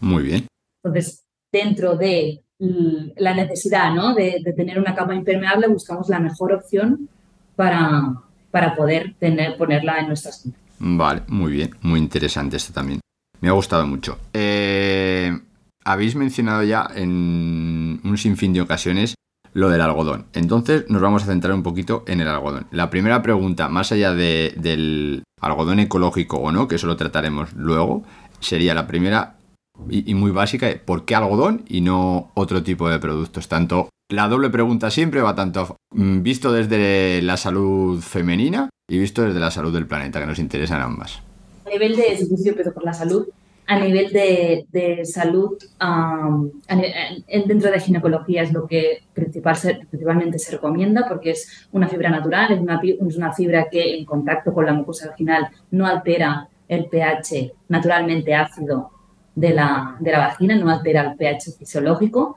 Muy 0.00 0.22
bien. 0.22 0.46
Entonces, 0.82 1.24
dentro 1.52 1.96
de 1.96 2.42
la 2.58 3.34
necesidad 3.34 3.92
¿no? 3.92 4.14
de, 4.14 4.42
tener 4.56 4.78
una 4.78 4.94
capa 4.94 5.14
impermeable, 5.14 5.66
buscamos 5.66 6.08
la 6.08 6.20
mejor 6.20 6.54
opción 6.54 7.08
para, 7.54 8.14
para 8.50 8.74
poder 8.74 9.14
tener, 9.18 9.58
ponerla 9.58 9.98
en 9.98 10.06
nuestras 10.08 10.42
compresas. 10.42 10.68
Vale, 10.78 11.22
muy 11.28 11.52
bien, 11.52 11.70
muy 11.82 12.00
interesante 12.00 12.56
esto 12.56 12.72
también. 12.72 13.01
Me 13.42 13.48
ha 13.48 13.52
gustado 13.52 13.86
mucho. 13.86 14.18
Eh, 14.32 15.36
habéis 15.84 16.14
mencionado 16.14 16.62
ya 16.62 16.88
en 16.94 18.00
un 18.04 18.16
sinfín 18.16 18.52
de 18.52 18.60
ocasiones 18.60 19.16
lo 19.52 19.68
del 19.68 19.80
algodón. 19.80 20.26
Entonces 20.32 20.88
nos 20.88 21.02
vamos 21.02 21.24
a 21.24 21.26
centrar 21.26 21.52
un 21.52 21.64
poquito 21.64 22.04
en 22.06 22.20
el 22.20 22.28
algodón. 22.28 22.66
La 22.70 22.88
primera 22.88 23.20
pregunta, 23.20 23.68
más 23.68 23.90
allá 23.90 24.14
de, 24.14 24.54
del 24.56 25.24
algodón 25.40 25.80
ecológico 25.80 26.36
o 26.36 26.52
no, 26.52 26.68
que 26.68 26.76
eso 26.76 26.86
lo 26.86 26.96
trataremos 26.96 27.52
luego, 27.54 28.04
sería 28.38 28.74
la 28.74 28.86
primera 28.86 29.34
y, 29.90 30.14
muy 30.14 30.30
básica, 30.30 30.68
¿por 30.84 31.04
qué 31.04 31.16
algodón 31.16 31.64
y 31.66 31.80
no 31.80 32.30
otro 32.34 32.62
tipo 32.62 32.88
de 32.88 33.00
productos? 33.00 33.48
Tanto 33.48 33.88
la 34.08 34.28
doble 34.28 34.50
pregunta 34.50 34.90
siempre 34.90 35.20
va 35.20 35.34
tanto 35.34 35.76
mm, 35.90 36.22
visto 36.22 36.52
desde 36.52 37.20
la 37.22 37.36
salud 37.36 38.00
femenina 38.00 38.70
y 38.88 38.98
visto 38.98 39.22
desde 39.22 39.40
la 39.40 39.50
salud 39.50 39.72
del 39.72 39.88
planeta, 39.88 40.20
que 40.20 40.26
nos 40.26 40.38
interesan 40.38 40.80
ambas. 40.80 41.22
A 41.64 41.70
nivel 41.70 41.96
de 41.96 42.16
servicio, 42.16 42.54
por 42.74 42.84
la 42.84 42.92
salud, 42.92 43.28
a 43.66 43.78
nivel 43.78 44.12
de, 44.12 44.66
de 44.70 45.04
salud, 45.04 45.56
dentro 47.46 47.70
de 47.70 47.80
ginecología 47.80 48.42
es 48.42 48.52
lo 48.52 48.66
que 48.66 49.04
principal, 49.14 49.56
principalmente 49.88 50.38
se 50.38 50.52
recomienda 50.52 51.06
porque 51.08 51.30
es 51.30 51.68
una 51.72 51.88
fibra 51.88 52.10
natural, 52.10 52.52
es 52.52 52.60
una, 52.60 52.80
es 52.82 53.16
una 53.16 53.32
fibra 53.32 53.68
que 53.70 53.96
en 53.98 54.04
contacto 54.04 54.52
con 54.52 54.66
la 54.66 54.72
mucosa 54.72 55.10
vaginal 55.10 55.48
no 55.70 55.86
altera 55.86 56.48
el 56.68 56.86
pH 56.86 57.52
naturalmente 57.68 58.34
ácido 58.34 58.90
de 59.34 59.54
la, 59.54 59.96
de 60.00 60.12
la 60.12 60.18
vagina, 60.18 60.56
no 60.56 60.68
altera 60.68 61.02
el 61.02 61.16
pH 61.16 61.52
fisiológico 61.58 62.36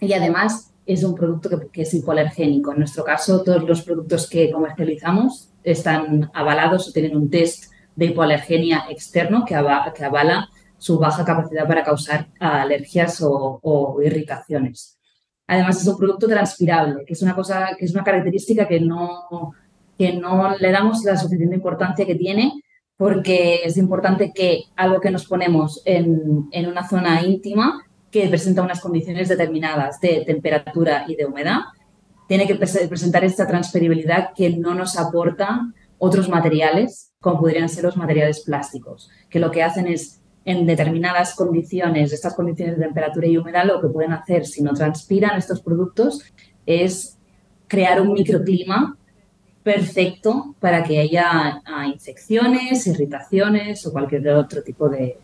y 0.00 0.12
además 0.12 0.72
es 0.86 1.04
un 1.04 1.14
producto 1.14 1.50
que, 1.50 1.68
que, 1.68 1.82
es 1.82 1.94
hipoalergénico. 1.94 2.72
En 2.72 2.78
nuestro 2.78 3.04
caso, 3.04 3.42
todos 3.42 3.62
los 3.62 3.82
productos 3.82 4.28
que 4.28 4.50
comercializamos 4.50 5.50
están 5.62 6.30
avalados 6.32 6.88
o 6.88 6.92
tienen 6.92 7.16
un 7.16 7.28
test 7.28 7.70
de 7.98 8.06
hipoalergenia 8.06 8.84
externo 8.88 9.44
que, 9.44 9.56
avala 9.56 10.48
su 10.78 11.00
baja 11.00 11.24
capacidad 11.24 11.66
para 11.66 11.82
causar 11.82 12.28
alergias 12.38 13.20
o, 13.20 13.98
irritaciones. 14.00 14.96
Además, 15.48 15.80
es 15.80 15.88
un 15.88 15.98
producto 15.98 16.28
transpirable, 16.28 17.04
que 17.04 17.14
es 17.14 17.22
una 17.22 17.34
cosa, 17.34 17.70
que 17.76 17.86
es 17.86 17.92
una 17.92 18.04
característica 18.04 18.68
que 18.68 18.78
no, 18.78 19.52
que 19.98 20.12
no 20.12 20.56
le 20.56 20.70
damos 20.70 21.02
la 21.02 21.16
suficiente 21.16 21.56
importancia 21.56 22.06
que 22.06 22.14
tiene, 22.14 22.62
porque 22.96 23.62
es 23.64 23.76
importante 23.76 24.30
que 24.32 24.64
algo 24.76 25.00
que 25.00 25.10
nos 25.10 25.26
ponemos 25.26 25.82
en, 25.84 26.48
en 26.52 26.66
una 26.68 26.88
zona 26.88 27.22
íntima, 27.22 27.82
que 28.12 28.28
presenta 28.28 28.62
unas 28.62 28.80
condiciones 28.80 29.28
determinadas 29.28 30.00
de 30.00 30.22
temperatura 30.24 31.04
y 31.08 31.16
de 31.16 31.26
humedad, 31.26 31.62
tiene 32.28 32.46
que 32.46 32.54
presentar 32.54 33.24
esta 33.24 33.46
transferibilidad 33.46 34.30
que 34.36 34.50
no 34.50 34.74
nos 34.74 34.96
aporta 34.96 35.62
otros 35.98 36.28
materiales, 36.28 37.07
como 37.20 37.40
podrían 37.40 37.68
ser 37.68 37.84
los 37.84 37.96
materiales 37.96 38.40
plásticos, 38.40 39.10
que 39.28 39.40
lo 39.40 39.50
que 39.50 39.62
hacen 39.62 39.86
es, 39.86 40.20
en 40.44 40.66
determinadas 40.66 41.34
condiciones, 41.34 42.12
estas 42.12 42.34
condiciones 42.34 42.78
de 42.78 42.84
temperatura 42.84 43.26
y 43.26 43.36
humedad, 43.36 43.64
lo 43.64 43.80
que 43.80 43.88
pueden 43.88 44.12
hacer 44.12 44.46
si 44.46 44.62
no 44.62 44.72
transpiran 44.72 45.36
estos 45.36 45.60
productos 45.60 46.24
es 46.64 47.18
crear 47.66 48.00
un 48.00 48.12
microclima 48.12 48.96
perfecto 49.62 50.54
para 50.60 50.82
que 50.82 50.98
haya 50.98 51.60
ah, 51.64 51.86
infecciones, 51.86 52.86
irritaciones 52.86 53.86
o 53.86 53.92
cualquier 53.92 54.26
otro 54.30 54.62
tipo 54.62 54.88
de. 54.88 55.18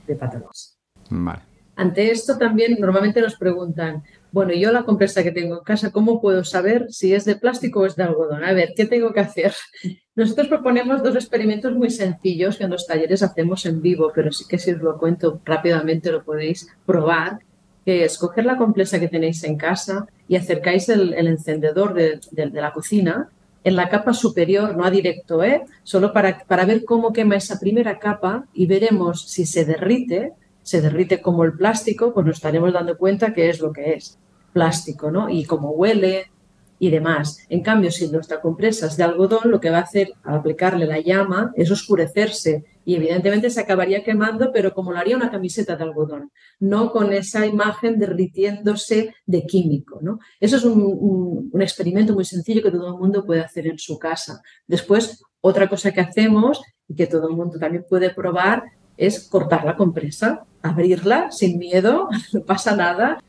Vale. 1.09 1.43
Ante 1.77 2.11
esto 2.11 2.37
también 2.37 2.77
normalmente 2.79 3.21
nos 3.21 3.37
preguntan, 3.37 4.03
bueno, 4.35 4.53
yo 4.53 4.73
la 4.73 4.83
compresa 4.83 5.23
que 5.23 5.31
tengo 5.31 5.59
en 5.59 5.63
casa, 5.63 5.93
¿cómo 5.93 6.21
puedo 6.21 6.43
saber 6.43 6.89
si 6.91 7.15
es 7.15 7.25
de 7.25 7.37
plástico 7.37 7.79
o 7.79 7.87
es 7.87 7.95
de 7.95 8.03
algodón? 8.03 8.43
A 8.43 8.53
ver, 8.53 8.71
¿qué 8.77 8.85
tengo 8.85 9.13
que 9.13 9.21
hacer? 9.21 9.55
Nosotros 10.17 10.49
proponemos 10.49 11.05
dos 11.05 11.15
experimentos 11.15 11.73
muy 11.77 11.89
sencillos 11.89 12.57
que 12.57 12.65
en 12.65 12.71
los 12.71 12.85
talleres 12.85 13.23
hacemos 13.23 13.65
en 13.65 13.81
vivo, 13.81 14.11
pero 14.13 14.33
sí 14.33 14.45
que 14.49 14.59
si 14.59 14.73
os 14.73 14.83
lo 14.83 14.99
cuento 14.99 15.41
rápidamente 15.45 16.11
lo 16.11 16.25
podéis 16.25 16.67
probar, 16.85 17.39
que 17.85 18.05
es 18.05 18.19
coger 18.19 18.45
la 18.45 18.57
compresa 18.57 18.99
que 18.99 19.07
tenéis 19.07 19.45
en 19.45 19.57
casa 19.57 20.09
y 20.27 20.35
acercáis 20.35 20.89
el, 20.89 21.15
encendedor 21.15 21.95
de, 21.95 22.19
la 22.33 22.73
cocina 22.73 23.29
en 23.63 23.77
la 23.77 23.89
capa 23.89 24.15
superior, 24.15 24.77
no 24.77 24.85
a 24.85 24.91
directo, 24.91 25.45
¿eh? 25.45 25.63
solo 25.85 26.13
para, 26.13 26.41
para 26.41 26.65
ver 26.65 26.85
cómo 26.85 27.13
quema 27.13 27.37
esa 27.37 27.61
primera 27.61 28.01
capa 28.01 28.47
y 28.53 28.67
veremos 28.67 29.31
si 29.31 29.47
se 29.47 29.65
derrite, 29.65 30.33
se 30.65 30.81
derrite 30.81 31.23
como 31.23 31.45
el 31.45 31.53
plástico, 31.53 32.13
pues 32.13 32.27
nos 32.27 32.39
estaremos 32.39 32.73
dando 32.73 32.99
cuenta 32.99 33.33
que 33.33 33.49
es 33.49 33.61
lo 33.61 33.73
que 33.73 33.93
es 33.93 34.19
plástico, 34.53 35.13
¿no? 35.13 35.31
Y 35.31 35.45
cómo 35.45 35.71
huele, 35.71 36.33
y 36.79 36.91
demás. 36.91 37.39
En 37.49 37.63
cambio, 37.63 37.91
si 37.91 38.09
nuestra 38.09 38.41
compresa 38.41 38.87
es 38.87 38.97
de 38.97 39.05
algodón, 39.05 39.51
lo 39.51 39.61
que 39.61 39.71
va 39.71 39.79
a 39.79 39.83
hacer 39.83 40.13
al 40.23 40.37
aplicarle 40.37 40.87
la 40.87 41.01
llama 41.01 41.53
es 41.57 41.71
oscurecerse 41.71 42.65
y 42.85 42.97
evidentemente 42.97 43.49
se 43.49 43.61
acabaría 43.61 44.05
quemando, 44.05 44.51
pero 44.53 44.75
como 44.75 44.93
lo 44.93 44.99
haría 44.99 45.17
una 45.17 45.31
camiseta 45.31 45.77
de 45.77 45.85
algodón, 45.85 46.31
no 46.61 46.93
con 46.93 47.13
esa 47.13 47.47
imagen 47.47 47.99
derritiéndose 47.99 49.15
de 49.25 49.47
químico. 49.47 50.01
¿no? 50.03 50.19
Eso 50.41 50.57
es 50.57 50.65
un, 50.65 51.49
un 51.51 51.63
experimento 51.63 52.13
muy 52.13 52.25
sencillo 52.25 52.63
que 52.63 52.71
todo 52.71 52.89
el 52.89 53.01
mundo 53.01 53.25
puede 53.25 53.41
hacer 53.41 53.67
en 53.67 53.79
su 53.79 53.99
casa. 53.99 54.43
Después, 54.67 55.23
otra 55.41 55.69
cosa 55.69 55.93
que 55.93 56.01
hacemos 56.01 56.61
y 56.89 56.95
que 56.95 57.07
todo 57.07 57.29
el 57.29 57.37
mundo 57.37 57.59
también 57.59 57.87
puede 57.89 58.11
probar 58.11 58.65
es 58.97 59.29
cortar 59.29 59.65
la 59.65 59.77
compresa, 59.77 60.45
abrirla 60.63 61.31
sin 61.31 61.59
miedo, 61.59 62.09
no 62.33 62.45
pasa 62.45 62.77
nada, 62.77 63.23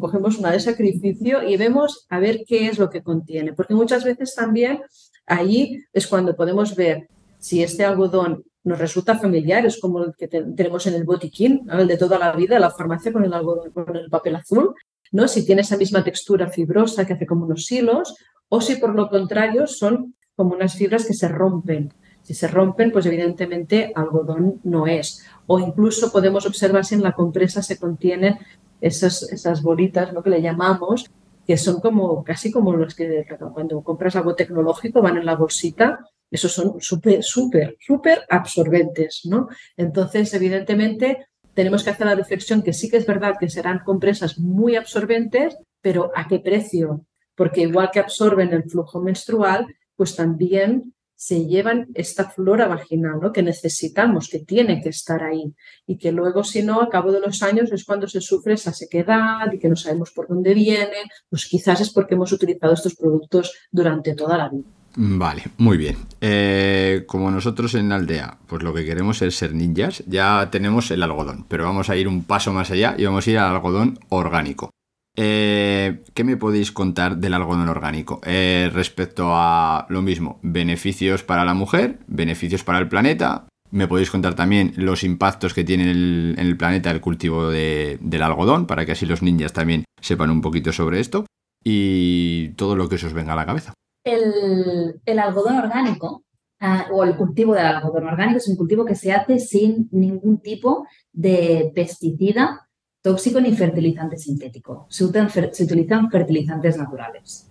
cogemos 0.00 0.38
una 0.38 0.50
de 0.50 0.60
sacrificio 0.60 1.42
y 1.42 1.56
vemos 1.56 2.06
a 2.10 2.18
ver 2.18 2.44
qué 2.46 2.66
es 2.66 2.78
lo 2.78 2.90
que 2.90 3.02
contiene, 3.02 3.52
porque 3.52 3.74
muchas 3.74 4.04
veces 4.04 4.34
también 4.34 4.82
ahí 5.26 5.82
es 5.92 6.06
cuando 6.06 6.36
podemos 6.36 6.76
ver 6.76 7.08
si 7.38 7.62
este 7.62 7.84
algodón 7.84 8.44
nos 8.64 8.78
resulta 8.78 9.18
familiar, 9.18 9.66
es 9.66 9.80
como 9.80 10.04
el 10.04 10.12
que 10.16 10.28
tenemos 10.28 10.86
en 10.86 10.94
el 10.94 11.04
botiquín, 11.04 11.66
el 11.70 11.88
de 11.88 11.96
toda 11.96 12.18
la 12.18 12.32
vida, 12.32 12.58
la 12.60 12.70
farmacia 12.70 13.12
con 13.12 13.24
el 13.24 13.32
algodón, 13.32 13.72
con 13.72 13.96
el 13.96 14.08
papel 14.08 14.36
azul, 14.36 14.74
¿no? 15.10 15.26
Si 15.26 15.44
tiene 15.44 15.62
esa 15.62 15.76
misma 15.76 16.04
textura 16.04 16.48
fibrosa 16.48 17.04
que 17.04 17.14
hace 17.14 17.26
como 17.26 17.46
unos 17.46 17.70
hilos, 17.72 18.14
o 18.48 18.60
si 18.60 18.76
por 18.76 18.94
lo 18.94 19.08
contrario 19.08 19.66
son 19.66 20.14
como 20.36 20.54
unas 20.54 20.74
fibras 20.74 21.06
que 21.06 21.14
se 21.14 21.28
rompen. 21.28 21.92
Si 22.22 22.34
se 22.34 22.48
rompen, 22.48 22.92
pues 22.92 23.06
evidentemente 23.06 23.92
algodón 23.94 24.60
no 24.64 24.86
es. 24.86 25.24
O 25.46 25.58
incluso 25.58 26.12
podemos 26.12 26.46
observar 26.46 26.84
si 26.84 26.94
en 26.94 27.02
la 27.02 27.12
compresa 27.12 27.62
se 27.62 27.78
contienen 27.78 28.38
esas, 28.80 29.22
esas 29.24 29.62
bolitas, 29.62 30.12
lo 30.12 30.22
que 30.22 30.30
le 30.30 30.42
llamamos, 30.42 31.10
que 31.46 31.56
son 31.56 31.80
como 31.80 32.22
casi 32.22 32.52
como 32.52 32.74
los 32.74 32.94
que 32.94 33.26
cuando 33.52 33.82
compras 33.82 34.16
algo 34.16 34.34
tecnológico 34.34 35.02
van 35.02 35.16
en 35.16 35.26
la 35.26 35.34
bolsita 35.34 35.98
esos 36.32 36.50
son 36.50 36.80
súper, 36.80 37.22
súper, 37.22 37.76
súper 37.78 38.24
absorbentes, 38.30 39.20
¿no? 39.26 39.48
Entonces, 39.76 40.32
evidentemente, 40.32 41.26
tenemos 41.52 41.84
que 41.84 41.90
hacer 41.90 42.06
la 42.06 42.14
reflexión 42.14 42.62
que 42.62 42.72
sí 42.72 42.88
que 42.88 42.96
es 42.96 43.06
verdad 43.06 43.34
que 43.38 43.50
serán 43.50 43.80
compresas 43.84 44.38
muy 44.38 44.74
absorbentes, 44.74 45.58
pero 45.82 46.10
¿a 46.16 46.26
qué 46.26 46.38
precio? 46.38 47.04
Porque 47.36 47.60
igual 47.60 47.90
que 47.92 48.00
absorben 48.00 48.50
el 48.54 48.64
flujo 48.64 49.02
menstrual, 49.02 49.66
pues 49.94 50.16
también 50.16 50.94
se 51.24 51.46
llevan 51.46 51.86
esta 51.94 52.28
flora 52.28 52.66
vaginal, 52.66 53.20
¿no? 53.22 53.30
Que 53.30 53.44
necesitamos, 53.44 54.28
que 54.28 54.40
tiene 54.40 54.82
que 54.82 54.88
estar 54.88 55.22
ahí. 55.22 55.54
Y 55.86 55.96
que 55.96 56.10
luego, 56.10 56.42
si 56.42 56.64
no, 56.64 56.82
a 56.82 56.88
cabo 56.88 57.12
de 57.12 57.20
los 57.20 57.44
años 57.44 57.70
es 57.70 57.84
cuando 57.84 58.08
se 58.08 58.20
sufre 58.20 58.54
esa 58.54 58.72
sequedad 58.72 59.52
y 59.52 59.60
que 59.60 59.68
no 59.68 59.76
sabemos 59.76 60.10
por 60.10 60.26
dónde 60.26 60.52
viene, 60.52 60.96
pues 61.30 61.46
quizás 61.46 61.80
es 61.80 61.90
porque 61.90 62.16
hemos 62.16 62.32
utilizado 62.32 62.74
estos 62.74 62.96
productos 62.96 63.54
durante 63.70 64.16
toda 64.16 64.36
la 64.36 64.48
vida. 64.48 64.64
Vale, 64.96 65.44
muy 65.58 65.76
bien. 65.76 65.96
Eh, 66.20 67.04
como 67.06 67.30
nosotros 67.30 67.76
en 67.76 67.90
la 67.90 67.94
aldea, 67.94 68.38
pues 68.48 68.64
lo 68.64 68.74
que 68.74 68.84
queremos 68.84 69.22
es 69.22 69.36
ser 69.36 69.54
ninjas, 69.54 70.02
ya 70.08 70.48
tenemos 70.50 70.90
el 70.90 71.04
algodón, 71.04 71.46
pero 71.48 71.62
vamos 71.62 71.88
a 71.88 71.94
ir 71.94 72.08
un 72.08 72.24
paso 72.24 72.52
más 72.52 72.72
allá 72.72 72.96
y 72.98 73.04
vamos 73.04 73.24
a 73.24 73.30
ir 73.30 73.38
al 73.38 73.54
algodón 73.54 74.00
orgánico. 74.08 74.72
Eh, 75.16 76.02
¿Qué 76.14 76.24
me 76.24 76.36
podéis 76.36 76.72
contar 76.72 77.18
del 77.18 77.34
algodón 77.34 77.68
orgánico? 77.68 78.20
Eh, 78.24 78.70
respecto 78.72 79.30
a 79.32 79.86
lo 79.88 80.02
mismo, 80.02 80.38
beneficios 80.42 81.22
para 81.22 81.44
la 81.44 81.54
mujer, 81.54 81.98
beneficios 82.06 82.64
para 82.64 82.78
el 82.78 82.88
planeta. 82.88 83.46
Me 83.70 83.88
podéis 83.88 84.10
contar 84.10 84.34
también 84.34 84.74
los 84.76 85.02
impactos 85.02 85.54
que 85.54 85.64
tiene 85.64 85.90
en 85.90 86.38
el 86.38 86.56
planeta 86.56 86.90
el 86.90 87.00
cultivo 87.00 87.48
del 87.48 88.22
algodón, 88.22 88.66
para 88.66 88.84
que 88.84 88.92
así 88.92 89.06
los 89.06 89.22
ninjas 89.22 89.52
también 89.52 89.84
sepan 90.00 90.30
un 90.30 90.42
poquito 90.42 90.72
sobre 90.72 91.00
esto. 91.00 91.24
Y 91.64 92.50
todo 92.50 92.76
lo 92.76 92.88
que 92.88 92.96
os 92.96 93.12
venga 93.12 93.32
a 93.32 93.36
la 93.36 93.46
cabeza 93.46 93.72
el, 94.04 95.18
algodón 95.18 95.58
orgánico 95.58 96.24
ah, 96.60 96.86
o 96.92 97.04
el 97.04 97.16
cultivo 97.16 97.54
del 97.54 97.66
algodón 97.66 98.06
orgánico 98.06 98.38
es 98.38 98.48
un 98.48 98.56
cultivo 98.56 98.84
que 98.84 98.94
se 98.94 99.12
hace 99.12 99.38
sin 99.38 99.88
ningún 99.92 100.40
tipo 100.40 100.86
de 101.12 101.72
pesticida 101.74 102.68
tóxico 103.02 103.40
ni 103.40 103.52
fertilizante 103.52 104.16
sintético. 104.16 104.86
Se, 104.88 105.04
utilizan, 105.04 106.10
fertilizantes 106.10 106.78
naturales. 106.78 107.50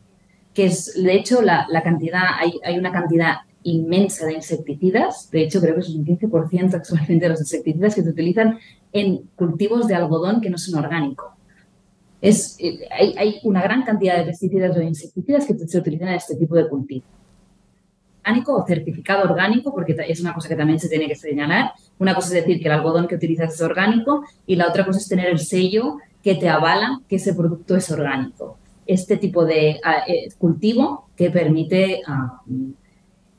Que 0.54 0.66
es, 0.66 0.94
de 0.96 1.14
hecho, 1.14 1.42
la, 1.42 1.68
cantidad, 1.84 2.24
hay, 2.40 2.60
hay, 2.64 2.78
una 2.78 2.92
cantidad 2.92 3.36
inmensa 3.64 4.26
de 4.26 4.34
insecticidas, 4.34 5.30
de 5.30 5.44
hecho 5.44 5.62
creo 5.62 5.76
que 5.76 5.82
es 5.82 5.90
un 5.90 6.04
15% 6.04 6.74
actualmente 6.74 7.26
de 7.26 7.30
los 7.30 7.42
insecticidas 7.42 7.94
que 7.94 8.02
se 8.02 8.10
utilizan 8.10 8.58
en 8.92 9.30
cultivos 9.36 9.88
de 9.88 9.96
algodón 9.96 10.42
que 10.42 10.50
no 10.50 10.58
son 10.58 10.84
orgánicos. 10.84 11.28
Es, 12.22 12.56
eh, 12.60 12.88
hay, 12.92 13.40
una 13.44 13.62
gran 13.62 13.84
cantidad 13.84 14.18
de 14.18 14.26
pesticidas 14.26 14.76
o 14.78 14.82
insecticidas 14.82 15.46
que 15.46 15.58
se 15.58 15.78
utilizan 15.78 16.10
en 16.10 16.16
este 16.16 16.36
tipo 16.36 16.56
de 16.56 16.68
cultivo. 16.68 17.06
Orgánico 18.24 18.56
o 18.56 18.66
certificado 18.66 19.24
orgánico, 19.24 19.74
porque 19.74 19.96
es 20.08 20.22
una 20.22 20.34
cosa 20.34 20.48
que 20.48 20.56
también 20.56 20.80
se 20.80 20.90
tiene 20.90 21.08
que 21.08 21.16
señalar. 21.16 21.72
Una 22.00 22.14
cosa 22.14 22.28
es 22.30 22.46
decir 22.46 22.62
que 22.62 22.68
el 22.68 22.74
algodón 22.74 23.08
que 23.08 23.16
utilizas 23.16 23.54
es 23.54 23.62
orgánico 23.62 24.24
y 24.46 24.56
la 24.56 24.68
otra 24.68 24.86
cosa 24.86 25.00
es 25.00 25.08
tener 25.08 25.28
el 25.28 25.40
sello 25.40 25.98
que 26.24 26.36
te 26.36 26.48
avala 26.48 27.02
que 27.08 27.16
ese 27.16 27.34
producto 27.34 27.76
es 27.76 27.90
orgánico. 27.92 28.58
Este 28.86 29.18
tipo 29.18 29.46
de 29.46 29.80
eh, 30.08 30.30
cultivo 30.38 31.10
que 31.16 31.32
permite 31.32 32.02
ah, 32.08 32.42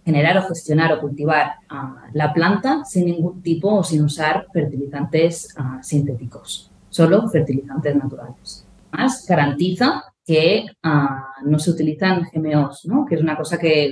generar 0.04 0.38
o 0.38 0.48
gestionar 0.48 0.92
o 0.92 1.00
cultivar 1.00 1.52
ah, 1.68 2.06
la 2.12 2.32
planta 2.32 2.84
sin 2.84 3.06
ningún 3.06 3.42
tipo 3.42 3.72
o 3.72 3.84
sin 3.84 4.02
usar 4.02 4.46
fertilizantes 4.52 5.54
sintéticos, 5.82 6.70
solo 6.90 7.28
fertilizantes 7.28 7.94
naturales 7.94 8.66
más 8.92 9.26
garantiza 9.26 10.11
que 10.24 10.66
ah, 10.82 11.26
no 11.44 11.58
se 11.58 11.70
utilizan 11.70 12.28
GMOs, 12.32 12.86
¿no? 12.86 13.04
que 13.06 13.16
es 13.16 13.20
una 13.20 13.36
cosa 13.36 13.58
que 13.58 13.90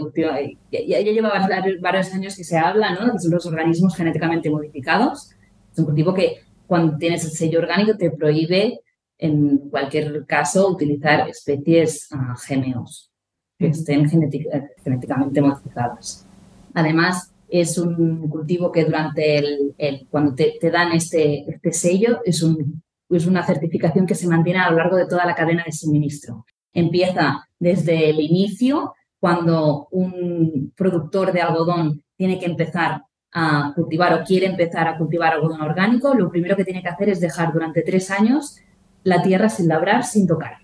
ya, 0.70 1.00
lleva 1.00 1.48
varios 1.80 2.14
años 2.14 2.36
que 2.36 2.44
se 2.44 2.56
habla, 2.56 2.94
¿no? 2.94 3.12
de 3.12 3.28
los 3.28 3.46
organismos 3.46 3.96
genéticamente 3.96 4.50
modificados. 4.50 5.30
Es 5.72 5.78
un 5.78 5.86
cultivo 5.86 6.14
que 6.14 6.36
cuando 6.66 6.96
tienes 6.98 7.24
el 7.24 7.32
sello 7.32 7.58
orgánico 7.58 7.96
te 7.96 8.10
prohíbe 8.10 8.80
en 9.18 9.58
cualquier 9.70 10.24
caso 10.24 10.68
utilizar 10.68 11.28
especies 11.28 12.08
uh, 12.12 12.34
GMOs 12.48 13.10
que 13.58 13.66
estén 13.66 14.08
genéticamente 14.08 15.42
modificadas. 15.42 16.26
Además, 16.72 17.34
es 17.48 17.76
un 17.76 18.28
cultivo 18.28 18.72
que 18.72 18.84
durante 18.84 19.36
el, 19.36 20.06
cuando 20.08 20.34
te, 20.34 20.56
te, 20.58 20.70
dan 20.70 20.92
este, 20.92 21.44
este 21.50 21.72
sello 21.72 22.20
es 22.24 22.42
un 22.42 22.82
es 23.16 23.26
una 23.26 23.44
certificación 23.44 24.06
que 24.06 24.14
se 24.14 24.28
mantiene 24.28 24.60
a 24.60 24.70
lo 24.70 24.76
largo 24.76 24.96
de 24.96 25.06
toda 25.06 25.24
la 25.24 25.34
cadena 25.34 25.64
de 25.64 25.72
suministro. 25.72 26.44
Empieza 26.72 27.48
desde 27.58 28.10
el 28.10 28.20
inicio, 28.20 28.94
cuando 29.18 29.88
un 29.90 30.72
productor 30.76 31.32
de 31.32 31.42
algodón 31.42 32.02
tiene 32.16 32.38
que 32.38 32.46
empezar 32.46 33.02
a 33.32 33.72
cultivar 33.74 34.14
o 34.14 34.24
quiere 34.24 34.46
empezar 34.46 34.88
a 34.88 34.96
cultivar 34.96 35.34
algodón 35.34 35.60
orgánico, 35.60 36.14
lo 36.14 36.30
primero 36.30 36.56
que 36.56 36.64
tiene 36.64 36.82
que 36.82 36.88
hacer 36.88 37.10
es 37.10 37.20
dejar 37.20 37.52
durante 37.52 37.82
tres 37.82 38.10
años 38.10 38.58
la 39.04 39.22
tierra 39.22 39.48
sin 39.48 39.68
labrar, 39.68 40.04
sin 40.04 40.26
tocar, 40.26 40.58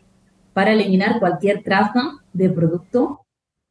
para 0.53 0.73
eliminar 0.73 1.19
cualquier 1.21 1.63
traza 1.63 2.03
de 2.33 2.51
producto 2.51 3.21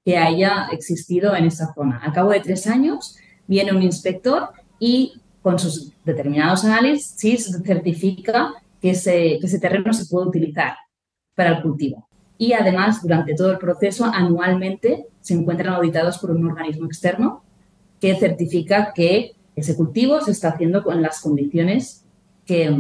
que 0.04 0.18
haya 0.18 0.68
existido 0.72 1.36
en 1.36 1.46
esa 1.46 1.74
zona. 1.74 2.00
Al 2.04 2.14
cabo 2.14 2.30
de 2.30 2.40
tres 2.40 2.68
años 2.68 3.18
viene 3.48 3.74
un 3.74 3.82
inspector 3.82 4.50
y 4.80 5.14
con 5.42 5.60
sus 5.60 5.94
determinados 6.04 6.64
análisis 6.64 7.52
certifica 7.64 8.54
que 8.86 8.92
ese, 8.92 9.38
ese 9.38 9.58
terreno 9.58 9.92
se 9.94 10.06
puede 10.06 10.28
utilizar 10.28 10.76
para 11.34 11.58
el 11.58 11.64
cultivo. 11.64 12.08
Y 12.38 12.54
además, 12.54 13.02
durante 13.02 13.34
todo 13.34 13.52
el 13.52 13.58
proceso, 13.58 14.06
anualmente 14.06 15.08
se 15.22 15.34
encuentran 15.34 15.74
auditados 15.74 16.20
por 16.20 16.30
un 16.30 16.46
organismo 16.46 16.86
externo 16.86 17.44
que 18.00 18.16
certifica 18.16 18.94
que 18.94 19.32
ese 19.56 19.76
cultivo 19.76 20.22
se 20.22 20.34
está 20.34 20.50
haciendo 20.50 20.84
con 20.84 21.02
las 21.02 21.20
condiciones 21.20 22.06
que, 22.46 22.72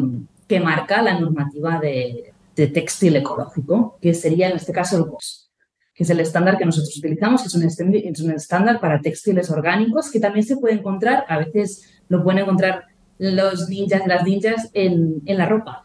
que 0.47 0.59
marca 0.59 1.01
la 1.01 1.19
normativa 1.19 1.79
de, 1.79 2.33
textil 2.53 3.15
ecológico, 3.15 3.97
que 3.99 4.13
sería 4.13 4.49
en 4.49 4.57
este 4.57 4.73
caso 4.73 4.97
el 4.97 5.05
GOS, 5.05 5.49
que 5.95 6.03
es 6.03 6.09
el 6.11 6.19
estándar 6.19 6.59
que 6.59 6.65
nosotros 6.65 6.95
utilizamos, 6.99 7.41
que 7.41 7.47
es 7.47 7.55
un, 7.55 7.95
es 7.95 8.21
un 8.21 8.31
estándar 8.31 8.79
para 8.79 9.01
textiles 9.01 9.49
orgánicos 9.49 10.11
que 10.11 10.19
también 10.19 10.45
se 10.45 10.57
puede 10.57 10.75
encontrar, 10.75 11.25
a 11.27 11.39
veces 11.39 11.89
lo 12.09 12.23
pueden 12.23 12.43
encontrar 12.43 12.83
los 13.17 13.69
ninjas 13.69 14.03
y 14.05 14.07
las 14.07 14.23
ninjas 14.23 14.69
en 14.71 15.23
la 15.25 15.47
ropa 15.47 15.84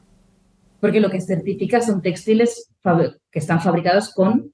porque 0.80 1.00
lo 1.00 1.10
que 1.10 1.20
certifica 1.20 1.80
son 1.80 2.02
textiles 2.02 2.72
que 3.30 3.38
están 3.38 3.60
fabricados 3.60 4.12
con 4.14 4.52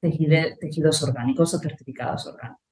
tejidos 0.00 1.02
orgánicos 1.02 1.54
o 1.54 1.58
certificados 1.58 2.26
orgánicos. 2.26 2.64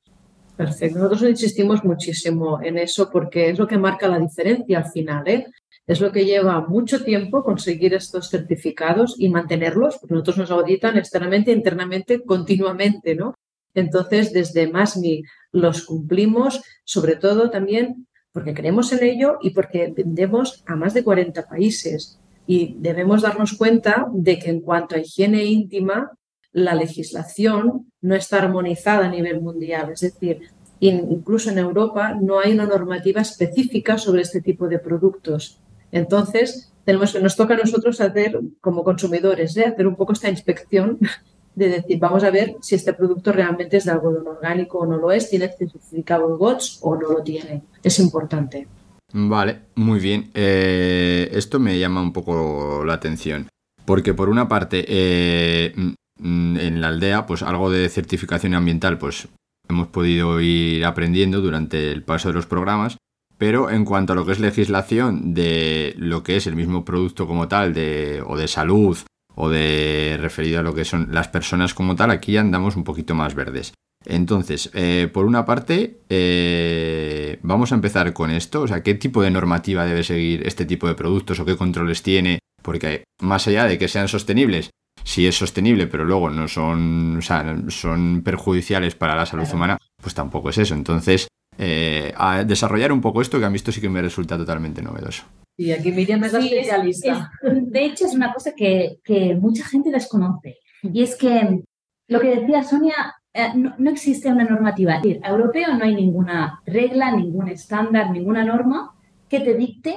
Perfecto. 0.56 0.98
Nosotros 0.98 1.30
insistimos 1.30 1.82
muchísimo 1.82 2.60
en 2.62 2.78
eso 2.78 3.10
porque 3.10 3.50
es 3.50 3.58
lo 3.58 3.66
que 3.66 3.78
marca 3.78 4.06
la 4.08 4.18
diferencia 4.18 4.78
al 4.78 4.90
final. 4.90 5.26
¿eh? 5.26 5.46
Es 5.86 6.00
lo 6.00 6.12
que 6.12 6.24
lleva 6.24 6.60
mucho 6.60 7.02
tiempo 7.02 7.42
conseguir 7.42 7.94
estos 7.94 8.28
certificados 8.28 9.16
y 9.18 9.28
mantenerlos, 9.28 9.98
porque 9.98 10.14
nosotros 10.14 10.38
nos 10.38 10.50
auditan 10.50 10.96
externamente 10.96 11.50
e 11.50 11.54
internamente 11.54 12.22
continuamente, 12.22 13.14
¿no? 13.14 13.34
Entonces, 13.74 14.32
desde 14.32 14.70
MASMI 14.70 15.22
los 15.50 15.86
cumplimos, 15.86 16.62
sobre 16.84 17.16
todo 17.16 17.50
también 17.50 18.06
porque 18.32 18.54
creemos 18.54 18.92
en 18.92 19.02
ello 19.02 19.38
y 19.40 19.50
porque 19.50 19.92
vendemos 19.94 20.62
a 20.66 20.76
más 20.76 20.94
de 20.94 21.02
40 21.02 21.48
países. 21.48 22.21
Y 22.47 22.76
debemos 22.78 23.22
darnos 23.22 23.55
cuenta 23.55 24.07
de 24.12 24.38
que 24.38 24.51
en 24.51 24.61
cuanto 24.61 24.97
a 24.97 24.99
higiene 24.99 25.45
íntima, 25.45 26.11
la 26.53 26.74
legislación 26.74 27.90
no 28.01 28.14
está 28.14 28.38
armonizada 28.38 29.07
a 29.07 29.11
nivel 29.11 29.40
mundial. 29.40 29.90
Es 29.93 30.01
decir, 30.01 30.40
incluso 30.80 31.51
en 31.51 31.59
Europa 31.59 32.16
no 32.20 32.40
hay 32.40 32.53
una 32.53 32.66
normativa 32.66 33.20
específica 33.20 33.99
sobre 33.99 34.22
este 34.22 34.40
tipo 34.40 34.68
de 34.68 34.78
productos. 34.78 35.61
Entonces, 35.93 36.72
tenemos, 36.84 37.20
nos 37.20 37.36
toca 37.36 37.55
a 37.55 37.59
nosotros 37.59 38.01
hacer, 38.01 38.38
como 38.61 38.82
consumidores, 38.82 39.57
¿eh? 39.57 39.66
hacer 39.66 39.86
un 39.86 39.97
poco 39.97 40.12
esta 40.12 40.28
inspección 40.28 40.99
de 41.55 41.68
decir, 41.68 41.99
vamos 41.99 42.24
a 42.24 42.30
ver 42.30 42.57
si 42.61 42.74
este 42.74 42.95
producto 42.95 43.30
realmente 43.32 43.76
es 43.76 43.84
de 43.84 43.93
algodón 43.93 44.26
orgánico 44.26 44.78
o 44.78 44.86
no 44.86 44.97
lo 44.97 45.12
es, 45.12 45.28
tiene 45.28 45.49
certificado 45.49 46.36
GOTS 46.36 46.78
o 46.82 46.97
no 46.97 47.09
lo 47.11 47.22
tiene. 47.22 47.62
Es 47.82 47.99
importante. 47.99 48.66
Vale, 49.12 49.60
muy 49.74 50.00
bien. 50.00 50.30
Eh, 50.34 51.28
esto 51.32 51.58
me 51.60 51.78
llama 51.78 52.00
un 52.02 52.12
poco 52.12 52.84
la 52.84 52.94
atención. 52.94 53.48
porque 53.84 54.14
por 54.14 54.28
una 54.28 54.46
parte, 54.48 54.84
eh, 54.86 55.72
mm, 56.18 56.56
en 56.56 56.80
la 56.80 56.88
aldea, 56.88 57.26
pues 57.26 57.42
algo 57.42 57.68
de 57.68 57.88
certificación 57.88 58.54
ambiental, 58.54 58.96
pues 58.96 59.28
hemos 59.68 59.88
podido 59.88 60.40
ir 60.40 60.84
aprendiendo 60.84 61.40
durante 61.40 61.90
el 61.90 62.02
paso 62.04 62.28
de 62.28 62.34
los 62.34 62.46
programas, 62.46 62.96
pero 63.38 63.70
en 63.70 63.84
cuanto 63.84 64.12
a 64.12 64.16
lo 64.16 64.24
que 64.24 64.32
es 64.32 64.38
legislación 64.40 65.34
de 65.34 65.94
lo 65.98 66.22
que 66.22 66.36
es 66.36 66.46
el 66.46 66.54
mismo 66.54 66.84
producto 66.84 67.26
como 67.26 67.48
tal, 67.48 67.74
de, 67.74 68.22
o 68.24 68.36
de 68.36 68.46
salud, 68.46 68.96
o 69.34 69.48
de 69.48 70.16
referido 70.20 70.60
a 70.60 70.62
lo 70.62 70.74
que 70.74 70.84
son 70.84 71.08
las 71.10 71.26
personas 71.28 71.74
como 71.74 71.96
tal, 71.96 72.12
aquí 72.12 72.36
andamos 72.36 72.76
un 72.76 72.84
poquito 72.84 73.14
más 73.16 73.34
verdes. 73.34 73.72
Entonces, 74.05 74.70
eh, 74.74 75.09
por 75.12 75.26
una 75.26 75.44
parte, 75.44 76.00
eh, 76.09 77.38
vamos 77.42 77.72
a 77.72 77.74
empezar 77.74 78.12
con 78.12 78.30
esto, 78.30 78.62
o 78.62 78.68
sea, 78.68 78.82
qué 78.82 78.94
tipo 78.94 79.22
de 79.22 79.30
normativa 79.30 79.86
debe 79.86 80.03
seguir 80.03 80.46
este 80.46 80.66
tipo 80.66 80.88
de 80.88 80.94
productos 80.94 81.38
o 81.40 81.44
qué 81.44 81.57
controles 81.57 82.03
tiene, 82.03 82.38
porque 82.62 83.05
más 83.20 83.46
allá 83.46 83.64
de 83.64 83.78
que 83.78 83.88
sean 83.88 84.09
sostenibles, 84.09 84.70
si 85.05 85.26
es 85.26 85.36
sostenible, 85.36 85.86
pero 85.86 86.05
luego 86.05 86.30
no 86.30 86.48
son, 86.48 87.18
o 87.18 87.22
sea, 87.22 87.57
son 87.68 88.22
perjudiciales 88.24 88.94
para 88.94 89.16
la 89.16 89.26
salud 89.26 89.46
humana, 89.53 89.78
pues 90.00 90.14
tampoco 90.14 90.50
es 90.50 90.59
eso. 90.59 90.74
Entonces, 90.74 91.28
eh, 91.59 92.12
a 92.16 92.44
desarrollar 92.44 92.92
un 92.92 93.00
poco 93.00 93.20
esto, 93.20 93.38
que 93.38 93.44
a 93.44 93.50
mí 93.50 93.57
esto 93.57 93.72
sí 93.72 93.80
que 93.80 93.88
me 93.88 94.03
resulta 94.03 94.36
totalmente 94.36 94.82
novedoso. 94.82 95.24
Y 95.57 95.70
aquí 95.72 95.92
Miriam 95.92 96.24
es 96.24 96.32
la 96.32 96.38
especialista. 96.40 97.30
de 97.42 97.84
hecho, 97.84 98.07
es 98.07 98.14
una 98.14 98.32
cosa 98.32 98.53
que, 98.57 98.98
que, 99.05 99.34
mucha 99.34 99.64
gente 99.66 99.90
desconoce. 99.90 100.57
Y 100.82 101.03
es 101.03 101.14
que 101.16 101.62
lo 102.09 102.20
que 102.20 102.40
decía 102.40 102.64
Sonia, 102.64 103.14
no, 103.54 103.74
no, 103.78 103.90
existe 103.90 104.28
una 104.28 104.44
normativa. 104.44 104.96
Es 104.96 105.02
decir, 105.02 105.20
europeo 105.24 105.74
no 105.74 105.84
hay 105.84 105.94
ninguna 105.94 106.60
regla, 106.66 107.12
ningún 107.12 107.48
estándar, 107.48 108.10
ninguna 108.10 108.44
norma 108.44 108.94
que 109.28 109.40
te 109.40 109.54
dicte 109.54 109.96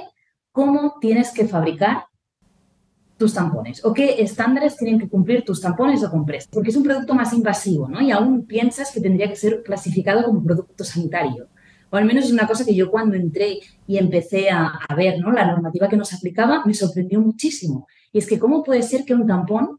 cómo 0.52 0.96
tienes 1.00 1.32
que 1.32 1.46
fabricar 1.46 2.04
tus 3.16 3.34
tampones 3.34 3.84
o 3.84 3.94
qué 3.94 4.22
estándares 4.22 4.76
tienen 4.76 4.98
que 4.98 5.08
cumplir 5.08 5.44
tus 5.44 5.60
tampones 5.60 6.02
o 6.04 6.10
compresas, 6.10 6.48
porque 6.52 6.70
es 6.70 6.76
un 6.76 6.82
producto 6.82 7.14
más 7.14 7.32
invasivo, 7.32 7.88
¿no? 7.88 8.00
Y 8.00 8.10
aún 8.10 8.46
piensas 8.46 8.92
que 8.92 9.00
tendría 9.00 9.28
que 9.28 9.36
ser 9.36 9.62
clasificado 9.62 10.24
como 10.24 10.42
producto 10.42 10.84
sanitario. 10.84 11.48
O 11.90 11.96
al 11.96 12.04
menos 12.04 12.24
es 12.24 12.32
una 12.32 12.46
cosa 12.46 12.64
que 12.64 12.74
yo 12.74 12.90
cuando 12.90 13.16
entré 13.16 13.60
y 13.86 13.96
empecé 13.96 14.50
a, 14.50 14.66
a 14.88 14.94
ver 14.94 15.20
¿no? 15.20 15.30
la 15.30 15.46
normativa 15.46 15.88
que 15.88 15.96
nos 15.96 16.12
aplicaba, 16.12 16.62
me 16.64 16.74
sorprendió 16.74 17.20
muchísimo. 17.20 17.86
Y 18.12 18.18
es 18.18 18.26
que 18.26 18.38
cómo 18.38 18.62
puede 18.64 18.82
ser 18.82 19.04
que 19.04 19.14
un 19.14 19.26
tampón 19.26 19.78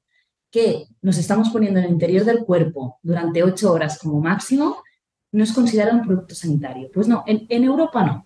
que 0.57 0.87
nos 1.03 1.19
estamos 1.19 1.51
poniendo 1.51 1.77
en 1.77 1.85
el 1.85 1.91
interior 1.91 2.25
del 2.25 2.43
cuerpo 2.43 2.97
durante 3.03 3.43
ocho 3.43 3.71
horas 3.71 3.99
como 3.99 4.19
máximo 4.19 4.81
no 5.31 5.43
es 5.43 5.53
considerado 5.53 5.97
un 5.97 6.03
producto 6.03 6.33
sanitario. 6.33 6.89
Pues 6.91 7.07
no, 7.07 7.23
en, 7.27 7.63
Europa 7.63 8.03
no. 8.03 8.25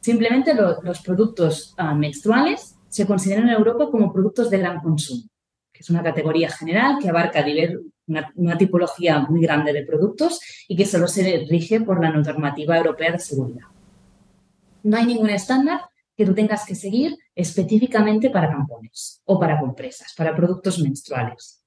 Simplemente 0.00 0.54
lo, 0.54 0.80
los 0.82 1.00
productos 1.00 1.74
uh, 1.80 1.92
menstruales 1.96 2.76
se 2.88 3.04
consideran 3.04 3.48
en 3.48 3.54
Europa 3.56 3.88
como 3.90 4.12
productos 4.12 4.48
de 4.48 4.58
gran 4.58 4.78
consumo, 4.78 5.24
que 5.72 5.80
es 5.80 5.90
una 5.90 6.04
categoría 6.04 6.50
general 6.50 6.98
que 7.00 7.08
abarca 7.08 7.44
una, 8.06 8.32
una, 8.36 8.56
tipología 8.56 9.18
muy 9.18 9.40
grande 9.40 9.72
de 9.72 9.84
productos 9.84 10.40
y 10.68 10.76
que 10.76 10.86
solo 10.86 11.08
se 11.08 11.46
rige 11.50 11.80
por 11.80 12.00
la 12.00 12.10
normativa 12.10 12.76
europea 12.76 13.10
de 13.10 13.18
seguridad. 13.18 13.66
No 14.84 14.96
hay 14.96 15.06
ningún 15.06 15.30
estándar 15.30 15.80
que 16.16 16.26
tú 16.26 16.32
tengas 16.32 16.64
que 16.64 16.76
seguir 16.76 17.18
específicamente 17.34 18.30
para 18.30 18.50
tampones 18.50 19.20
o 19.24 19.40
para 19.40 19.58
compresas, 19.58 20.14
para 20.16 20.36
productos 20.36 20.78
menstruales. 20.78 21.61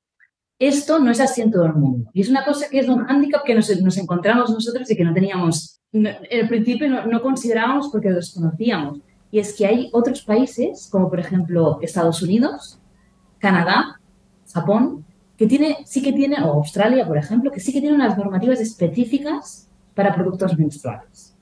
Esto 0.58 1.00
no 1.00 1.12
es 1.12 1.20
así 1.20 1.42
en 1.42 1.52
todo 1.52 1.66
el 1.66 1.74
mundo. 1.74 2.10
Y 2.14 2.22
es 2.22 2.30
una 2.30 2.46
cosa 2.46 2.68
que 2.70 2.80
es 2.80 2.88
un 2.88 3.04
hándicap 3.04 3.44
que 3.44 3.56
nos, 3.56 3.70
encontramos 3.98 4.50
nosotros 4.50 4.90
y 4.90 4.96
que 4.96 5.04
no 5.04 5.14
teníamos, 5.14 5.82
en 5.92 6.08
el 6.30 6.48
principio 6.48 6.90
no, 6.90 7.22
considerábamos 7.22 7.90
porque 7.90 8.10
lo 8.10 8.16
desconocíamos 8.16 9.00
y 9.32 9.40
es 9.40 9.54
que 9.54 9.66
hay 9.66 9.90
otros 9.92 10.22
países, 10.22 10.88
como 10.90 11.10
por 11.10 11.20
ejemplo 11.20 11.80
Estados 11.82 12.22
Unidos, 12.22 12.80
Canadá, 13.40 14.00
Japón, 14.54 15.06
que 15.36 15.46
tiene, 15.46 15.78
sí 15.86 16.02
que 16.02 16.14
tiene, 16.14 16.42
o 16.42 16.54
Australia, 16.54 17.06
por 17.06 17.18
ejemplo, 17.18 17.52
que 17.52 17.60
sí 17.60 17.74
que 17.74 17.82
tienen 17.82 18.00
unas 18.00 18.18
normativas 18.18 18.62
específicas 18.62 19.70
para 19.94 20.16
productos 20.16 20.58
menstruales. 20.58 21.36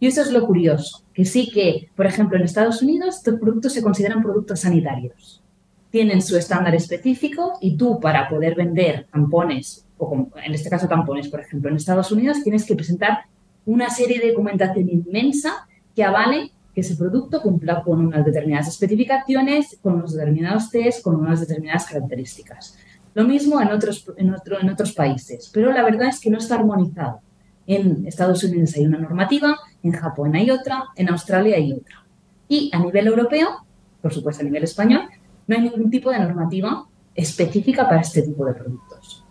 Y 0.00 0.08
eso 0.08 0.22
es 0.22 0.32
lo 0.32 0.44
curioso, 0.44 1.04
que 1.12 1.24
sí 1.24 1.50
que, 1.52 1.88
por 1.94 2.06
ejemplo, 2.06 2.36
en 2.36 2.44
Estados 2.44 2.82
Unidos 2.82 3.16
estos 3.16 3.38
productos 3.38 3.72
se 3.72 3.82
consideran 3.82 4.22
productos 4.22 4.60
sanitarios. 4.60 5.42
Tienen 5.90 6.20
su 6.22 6.36
estándar 6.36 6.74
específico 6.74 7.58
y 7.60 7.76
tú 7.76 7.98
para 8.00 8.28
poder 8.28 8.54
vender 8.54 9.06
tampones, 9.10 9.86
o 9.96 10.28
en 10.44 10.54
este 10.54 10.68
caso 10.68 10.86
tampones, 10.86 11.28
por 11.28 11.40
ejemplo, 11.40 11.70
en 11.70 11.76
Estados 11.76 12.12
Unidos 12.12 12.42
tienes 12.42 12.64
que 12.64 12.74
presentar 12.74 13.20
una 13.66 13.90
serie 13.90 14.18
de 14.18 14.30
documentación 14.30 14.88
inmensa 14.88 15.66
que 15.94 16.04
avale 16.04 16.52
que 16.74 16.80
ese 16.82 16.96
producto 16.96 17.42
cumpla 17.42 17.82
con 17.82 18.06
unas 18.06 18.24
determinadas 18.24 18.68
especificaciones, 18.68 19.78
con 19.82 19.94
unos 19.94 20.14
determinados 20.14 20.70
test, 20.70 21.02
con 21.02 21.16
unas 21.16 21.40
determinadas 21.40 21.86
características. 21.86 22.78
Lo 23.14 23.24
mismo 23.24 23.60
en 23.60 23.68
otros, 23.68 24.06
en, 24.16 24.32
otro, 24.32 24.60
en 24.60 24.70
otros 24.70 24.92
países, 24.92 25.50
pero 25.52 25.72
la 25.72 25.82
verdad 25.82 26.08
es 26.08 26.20
que 26.20 26.30
no 26.30 26.38
está 26.38 26.54
armonizado. 26.54 27.20
En 27.66 28.06
Estados 28.06 28.44
Unidos 28.44 28.74
hay 28.76 28.86
una 28.86 28.98
normativa, 28.98 29.58
en 29.82 29.92
Japón 29.92 30.36
hay 30.36 30.50
otra, 30.50 30.84
en 30.96 31.10
Australia 31.10 31.56
hay 31.56 31.72
otra. 31.72 32.06
Y 32.48 32.70
a 32.72 32.78
nivel 32.78 33.08
europeo, 33.08 33.66
por 34.00 34.14
supuesto 34.14 34.42
a 34.42 34.44
nivel 34.44 34.62
español, 34.62 35.02
no 35.48 35.56
hay 35.56 35.62
ningún 35.62 35.90
tipo 35.90 36.10
de 36.10 36.20
normativa 36.20 36.86
específica 37.14 37.88
para 37.88 38.02
este 38.02 38.22
tipo 38.22 38.44
de 38.44 38.54
productos. 38.54 39.24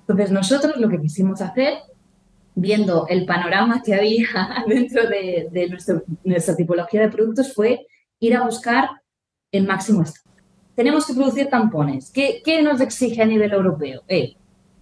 Entonces 0.00 0.30
nosotros 0.30 0.76
lo 0.76 0.88
que 0.88 1.00
quisimos 1.00 1.40
hacer 1.40 1.78
viendo 2.54 3.06
el 3.08 3.26
panorama 3.26 3.82
que 3.82 3.94
había 3.94 4.26
dentro 4.68 5.08
de, 5.08 5.68
nuestra 6.22 6.54
tipología 6.54 7.00
de 7.00 7.08
productos 7.08 7.52
fue 7.52 7.86
ir 8.20 8.36
a 8.36 8.44
buscar 8.44 8.88
el 9.50 9.66
máximo 9.66 10.02
estándar. 10.02 10.44
Tenemos 10.76 11.06
que 11.06 11.14
producir 11.14 11.48
tampones. 11.48 12.10
¿Qué, 12.10 12.42
qué 12.44 12.62
nos 12.62 12.80
exige 12.80 13.22
a 13.22 13.26
nivel 13.26 13.52
europeo? 13.52 14.02
Eh, 14.06 14.34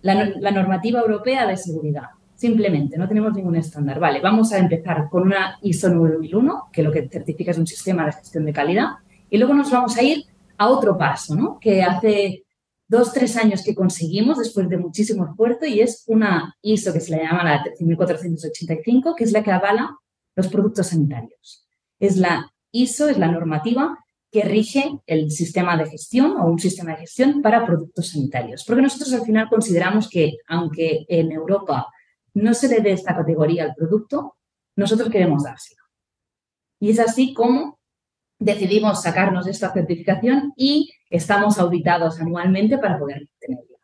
la, 0.03 0.33
la, 0.41 0.51
normativa 0.51 1.01
europea 1.01 1.47
de 1.47 1.57
seguridad. 1.57 2.09
Simplemente, 2.35 2.99
no 2.99 3.07
tenemos 3.07 3.35
ningún 3.35 3.57
estándar. 3.57 4.01
Vale, 4.01 4.21
vamos 4.21 4.53
a 4.53 4.59
empezar 4.59 5.09
con 5.11 5.23
una 5.23 5.59
ISO 5.63 5.91
9001, 5.91 6.71
que 6.73 6.83
lo 6.83 6.91
que 6.91 7.09
certifica 7.09 7.53
es 7.53 7.59
un 7.59 7.67
sistema 7.67 8.07
de 8.07 8.13
gestión 8.13 8.45
de 8.45 8.53
calidad, 8.53 8.87
y 9.31 9.39
luego 9.39 9.55
nos 9.55 9.71
vamos 9.71 9.97
a 9.97 10.03
ir 10.03 10.25
a 10.63 10.69
otro 10.69 10.97
paso, 10.97 11.35
¿no? 11.35 11.59
Que 11.61 11.83
hace 11.83 12.45
dos, 12.87 13.13
tres 13.13 13.37
años 13.37 13.63
que 13.65 13.75
conseguimos 13.75 14.39
después 14.39 14.69
de 14.69 14.77
muchísimo 14.77 15.27
esfuerzo 15.27 15.67
y 15.67 15.81
es 15.81 16.05
una 16.07 16.55
ISO 16.63 16.93
que 16.93 17.01
se 17.01 17.17
le 17.17 17.23
llama 17.23 17.43
la 17.43 17.63
13485, 17.63 19.15
que 19.17 19.25
es 19.25 19.33
la 19.33 19.43
que 19.43 19.51
avala 19.51 19.97
los 20.37 20.49
productos 20.49 20.89
sanitarios. 20.89 21.67
Es 21.99 22.17
la 22.17 22.53
ISO, 22.71 23.09
es 23.09 23.19
la 23.19 23.31
normativa 23.31 23.99
que 24.31 24.43
rige 24.43 25.01
el 25.07 25.31
sistema 25.31 25.77
de 25.77 25.91
gestión 25.91 26.37
o 26.39 26.47
un 26.47 26.59
sistema 26.59 26.93
de 26.93 26.99
gestión 26.99 27.43
para 27.43 27.67
productos 27.67 28.11
sanitarios. 28.11 28.65
Porque 28.65 28.83
nosotros 28.83 29.13
al 29.13 29.25
final 29.25 29.49
consideramos 29.49 30.09
que, 30.09 30.39
aunque 30.47 31.05
en 31.09 31.33
Europa 31.33 31.89
no 32.35 32.55
se 32.55 32.69
le 32.69 32.81
dé 32.81 32.93
esta 32.93 33.17
categoría 33.17 33.65
al 33.65 33.75
producto, 33.75 34.37
nosotros 34.77 35.11
queremos 35.11 35.43
dárselo. 35.43 35.83
Y 36.79 36.91
es 36.91 37.01
así 37.01 37.35
como 37.35 37.79
decidimos 38.45 39.03
sacarnos 39.03 39.47
esta 39.47 39.73
certificación 39.73 40.53
y 40.57 40.91
estamos 41.11 41.59
auditados 41.59 42.21
anualmente 42.21 42.79
para 42.79 42.99
poder 42.99 43.29
tenerla. 43.39 43.79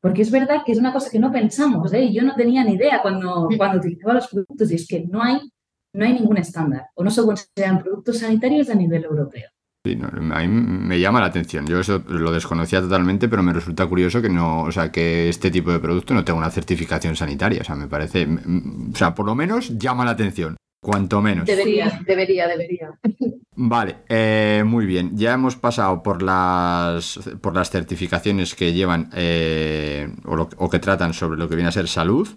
Porque 0.00 0.22
es 0.22 0.30
verdad 0.30 0.62
que 0.64 0.72
es 0.72 0.78
una 0.78 0.92
cosa 0.92 1.10
que 1.10 1.18
no 1.18 1.30
pensamos, 1.30 1.92
¿eh? 1.92 2.12
yo 2.12 2.22
no 2.22 2.34
tenía 2.34 2.64
ni 2.64 2.72
idea 2.72 3.00
cuando, 3.02 3.48
cuando 3.56 3.78
utilizaba 3.78 4.14
los 4.14 4.28
productos 4.28 4.72
y 4.72 4.74
es 4.74 4.88
que 4.88 5.04
no 5.06 5.22
hay, 5.22 5.40
no 5.94 6.04
hay 6.04 6.12
ningún 6.14 6.38
estándar 6.38 6.86
o 6.94 7.04
no 7.04 7.10
se 7.10 7.22
consideran 7.22 7.82
productos 7.82 8.18
sanitarios 8.18 8.68
a 8.70 8.74
nivel 8.74 9.04
europeo. 9.04 9.48
Sí, 9.84 9.96
no, 9.96 10.06
a 10.08 10.40
mí 10.40 10.46
me 10.48 11.00
llama 11.00 11.20
la 11.20 11.26
atención. 11.26 11.66
Yo 11.66 11.80
eso 11.80 12.04
lo 12.06 12.30
desconocía 12.30 12.80
totalmente, 12.80 13.28
pero 13.28 13.42
me 13.42 13.52
resulta 13.52 13.86
curioso 13.86 14.22
que 14.22 14.28
no, 14.28 14.62
o 14.62 14.70
sea, 14.70 14.92
que 14.92 15.28
este 15.28 15.50
tipo 15.50 15.72
de 15.72 15.80
producto 15.80 16.14
no 16.14 16.24
tenga 16.24 16.38
una 16.38 16.50
certificación 16.50 17.16
sanitaria. 17.16 17.62
O 17.62 17.64
sea, 17.64 17.74
me 17.74 17.88
parece, 17.88 18.26
o 18.26 18.96
sea, 18.96 19.12
por 19.12 19.26
lo 19.26 19.34
menos 19.34 19.76
llama 19.78 20.04
la 20.04 20.12
atención. 20.12 20.56
Cuanto 20.82 21.22
menos. 21.22 21.46
Debería, 21.46 22.00
debería, 22.04 22.48
debería. 22.48 22.98
Vale, 23.54 23.98
eh, 24.08 24.64
muy 24.66 24.84
bien. 24.84 25.16
Ya 25.16 25.34
hemos 25.34 25.54
pasado 25.54 26.02
por 26.02 26.22
las, 26.22 27.20
por 27.40 27.54
las 27.54 27.70
certificaciones 27.70 28.56
que 28.56 28.72
llevan 28.72 29.08
eh, 29.14 30.08
o, 30.24 30.34
lo, 30.34 30.48
o, 30.56 30.68
que 30.68 30.80
tratan 30.80 31.14
sobre 31.14 31.38
lo 31.38 31.48
que 31.48 31.54
viene 31.54 31.68
a 31.68 31.72
ser 31.72 31.86
salud. 31.86 32.28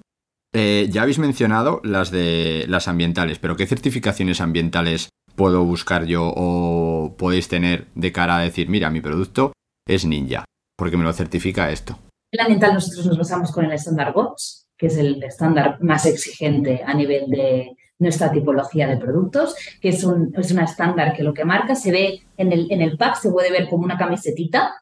Eh, 0.53 0.87
ya 0.91 1.01
habéis 1.01 1.17
mencionado 1.17 1.81
las 1.83 2.11
de 2.11 2.65
las 2.67 2.87
ambientales, 2.87 3.39
pero 3.39 3.55
¿qué 3.55 3.65
certificaciones 3.65 4.39
ambientales 4.39 5.09
puedo 5.35 5.65
buscar 5.65 6.05
yo 6.05 6.31
o 6.35 7.15
podéis 7.17 7.47
tener 7.47 7.87
de 7.95 8.11
cara 8.11 8.37
a 8.37 8.41
decir, 8.41 8.69
mira, 8.69 8.91
mi 8.91 9.01
producto 9.01 9.53
es 9.87 10.05
ninja, 10.05 10.45
porque 10.77 10.97
me 10.97 11.03
lo 11.03 11.13
certifica 11.13 11.71
esto? 11.71 11.97
El 12.31 12.41
ambiental 12.41 12.75
nosotros 12.75 13.07
nos 13.07 13.17
basamos 13.17 13.51
con 13.51 13.65
el 13.65 13.71
estándar 13.71 14.13
GOTS, 14.13 14.67
que 14.77 14.87
es 14.87 14.97
el 14.97 15.23
estándar 15.23 15.81
más 15.81 16.05
exigente 16.05 16.83
a 16.85 16.93
nivel 16.93 17.29
de, 17.29 17.75
nuestra 17.99 18.31
tipología 18.31 18.87
de 18.87 18.97
productos, 18.97 19.55
que 19.81 19.89
es, 19.89 20.03
un, 20.03 20.33
es 20.37 20.51
una 20.51 20.65
estándar 20.65 21.13
que 21.13 21.23
lo 21.23 21.33
que 21.33 21.45
marca 21.45 21.75
se 21.75 21.91
ve 21.91 22.21
en 22.37 22.51
el, 22.51 22.67
en 22.71 22.81
el 22.81 22.97
pack, 22.97 23.15
se 23.15 23.31
puede 23.31 23.51
ver 23.51 23.69
como 23.69 23.83
una 23.83 23.97
camisetita 23.97 24.75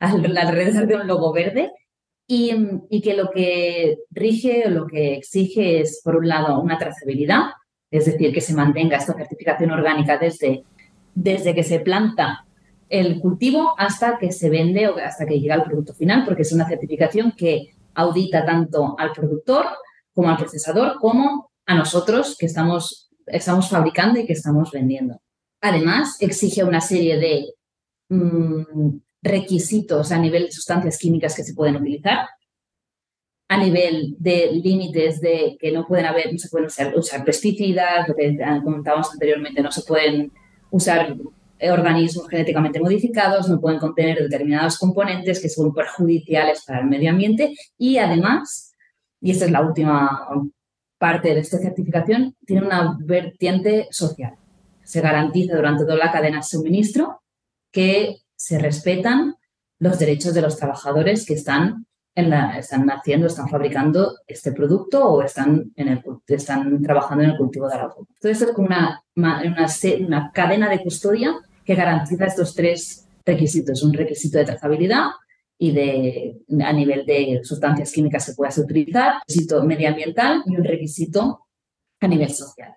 alrededor 0.00 0.86
de 0.86 0.96
un 0.96 1.06
logo 1.06 1.32
verde. 1.32 1.72
Y, 2.30 2.52
y, 2.90 3.00
que 3.00 3.14
lo 3.14 3.30
que 3.30 4.00
rige 4.10 4.66
o 4.66 4.70
lo 4.70 4.86
que 4.86 5.14
exige 5.14 5.80
es, 5.80 6.02
por 6.04 6.14
un 6.14 6.28
lado, 6.28 6.60
una 6.60 6.76
trazabilidad, 6.76 7.52
es 7.90 8.04
decir, 8.04 8.34
que 8.34 8.42
se 8.42 8.52
mantenga 8.52 8.98
esta 8.98 9.14
certificación 9.14 9.70
orgánica 9.70 10.18
desde, 10.18 10.62
desde 11.14 11.54
que 11.54 11.62
se 11.62 11.80
planta 11.80 12.44
el 12.90 13.18
cultivo 13.20 13.74
hasta 13.78 14.18
que 14.18 14.30
se 14.30 14.50
vende 14.50 14.88
o 14.88 14.98
hasta 14.98 15.24
que 15.24 15.40
llega 15.40 15.54
al 15.54 15.64
producto 15.64 15.94
final, 15.94 16.24
porque 16.26 16.42
es 16.42 16.52
una 16.52 16.68
certificación 16.68 17.32
que 17.32 17.74
audita 17.94 18.44
tanto 18.44 18.94
al 18.98 19.12
productor 19.12 19.66
como 20.12 20.30
al 20.30 20.36
procesador, 20.36 20.98
como 21.00 21.47
a 21.68 21.74
nosotros 21.74 22.34
que 22.38 22.46
estamos, 22.46 23.10
estamos 23.26 23.68
fabricando 23.68 24.18
y 24.18 24.26
que 24.26 24.32
estamos 24.32 24.72
vendiendo. 24.72 25.20
Además, 25.60 26.16
exige 26.18 26.64
una 26.64 26.80
serie 26.80 27.18
de 27.18 27.44
mm, 28.08 28.96
requisitos 29.20 30.10
a 30.10 30.18
nivel 30.18 30.46
de 30.46 30.52
sustancias 30.52 30.96
químicas 30.96 31.36
que 31.36 31.44
se 31.44 31.52
pueden 31.52 31.76
utilizar, 31.76 32.26
a 33.48 33.58
nivel 33.58 34.16
de 34.18 34.50
límites 34.50 35.20
de 35.20 35.58
que 35.60 35.70
no 35.70 35.86
pueden 35.86 36.06
haber, 36.06 36.32
no 36.32 36.38
se 36.38 36.48
pueden 36.48 36.68
usar, 36.96 37.24
pesticidas, 37.24 38.08
lo 38.08 38.14
que 38.14 38.38
comentábamos 38.64 39.12
anteriormente, 39.12 39.62
no 39.62 39.70
se 39.70 39.82
pueden 39.82 40.32
usar 40.70 41.16
organismos 41.60 42.28
genéticamente 42.28 42.80
modificados, 42.80 43.46
no 43.46 43.60
pueden 43.60 43.78
contener 43.78 44.18
determinados 44.20 44.78
componentes 44.78 45.38
que 45.40 45.50
son 45.50 45.74
perjudiciales 45.74 46.64
para 46.66 46.80
el 46.80 46.86
medio 46.86 47.10
ambiente 47.10 47.54
y 47.76 47.98
además, 47.98 48.72
y 49.20 49.32
esta 49.32 49.44
es 49.44 49.50
la 49.50 49.60
última 49.60 50.28
parte 50.98 51.32
de 51.32 51.40
esta 51.40 51.58
certificación, 51.58 52.36
tiene 52.44 52.66
una 52.66 52.96
vertiente 53.00 53.88
social. 53.90 54.34
Se 54.82 55.00
garantiza 55.00 55.56
durante 55.56 55.84
toda 55.84 55.96
la 55.96 56.12
cadena 56.12 56.38
de 56.38 56.42
suministro 56.42 57.22
que 57.70 58.18
se 58.34 58.58
respetan 58.58 59.36
los 59.78 59.98
derechos 59.98 60.34
de 60.34 60.42
los 60.42 60.56
trabajadores 60.56 61.24
que 61.24 61.34
están, 61.34 61.86
en 62.14 62.30
la, 62.30 62.58
están 62.58 62.88
haciendo, 62.90 63.28
están 63.28 63.48
fabricando 63.48 64.16
este 64.26 64.52
producto 64.52 65.06
o 65.06 65.22
están, 65.22 65.72
están 66.26 66.82
trabajando 66.82 67.24
en 67.24 67.30
el 67.30 67.36
cultivo 67.36 67.68
de 67.68 67.76
la 67.76 67.94
Entonces 67.96 68.48
es 68.48 68.54
como 68.54 68.68
una, 68.68 69.02
una 69.14 70.32
cadena 70.34 70.68
de 70.68 70.82
custodia 70.82 71.34
que 71.64 71.74
garantiza 71.74 72.26
estos 72.26 72.54
tres 72.54 73.06
requisitos. 73.24 73.82
Un 73.82 73.92
requisito 73.92 74.38
de 74.38 74.46
trazabilidad 74.46 75.10
y 75.58 75.72
de, 75.72 76.38
a 76.64 76.72
nivel 76.72 77.04
de 77.04 77.40
sustancias 77.42 77.92
químicas 77.92 78.26
que 78.26 78.34
puedas 78.34 78.56
utilizar, 78.58 79.14
un 79.14 79.20
requisito 79.26 79.64
medioambiental 79.64 80.42
y 80.46 80.56
un 80.56 80.64
requisito 80.64 81.46
a 82.00 82.08
nivel 82.08 82.30
social. 82.30 82.74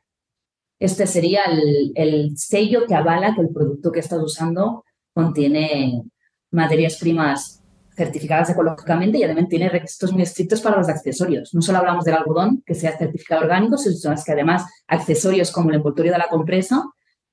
Este 0.80 1.06
sería 1.06 1.44
el, 1.44 1.92
el 1.94 2.38
sello 2.38 2.88
que 2.88 2.96
avala 2.96 3.36
que 3.36 3.42
el 3.42 3.50
producto 3.50 3.92
que 3.92 4.00
estás 4.00 4.20
usando 4.20 4.84
contiene 5.14 6.04
materias 6.50 6.98
primas 6.98 7.62
certificadas 7.96 8.50
ecológicamente 8.50 9.18
y 9.18 9.24
además 9.24 9.48
tiene 9.50 9.70
requisitos 9.70 10.12
muy 10.12 10.24
estrictos 10.24 10.62
para 10.62 10.78
los 10.78 10.90
accesorios. 10.90 11.54
No 11.54 11.62
solo 11.62 11.80
hablamos 11.80 12.06
del 12.06 12.16
algodón, 12.16 12.64
que 12.66 12.74
sea 12.74 12.98
certificado 12.98 13.42
orgánico, 13.42 13.78
sino 13.78 14.16
que 14.26 14.32
además 14.32 14.66
accesorios 14.88 15.52
como 15.52 15.70
el 15.70 15.76
envoltorio 15.76 16.12
de 16.12 16.18
la 16.18 16.30
compresa 16.30 16.84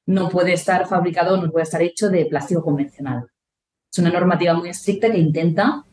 no 0.06 0.28
puede 0.28 0.52
estar 0.52 0.86
fabricado, 0.86 1.40
no 1.40 1.50
puede 1.50 1.64
estar 1.64 1.82
hecho 1.82 2.10
de 2.10 2.26
plástico 2.26 2.62
convencional. 2.62 3.26
Es 3.98 4.02
una 4.02 4.12
normativa 4.12 4.54
muy 4.54 4.68
estricta 4.68 5.10
que 5.10 5.18
intenta 5.18 5.84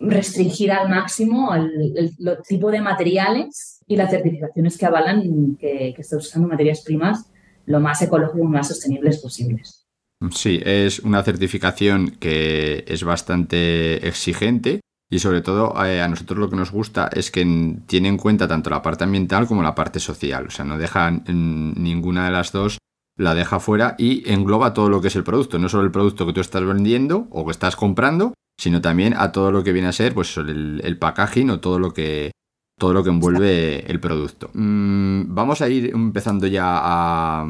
restringir 0.00 0.72
al 0.72 0.88
máximo 0.88 1.54
el, 1.54 2.16
tipo 2.48 2.72
de 2.72 2.80
materiales 2.80 3.84
y 3.86 3.94
las 3.94 4.10
certificaciones 4.10 4.76
que 4.76 4.84
avalan 4.84 5.56
que, 5.56 5.92
que 5.94 6.02
está 6.02 6.16
usando 6.16 6.48
materias 6.48 6.80
primas 6.80 7.30
lo 7.66 7.78
más 7.78 8.02
ecológico 8.02 8.44
y 8.44 8.48
más 8.48 8.66
sostenibles 8.66 9.18
posibles. 9.18 9.86
Sí, 10.32 10.60
es 10.64 10.98
una 10.98 11.22
certificación 11.22 12.16
que 12.18 12.84
es 12.88 13.04
bastante 13.04 14.08
exigente 14.08 14.80
y 15.08 15.20
sobre 15.20 15.40
todo 15.40 15.72
eh, 15.84 16.02
a 16.02 16.08
nosotros 16.08 16.40
lo 16.40 16.50
que 16.50 16.56
nos 16.56 16.72
gusta 16.72 17.08
es 17.12 17.30
que 17.30 17.44
tiene 17.86 18.08
en 18.08 18.16
cuenta 18.16 18.48
tanto 18.48 18.70
la 18.70 18.82
parte 18.82 19.04
ambiental 19.04 19.46
como 19.46 19.62
la 19.62 19.76
parte 19.76 20.00
social. 20.00 20.46
O 20.48 20.50
sea, 20.50 20.64
no 20.64 20.78
dejan 20.78 21.22
ninguna 21.28 22.24
de 22.24 22.32
las 22.32 22.50
dos, 22.50 22.78
la 23.16 23.34
deja 23.34 23.60
fuera 23.60 23.94
y 23.98 24.30
engloba 24.30 24.74
todo 24.74 24.88
lo 24.88 25.00
que 25.00 25.08
es 25.08 25.16
el 25.16 25.24
producto. 25.24 25.58
No 25.58 25.68
solo 25.68 25.84
el 25.84 25.90
producto 25.90 26.26
que 26.26 26.32
tú 26.32 26.40
estás 26.40 26.64
vendiendo 26.64 27.26
o 27.30 27.44
que 27.44 27.52
estás 27.52 27.76
comprando, 27.76 28.34
sino 28.58 28.80
también 28.80 29.14
a 29.16 29.32
todo 29.32 29.50
lo 29.50 29.62
que 29.64 29.72
viene 29.72 29.88
a 29.88 29.92
ser 29.92 30.14
pues 30.14 30.36
el, 30.36 30.96
packaging 30.98 31.50
o 31.50 31.60
todo 31.60 31.78
lo 31.78 31.92
que 31.92 32.32
todo 32.78 32.92
lo 32.92 33.02
que 33.02 33.10
envuelve 33.10 33.90
el 33.90 34.00
producto. 34.00 34.50
Mm, 34.52 35.34
vamos 35.34 35.62
a 35.62 35.68
ir 35.68 35.90
empezando 35.94 36.46
ya 36.46 36.64
a, 36.66 37.46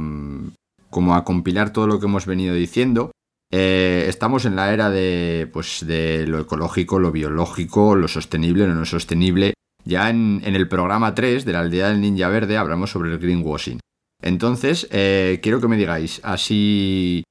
como 0.89 1.17
a 1.17 1.25
compilar 1.25 1.73
todo 1.73 1.89
lo 1.89 1.99
que 1.99 2.07
hemos 2.07 2.27
venido 2.27 2.55
diciendo. 2.55 3.11
Eh, 3.53 4.07
estamos 4.09 4.45
en 4.45 4.57
la 4.57 4.73
era 4.73 4.91
de, 4.91 5.49
pues, 5.53 5.85
de 5.87 6.27
lo 6.27 6.41
ecológico, 6.41 6.99
lo 6.99 7.11
biológico, 7.11 7.97
lo 7.97 8.07
sostenible, 8.07 8.67
lo 8.67 8.75
no 8.75 8.85
sostenible. 8.85 9.55
Ya 9.85 10.11
en, 10.11 10.43
el 10.45 10.69
programa 10.69 11.15
3 11.15 11.45
de 11.45 11.53
la 11.53 11.61
aldea 11.61 11.89
del 11.89 12.01
ninja 12.01 12.29
verde 12.29 12.57
hablamos 12.57 12.91
sobre 12.91 13.13
el 13.13 13.19
greenwashing. 13.19 13.79
Entonces, 14.27 14.89
eh, 14.91 15.39
quiero 15.41 15.61
que 15.61 15.69
me 15.69 15.77
digáis, 15.77 16.21
así 16.25 17.23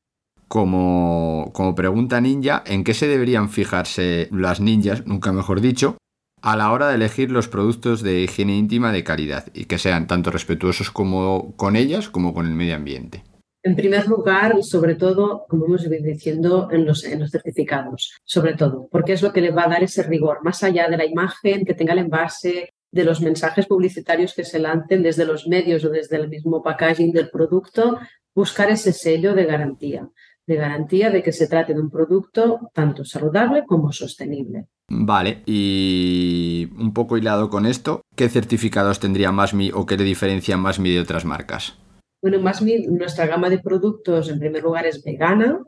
como, 0.47 1.51
como 1.53 1.75
pregunta 1.75 2.21
ninja, 2.21 2.63
¿en 2.65 2.85
qué 2.85 2.93
se 2.93 3.07
deberían 3.07 3.49
fijarse 3.49 4.29
las 4.31 4.61
ninjas, 4.61 5.05
nunca 5.05 5.33
mejor 5.33 5.59
dicho, 5.59 5.97
a 6.41 6.55
la 6.55 6.71
hora 6.71 6.87
de 6.87 6.95
elegir 6.95 7.31
los 7.31 7.49
productos 7.49 8.01
de 8.01 8.21
higiene 8.21 8.55
íntima 8.55 8.93
de 8.93 9.03
calidad 9.03 9.47
y 9.53 9.65
que 9.65 9.77
sean 9.77 10.07
tanto 10.07 10.31
respetuosos 10.31 10.89
como 10.89 11.53
con 11.57 11.75
ellas 11.75 12.07
como 12.07 12.33
con 12.33 12.45
el 12.45 12.53
medio 12.53 12.75
ambiente? 12.75 13.23
En 13.61 13.75
primer 13.75 14.07
lugar, 14.07 14.63
sobre 14.63 14.95
todo, 14.95 15.47
como 15.49 15.65
hemos 15.65 15.83
ido 15.85 15.97
diciendo, 16.01 16.69
en 16.71 16.85
los, 16.85 17.03
en 17.03 17.19
los 17.19 17.31
certificados, 17.31 18.15
sobre 18.23 18.53
todo, 18.53 18.87
porque 18.89 19.13
es 19.13 19.21
lo 19.21 19.33
que 19.33 19.41
le 19.41 19.51
va 19.51 19.65
a 19.65 19.69
dar 19.69 19.83
ese 19.83 20.03
rigor, 20.03 20.37
más 20.43 20.63
allá 20.63 20.87
de 20.87 20.97
la 20.97 21.05
imagen 21.05 21.65
que 21.65 21.73
tenga 21.73 21.93
el 21.93 21.99
envase, 21.99 22.69
de 22.95 23.03
los 23.03 23.19
mensajes 23.19 23.65
publicitarios 23.67 24.33
que 24.33 24.45
se 24.45 24.57
lancen 24.57 25.03
desde 25.03 25.25
los 25.25 25.47
medios 25.47 25.83
o 25.83 25.89
desde 25.89 26.15
el 26.15 26.29
mismo 26.29 26.63
packaging 26.63 27.11
del 27.11 27.29
producto, 27.29 27.99
buscar 28.33 28.71
ese 28.71 28.93
sello 28.93 29.35
de 29.35 29.43
garantía, 29.43 30.07
de 30.47 30.55
garantía 30.55 31.09
de 31.09 31.21
que 31.21 31.33
se 31.33 31.47
trate 31.47 31.73
de 31.73 31.81
un 31.81 31.91
producto 31.91 32.71
tanto 32.73 33.03
saludable 33.03 33.65
como 33.67 33.91
sostenible. 33.91 34.67
Vale, 34.87 35.41
y 35.45 36.69
un 36.77 36.93
poco 36.93 37.17
hilado 37.17 37.49
con 37.49 37.65
esto, 37.65 38.01
¿qué 38.15 38.29
certificados 38.29 39.01
tendría 39.01 39.33
Masmi 39.33 39.71
o 39.73 39.85
qué 39.85 39.97
le 39.97 40.05
diferencia 40.05 40.55
Masmi 40.55 40.93
de 40.93 41.01
otras 41.01 41.25
marcas? 41.25 41.77
Bueno, 42.21 42.39
más 42.39 42.61
nuestra 42.61 43.25
gama 43.25 43.49
de 43.49 43.59
productos 43.59 44.29
en 44.29 44.39
primer 44.39 44.63
lugar 44.63 44.85
es 44.85 45.03
vegana. 45.03 45.59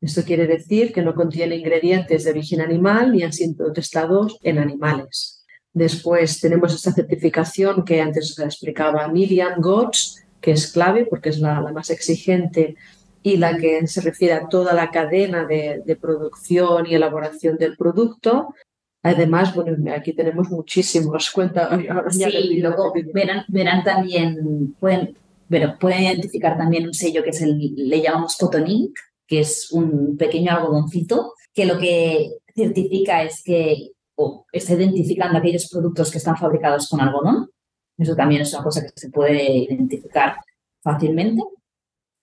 Esto 0.00 0.22
quiere 0.24 0.48
decir 0.48 0.92
que 0.92 1.02
no 1.02 1.14
contiene 1.14 1.56
ingredientes 1.56 2.24
de 2.24 2.30
origen 2.30 2.60
animal 2.60 3.12
ni 3.12 3.22
han 3.22 3.32
sido 3.32 3.72
testados 3.72 4.36
en 4.42 4.58
animales. 4.58 5.35
Después 5.76 6.40
tenemos 6.40 6.74
esta 6.74 6.90
certificación 6.90 7.84
que 7.84 8.00
antes 8.00 8.38
explicaba 8.38 9.08
Miriam 9.08 9.60
Gots, 9.60 10.24
que 10.40 10.52
es 10.52 10.72
clave 10.72 11.04
porque 11.04 11.28
es 11.28 11.38
la, 11.38 11.60
más 11.60 11.90
exigente 11.90 12.76
y 13.22 13.36
la 13.36 13.58
que 13.58 13.86
se 13.86 14.00
refiere 14.00 14.32
a 14.32 14.48
toda 14.48 14.72
la 14.72 14.90
cadena 14.90 15.44
de, 15.44 15.98
producción 16.00 16.86
y 16.86 16.94
elaboración 16.94 17.58
del 17.58 17.76
producto. 17.76 18.54
Además, 19.02 19.54
bueno, 19.54 19.76
aquí 19.92 20.14
tenemos 20.14 20.48
muchísimos. 20.48 21.30
Cuenta, 21.30 21.78
sí, 22.08 22.58
luego 22.58 22.94
verán, 23.12 23.44
verán 23.48 23.84
también, 23.84 24.74
pueden, 24.80 25.14
pero 25.46 25.78
pueden 25.78 26.04
identificar 26.04 26.56
también 26.56 26.86
un 26.86 26.94
sello 26.94 27.22
que 27.22 27.30
es 27.30 27.42
el, 27.42 27.74
le 27.76 28.00
llamamos 28.00 28.38
Cotton 28.38 28.66
Ink, 28.66 28.96
que 29.26 29.40
es 29.40 29.70
un 29.72 30.16
pequeño 30.16 30.52
algodoncito, 30.52 31.34
que 31.52 31.66
lo 31.66 31.78
que 31.78 32.30
certifica 32.54 33.22
es 33.22 33.42
que 33.42 33.90
o 34.16 34.46
está 34.52 34.74
identificando 34.74 35.38
aquellos 35.38 35.68
productos 35.68 36.10
que 36.10 36.18
están 36.18 36.36
fabricados 36.36 36.88
con 36.88 37.00
algodón. 37.00 37.50
Eso 37.98 38.14
también 38.14 38.42
es 38.42 38.52
una 38.52 38.64
cosa 38.64 38.82
que 38.82 38.92
se 38.94 39.10
puede 39.10 39.58
identificar 39.58 40.36
fácilmente. 40.82 41.42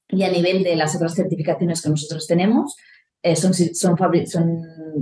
Y 0.10 0.24
a 0.24 0.32
nivel 0.32 0.64
de 0.64 0.76
las 0.76 0.96
otras 0.96 1.16
certificaciones 1.16 1.82
que 1.82 1.90
nosotros 1.90 2.28
tenemos, 2.28 2.76
eh, 3.26 3.38
son, 3.38 3.54
son, 3.54 3.96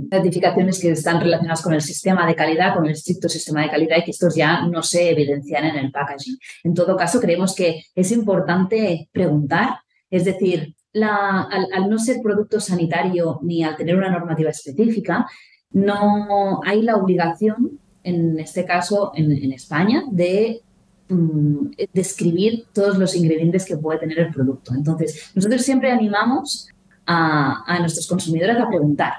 certificaciones 0.08 0.80
que 0.80 0.90
están 0.90 1.20
relacionadas 1.20 1.60
con 1.60 1.74
el 1.74 1.82
sistema 1.82 2.24
de 2.24 2.36
calidad, 2.36 2.74
con 2.74 2.86
el 2.86 2.92
estricto 2.92 3.28
sistema 3.28 3.62
de 3.62 3.70
calidad 3.70 3.96
y 3.98 4.04
que 4.04 4.12
estos 4.12 4.36
ya 4.36 4.64
no 4.66 4.80
se 4.82 5.10
evidencian 5.10 5.64
en 5.64 5.76
el 5.76 5.90
packaging. 5.90 6.38
En 6.62 6.72
todo 6.72 6.96
caso, 6.96 7.20
creemos 7.20 7.52
que 7.52 7.84
es 7.96 8.12
importante 8.12 9.08
preguntar, 9.12 9.80
es 10.08 10.24
decir, 10.24 10.76
al, 10.94 11.90
no 11.90 11.98
ser 11.98 12.20
producto 12.22 12.60
sanitario 12.60 13.40
ni 13.42 13.64
al 13.64 13.76
tener 13.76 13.96
una 13.96 14.10
normativa 14.10 14.50
específica, 14.50 15.26
no 15.72 16.60
hay 16.64 16.82
la 16.82 16.96
obligación, 16.96 17.78
en 18.04 18.38
este 18.38 18.64
caso 18.64 19.12
en, 19.14 19.52
España, 19.52 20.04
de 20.10 20.60
mm, 21.08 21.66
describir 21.92 22.66
todos 22.72 22.98
los 22.98 23.14
ingredientes 23.14 23.64
que 23.64 23.76
puede 23.76 24.00
tener 24.00 24.18
el 24.18 24.32
producto. 24.32 24.74
Entonces, 24.74 25.30
nosotros 25.34 25.62
siempre 25.62 25.90
animamos 25.90 26.68
a, 27.06 27.78
nuestros 27.80 28.06
consumidores 28.06 28.56
a 28.56 28.68
preguntar. 28.68 29.12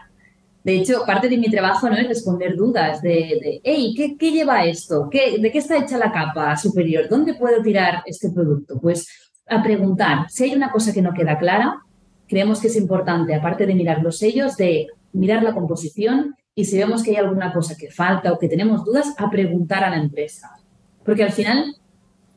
De 0.63 0.77
hecho, 0.77 1.03
parte 1.05 1.27
de 1.27 1.37
mi 1.37 1.51
trabajo 1.51 1.89
¿no? 1.89 1.97
es 1.97 2.07
responder 2.07 2.55
dudas 2.55 3.01
de, 3.01 3.09
de 3.09 3.61
hey, 3.63 3.93
¿qué, 4.17 4.31
lleva 4.31 4.63
esto? 4.63 5.09
¿Qué, 5.11 5.37
¿De 5.37 5.51
qué 5.51 5.57
está 5.57 5.77
hecha 5.77 5.97
la 5.97 6.11
capa 6.11 6.55
superior? 6.55 7.09
¿Dónde 7.09 7.33
puedo 7.33 7.61
tirar 7.61 8.01
este 8.05 8.29
producto? 8.29 8.79
Pues 8.79 9.07
a 9.47 9.61
preguntar. 9.61 10.29
Si 10.29 10.45
hay 10.45 10.55
una 10.55 10.71
cosa 10.71 10.93
que 10.93 11.01
no 11.01 11.13
queda 11.13 11.37
clara, 11.37 11.81
creemos 12.27 12.61
que 12.61 12.67
es 12.67 12.77
importante, 12.77 13.35
aparte 13.35 13.65
de 13.65 13.75
mirar 13.75 14.01
los 14.01 14.17
sellos, 14.17 14.55
de 14.55 14.87
mirar 15.11 15.43
la 15.43 15.53
composición 15.53 16.35
y 16.55 16.65
si 16.65 16.77
vemos 16.77 17.03
que 17.03 17.11
hay 17.11 17.17
alguna 17.17 17.51
cosa 17.51 17.75
que 17.75 17.89
falta 17.89 18.31
o 18.31 18.39
que 18.39 18.47
tenemos 18.47 18.83
dudas, 18.85 19.13
a 19.17 19.29
preguntar 19.29 19.83
a 19.83 19.89
la 19.89 19.97
empresa. 19.97 20.51
Porque 21.03 21.23
al 21.23 21.31
final 21.31 21.75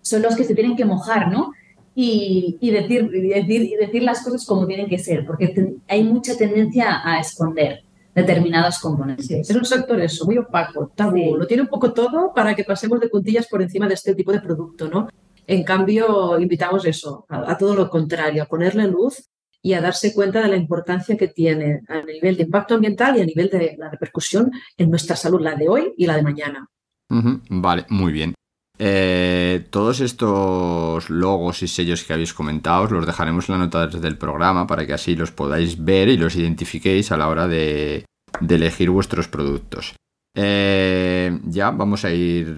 son 0.01 0.23
los 0.23 0.37
que 0.37 0.45
se 0.45 0.55
tienen 0.55 0.77
que 0.77 0.85
mojar, 0.85 1.31
¿no? 1.31 1.53
y, 1.99 2.71
decir, 2.71 3.09
decir, 3.09 3.79
decir 3.81 4.03
las 4.03 4.23
cosas 4.23 4.45
como 4.45 4.67
tienen 4.67 4.87
que 4.87 4.99
ser, 4.99 5.25
porque 5.25 5.77
hay 5.89 6.05
mucha 6.05 6.37
tendencia 6.37 7.01
a 7.03 7.19
esconder 7.19 7.85
determinados 8.15 8.79
componentes. 8.79 9.31
es 9.31 9.57
un 9.57 9.65
sector 9.65 9.99
eso, 10.01 10.27
muy 10.27 10.37
opaco, 10.37 10.93
tabú, 10.95 11.37
lo 11.37 11.47
tiene 11.47 11.63
un 11.63 11.69
poco 11.69 11.95
todo 11.95 12.35
para 12.35 12.55
que 12.55 12.65
pasemos 12.65 13.01
de 13.01 13.09
puntillas 13.09 13.47
por 13.49 13.63
encima 13.63 13.89
de 13.89 13.95
este 13.95 14.15
tipo 14.15 14.31
de 14.31 14.41
producto, 14.41 14.89
¿no? 14.89 15.09
En 15.47 15.65
cambio, 15.65 16.39
invitamos 16.39 16.85
eso, 16.85 17.25
a, 17.31 17.57
todo 17.57 17.75
lo 17.75 17.89
contrario, 17.89 18.43
a 18.43 18.47
ponerle 18.47 18.89
luz 18.89 19.31
y 19.67 19.75
a 19.75 19.81
darse 19.81 20.15
cuenta 20.15 20.41
de 20.43 20.49
la 20.49 20.57
importancia 20.57 21.17
que 21.17 21.27
tiene 21.27 21.81
a 21.89 22.01
nivel 22.01 22.37
de 22.37 22.45
impacto 22.45 22.77
ambiental 22.77 23.17
y 23.17 23.21
a 23.21 23.27
nivel 23.27 23.49
de 23.51 23.75
la 23.77 23.91
repercusión 23.91 24.53
en 24.77 24.89
nuestra 24.89 25.17
salud, 25.17 25.41
la 25.41 25.57
de 25.57 25.69
hoy 25.69 25.93
y 25.97 26.07
la 26.07 26.15
de 26.15 26.23
mañana. 26.23 26.69
Vale, 27.09 27.85
muy 27.89 28.13
bien. 28.13 28.33
Eh, 28.79 29.67
todos 29.71 29.99
estos 29.99 31.11
logos 31.11 31.65
y 31.65 31.67
sellos 31.67 32.05
que 32.05 32.13
habéis 32.13 32.33
comentado 32.33 32.87
los 32.87 33.07
dejaremos 33.07 33.49
en 33.49 33.55
las 33.55 33.65
notas 33.65 34.01
del 34.01 34.17
programa 34.17 34.69
para 34.69 34.87
que 34.87 34.93
así 34.93 35.17
los 35.17 35.33
podáis 35.33 35.85
ver 35.85 36.11
y 36.11 36.17
los 36.17 36.37
identifiquéis 36.37 37.11
a 37.11 37.17
la 37.17 37.27
hora 37.27 37.49
de, 37.49 38.05
elegir 38.49 38.91
vuestros 38.91 39.27
productos. 39.27 39.97
Eh, 40.37 41.41
ya 41.43 41.73
vamos 41.73 42.05
a 42.05 42.13
ir 42.13 42.57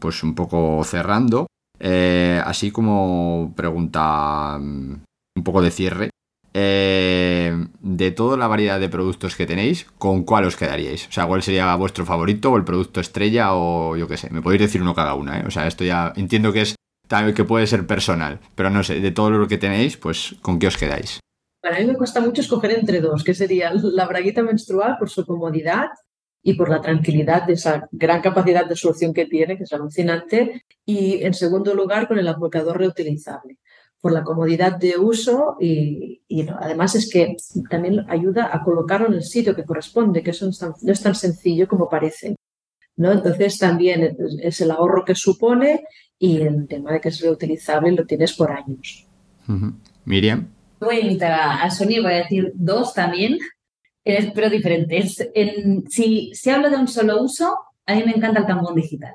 pues 0.00 0.22
un 0.22 0.34
poco 0.34 0.82
cerrando. 0.84 1.48
Eh, 1.78 2.40
así 2.42 2.70
como 2.70 3.52
pregunta 3.54 4.58
mm, 4.58 4.94
un 5.36 5.44
poco 5.44 5.60
de 5.60 5.70
cierre, 5.70 6.10
eh, 6.58 7.54
de 7.80 8.10
toda 8.12 8.38
la 8.38 8.46
variedad 8.46 8.80
de 8.80 8.88
productos 8.88 9.36
que 9.36 9.44
tenéis, 9.44 9.84
¿con 9.98 10.24
cuál 10.24 10.46
os 10.46 10.56
quedaríais? 10.56 11.06
O 11.06 11.12
sea, 11.12 11.26
¿cuál 11.26 11.42
sería 11.42 11.74
vuestro 11.76 12.06
favorito 12.06 12.50
o 12.50 12.56
el 12.56 12.64
producto 12.64 12.98
estrella 12.98 13.52
o 13.52 13.94
yo 13.94 14.08
qué 14.08 14.16
sé? 14.16 14.30
Me 14.30 14.40
podéis 14.40 14.62
decir 14.62 14.80
uno 14.80 14.94
cada 14.94 15.12
una, 15.12 15.40
¿eh? 15.40 15.44
O 15.46 15.50
sea, 15.50 15.66
esto 15.66 15.84
ya 15.84 16.14
entiendo 16.16 16.54
que 16.54 16.62
es 16.62 16.74
que 17.34 17.44
puede 17.44 17.66
ser 17.66 17.86
personal, 17.86 18.40
pero 18.54 18.70
no 18.70 18.82
sé, 18.82 19.00
de 19.00 19.10
todo 19.10 19.30
lo 19.30 19.46
que 19.46 19.58
tenéis, 19.58 19.98
pues 19.98 20.34
¿con 20.40 20.58
qué 20.58 20.66
os 20.68 20.78
quedáis? 20.78 21.20
Para 21.60 21.78
mí 21.78 21.84
me 21.84 21.94
cuesta 21.94 22.20
mucho 22.20 22.40
escoger 22.40 22.72
entre 22.72 23.00
dos, 23.02 23.22
que 23.22 23.34
sería 23.34 23.72
la 23.74 24.06
braguita 24.06 24.42
menstrual 24.42 24.96
por 24.98 25.10
su 25.10 25.26
comodidad 25.26 25.88
y 26.42 26.54
por 26.54 26.70
la 26.70 26.80
tranquilidad 26.80 27.44
de 27.46 27.52
esa 27.52 27.86
gran 27.92 28.22
capacidad 28.22 28.66
de 28.66 28.76
solución 28.76 29.12
que 29.12 29.26
tiene, 29.26 29.58
que 29.58 29.64
es 29.64 29.72
alucinante, 29.72 30.64
y 30.86 31.22
en 31.22 31.34
segundo 31.34 31.74
lugar 31.74 32.08
con 32.08 32.18
el 32.18 32.28
aplicador 32.28 32.78
reutilizable, 32.78 33.58
por 34.00 34.12
la 34.12 34.22
comodidad 34.22 34.76
de 34.76 34.98
uso 34.98 35.56
y, 35.60 36.20
además 36.60 36.94
es 36.94 37.10
que 37.10 37.36
también 37.70 38.04
ayuda 38.08 38.50
a 38.52 38.62
colocarlo 38.62 39.08
en 39.08 39.14
el 39.14 39.22
sitio 39.22 39.54
que 39.54 39.64
corresponde, 39.64 40.22
que 40.22 40.30
eso 40.30 40.46
no 40.46 40.92
es 40.92 41.02
tan, 41.02 41.14
sencillo 41.14 41.66
como 41.66 41.88
parece. 41.88 42.36
¿no? 42.96 43.12
Entonces 43.12 43.58
también 43.58 44.16
es 44.42 44.60
el 44.60 44.70
ahorro 44.70 45.04
que 45.04 45.14
supone 45.14 45.84
y 46.18 46.40
el 46.40 46.66
tema 46.66 46.92
de 46.92 47.00
que 47.00 47.08
es 47.08 47.20
reutilizable 47.20 47.92
lo 47.92 48.06
tienes 48.06 48.32
por 48.34 48.50
años. 48.52 49.06
Miriam. 50.04 50.48
Voy 50.80 50.96
a 50.96 51.00
invitar 51.00 51.32
a 51.62 51.70
Sonia, 51.70 52.02
voy 52.02 52.12
a 52.12 52.16
decir 52.18 52.52
dos 52.54 52.94
también, 52.94 53.38
pero 54.04 54.50
diferentes. 54.50 55.16
si, 55.88 56.30
si 56.32 56.50
hablo 56.50 56.70
de 56.70 56.76
un 56.76 56.88
solo 56.88 57.22
uso, 57.22 57.58
a 57.86 57.94
mí 57.94 58.02
me 58.04 58.12
encanta 58.12 58.40
el 58.40 58.46
tampón 58.46 58.74
digital. 58.74 59.14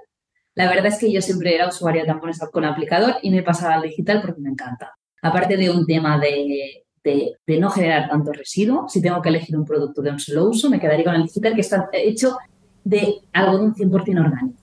La 0.56 0.70
verdad 0.70 0.88
es 0.88 1.00
que 1.00 1.12
yo 1.12 1.22
siempre 1.22 1.56
era 1.56 1.68
usuaria 1.68 2.02
de 2.02 2.08
tampones 2.08 2.40
con 2.52 2.66
aplicador 2.66 3.16
y 3.22 3.32
me 3.32 3.44
pasaba 3.44 3.76
al 3.76 3.84
digital 3.84 4.22
porque 4.22 4.42
me 4.42 4.50
encanta. 4.50 4.94
Aparte 5.22 5.56
de 5.56 5.70
un 5.70 5.86
tema 5.86 6.20
de, 6.20 6.84
de, 7.04 7.60
no 7.60 7.70
generar 7.70 8.10
tanto 8.10 8.34
residuo, 8.34 8.90
si 8.90 9.02
tengo 9.02 9.22
que 9.22 9.30
elegir 9.30 9.56
un 9.56 9.66
producto 9.66 10.02
de 10.02 10.12
un 10.12 10.20
solo 10.20 10.50
uso, 10.50 10.70
me 10.70 10.80
quedaría 10.80 11.06
con 11.06 11.16
el 11.16 11.24
digital 11.24 11.56
que 11.56 11.62
está 11.62 11.90
hecho 11.94 12.38
de 12.84 13.22
algodón 13.32 13.76
100% 13.76 14.20
orgánico. 14.20 14.60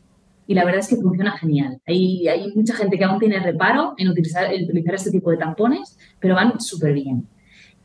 Y 0.47 0.55
la 0.55 0.65
verdad 0.65 0.81
es 0.81 0.89
que 0.89 0.97
funciona 0.97 1.37
genial. 1.39 1.81
Hay, 1.87 2.27
hay 2.27 2.53
mucha 2.55 2.75
gente 2.75 2.99
que 2.99 3.05
aún 3.05 3.19
tiene 3.19 3.39
reparo 3.39 3.95
en 3.97 4.09
utilizar, 4.09 4.53
en 4.53 4.65
utilizar 4.65 4.95
este 4.95 5.11
tipo 5.11 5.31
de 5.31 5.37
tampones, 5.37 5.99
pero 6.19 6.35
van 6.35 6.61
súper 6.61 6.93
bien 6.93 7.27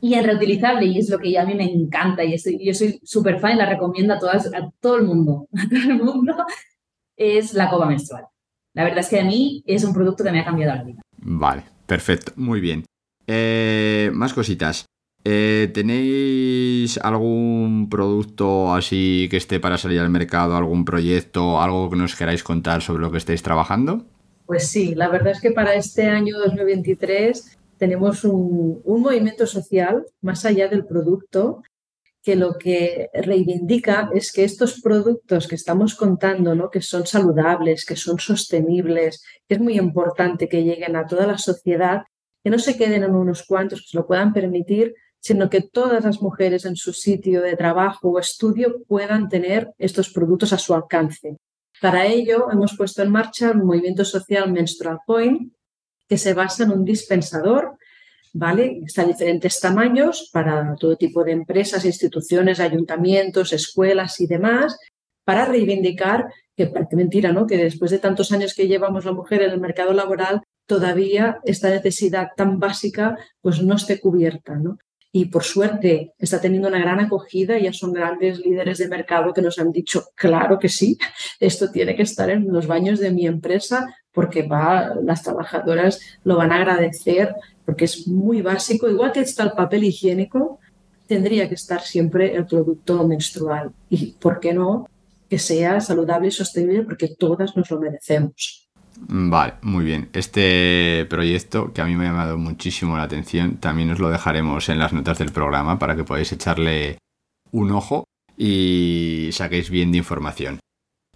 y 0.04 0.16
es 0.16 0.26
reutilizable 0.26 0.86
y 0.86 0.98
es 0.98 1.10
lo 1.10 1.18
que 1.18 1.40
a 1.40 1.46
mí 1.46 1.54
me 1.54 1.64
encanta 1.64 2.26
y 2.26 2.36
yo 2.60 2.74
soy 2.74 3.00
súper 3.04 3.40
fan 3.40 3.58
la 3.58 3.66
recomiendo 3.66 4.14
a, 4.14 4.20
todas, 4.20 4.48
a 4.48 4.70
todo 4.82 4.98
el 4.98 5.04
mundo, 5.04 5.48
a 5.58 5.70
todo 5.70 5.80
el 5.80 6.04
mundo, 6.04 6.36
es 7.24 7.54
la 7.54 7.70
copa 7.70 7.86
menstrual. 7.86 8.26
La 8.74 8.84
verdad 8.84 9.00
es 9.00 9.10
que 9.10 9.20
a 9.20 9.24
mí 9.24 9.64
es 9.66 9.84
un 9.84 9.94
producto 9.94 10.24
que 10.24 10.32
me 10.32 10.40
ha 10.40 10.46
cambiado 10.46 10.76
la 10.76 10.84
vida. 10.84 11.02
Vale, 11.18 11.64
perfecto, 11.86 12.32
muy 12.36 12.60
bien. 12.60 12.86
Eh, 13.28 14.10
más 14.14 14.34
cositas. 14.34 14.86
Eh, 15.26 15.72
¿Tenéis 15.74 16.98
algún 16.98 17.88
producto 17.90 18.74
así 18.74 19.28
que 19.32 19.38
esté 19.38 19.60
para 19.62 19.78
salir 19.78 20.02
al 20.02 20.10
mercado, 20.10 20.58
algún 20.58 20.84
proyecto, 20.84 21.62
algo 21.62 21.90
que 21.90 21.96
nos 21.96 22.16
queráis 22.16 22.44
contar 22.44 22.82
sobre 22.82 23.04
lo 23.04 23.12
que 23.12 23.20
estáis 23.20 23.42
trabajando? 23.42 24.06
Pues 24.46 24.68
sí, 24.68 24.96
la 24.96 25.08
verdad 25.08 25.32
es 25.32 25.40
que 25.40 25.52
para 25.52 25.76
este 25.76 26.08
año 26.08 26.38
2023 26.38 27.58
tenemos 27.78 28.24
un, 28.26 28.82
movimiento 28.86 29.48
social 29.48 30.06
más 30.22 30.46
allá 30.46 30.68
del 30.68 30.86
producto 30.86 31.64
que 32.24 32.38
lo 32.38 32.58
que 32.58 33.10
reivindica 33.14 34.10
es 34.14 34.32
que 34.32 34.46
estos 34.46 34.80
productos 34.82 35.46
que 35.46 35.56
estamos 35.56 35.94
contando, 35.94 36.56
¿no? 36.56 36.70
que 36.70 36.82
son 36.82 37.06
saludables, 37.06 37.86
que 37.86 37.98
son 37.98 38.18
sostenibles, 38.18 39.24
que 39.48 39.56
es 39.56 39.60
muy 39.60 39.78
importante 39.78 40.48
que 40.48 40.64
lleguen 40.64 40.96
a 40.96 41.06
toda 41.06 41.28
la 41.28 41.38
sociedad, 41.38 42.04
que 42.42 42.50
no 42.50 42.60
se 42.60 42.78
queden 42.78 43.04
en 43.04 43.14
unos 43.14 43.44
cuantos 43.44 43.82
que 43.82 43.88
se 43.90 43.98
lo 43.98 44.08
puedan 44.08 44.32
permitir, 44.32 44.96
sino 45.20 45.50
que 45.50 45.62
todas 45.62 46.06
las 46.06 46.22
mujeres 46.22 46.64
en 46.66 46.78
su 46.78 46.94
sitio 46.94 47.42
de 47.42 47.58
trabajo 47.58 48.10
o 48.10 48.20
estudio 48.20 48.84
puedan 48.88 49.28
tener 49.28 49.72
estos 49.78 50.10
productos 50.10 50.54
a 50.54 50.58
su 50.58 50.74
alcance. 50.74 51.38
Para 51.82 52.06
ello, 52.06 52.50
hemos 52.52 52.76
puesto 52.78 53.02
en 53.02 53.12
marcha 53.12 53.52
un 53.52 53.66
movimiento 53.66 54.06
social 54.06 54.52
Menstrual 54.52 55.00
Point, 55.06 55.54
que 56.08 56.18
se 56.18 56.34
basa 56.34 56.64
en 56.64 56.72
un 56.72 56.86
dispensador, 56.86 57.78
¿vale? 58.34 58.82
Está 58.86 59.06
diferentes 59.06 59.60
tamaños 59.60 60.30
para 60.34 60.76
todo 60.76 60.98
tipo 60.98 61.24
de 61.24 61.32
empresas, 61.32 61.86
instituciones, 61.86 62.60
ayuntamientos, 62.60 63.54
escuelas 63.54 64.20
y 64.20 64.28
demás, 64.28 64.78
para 65.24 65.46
reivindicar 65.46 66.26
que 66.56 66.68
parece 66.68 66.96
mentira, 66.96 67.32
¿no? 67.32 67.48
Que 67.48 67.58
después 67.58 67.92
de 67.92 68.00
tantos 68.00 68.32
años 68.32 68.54
que 68.54 68.68
llevamos 68.68 69.06
la 69.06 69.14
mujer 69.14 69.44
en 69.44 69.52
el 69.52 69.62
mercado 69.62 69.94
laboral, 69.94 70.42
todavía 70.66 71.40
esta 71.46 71.70
necesidad 71.70 72.30
tan 72.36 72.60
básica 72.60 73.18
pues 73.42 73.62
no 73.62 73.76
esté 73.76 74.00
cubierta, 74.00 74.56
¿no? 74.56 74.78
y 75.16 75.26
por 75.26 75.44
suerte 75.44 76.14
está 76.18 76.42
teniendo 76.42 76.68
una 76.68 76.80
gran 76.80 77.00
acogida, 77.00 77.60
ya 77.60 77.72
son 77.72 77.94
grandes 77.94 78.40
líderes 78.40 78.80
de 78.80 78.88
mercado 78.88 79.32
que 79.32 79.44
nos 79.44 79.60
han 79.60 79.72
dicho, 79.72 80.06
claro 80.16 80.58
que 80.58 80.70
sí, 80.70 80.98
esto 81.40 81.70
tiene 81.72 81.96
que 81.96 82.02
estar 82.02 82.32
en 82.32 82.52
los 82.52 82.66
baños 82.66 83.00
de 83.00 83.12
mi 83.12 83.28
empresa 83.28 83.96
porque 84.12 84.42
va, 84.42 84.96
las 85.04 85.22
trabajadoras 85.22 86.02
lo 86.24 86.36
van 86.36 86.52
a 86.52 86.56
agradecer 86.56 87.36
porque 87.66 87.86
es 87.86 88.08
muy 88.08 88.42
básico, 88.42 88.90
igual 88.90 89.12
que 89.12 89.22
está 89.22 89.44
el 89.44 89.52
papel 89.52 89.86
higiénico, 89.86 90.60
tendría 91.08 91.48
que 91.48 91.56
estar 91.56 91.82
siempre 91.82 92.36
el 92.36 92.46
producto 92.46 93.08
menstrual 93.08 93.72
y, 93.90 94.14
¿por 94.14 94.40
qué 94.40 94.54
no? 94.54 94.90
Que 95.30 95.40
sea 95.40 95.80
saludable 95.82 96.28
y 96.28 96.32
sostenible 96.32 96.84
porque 96.84 97.10
todas 97.10 97.56
nos 97.56 97.70
lo 97.72 97.80
merecemos. 97.80 98.70
Vale, 98.96 99.56
muy 99.62 99.84
bien. 99.84 100.10
Este 100.14 101.06
proyecto 101.10 101.74
que 101.74 101.82
a 101.82 101.86
mí 101.86 101.96
me 101.96 102.06
ha 102.06 102.12
llamado 102.12 102.38
muchísimo 102.38 102.98
la 102.98 103.04
atención, 103.04 103.58
también 103.58 103.92
os 103.92 104.00
lo 104.00 104.10
dejaremos 104.10 104.70
en 104.70 104.80
las 104.80 104.94
notas 104.94 105.18
del 105.18 105.32
programa 105.32 105.80
para 105.80 105.96
que 105.96 106.04
podáis 106.04 106.32
echarle 106.32 106.98
un 107.52 107.72
ojo 107.72 108.06
y 108.38 109.30
saquéis 109.32 109.70
bien 109.70 109.92
de 109.92 110.00
información. 110.00 110.60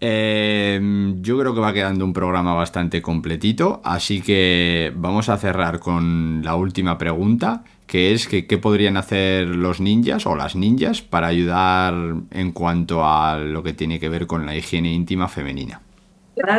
Em, 0.00 1.20
yo 1.22 1.38
creo 1.38 1.54
que 1.54 1.60
va 1.60 1.72
quedando 1.72 2.04
un 2.04 2.12
programa 2.12 2.54
bastante 2.54 3.02
completito, 3.02 3.80
así 3.84 4.20
que 4.22 4.92
vamos 4.94 5.28
a 5.28 5.38
cerrar 5.38 5.80
con 5.80 6.42
la 6.44 6.54
última 6.54 6.98
pregunta, 6.98 7.64
que 7.86 8.12
es 8.12 8.28
qué 8.28 8.58
podrían 8.58 8.96
hacer 8.96 9.48
los 9.48 9.80
ninjas 9.80 10.26
o 10.26 10.36
las 10.36 10.54
ninjas 10.54 11.02
para 11.02 11.26
ayudar 11.26 11.94
en 12.30 12.52
cuanto 12.52 13.04
a 13.04 13.38
lo 13.38 13.62
que 13.62 13.72
tiene 13.72 13.98
que 13.98 14.08
ver 14.08 14.26
con 14.26 14.46
la 14.46 14.54
higiene 14.54 14.92
íntima 14.92 15.26
femenina 15.26 15.80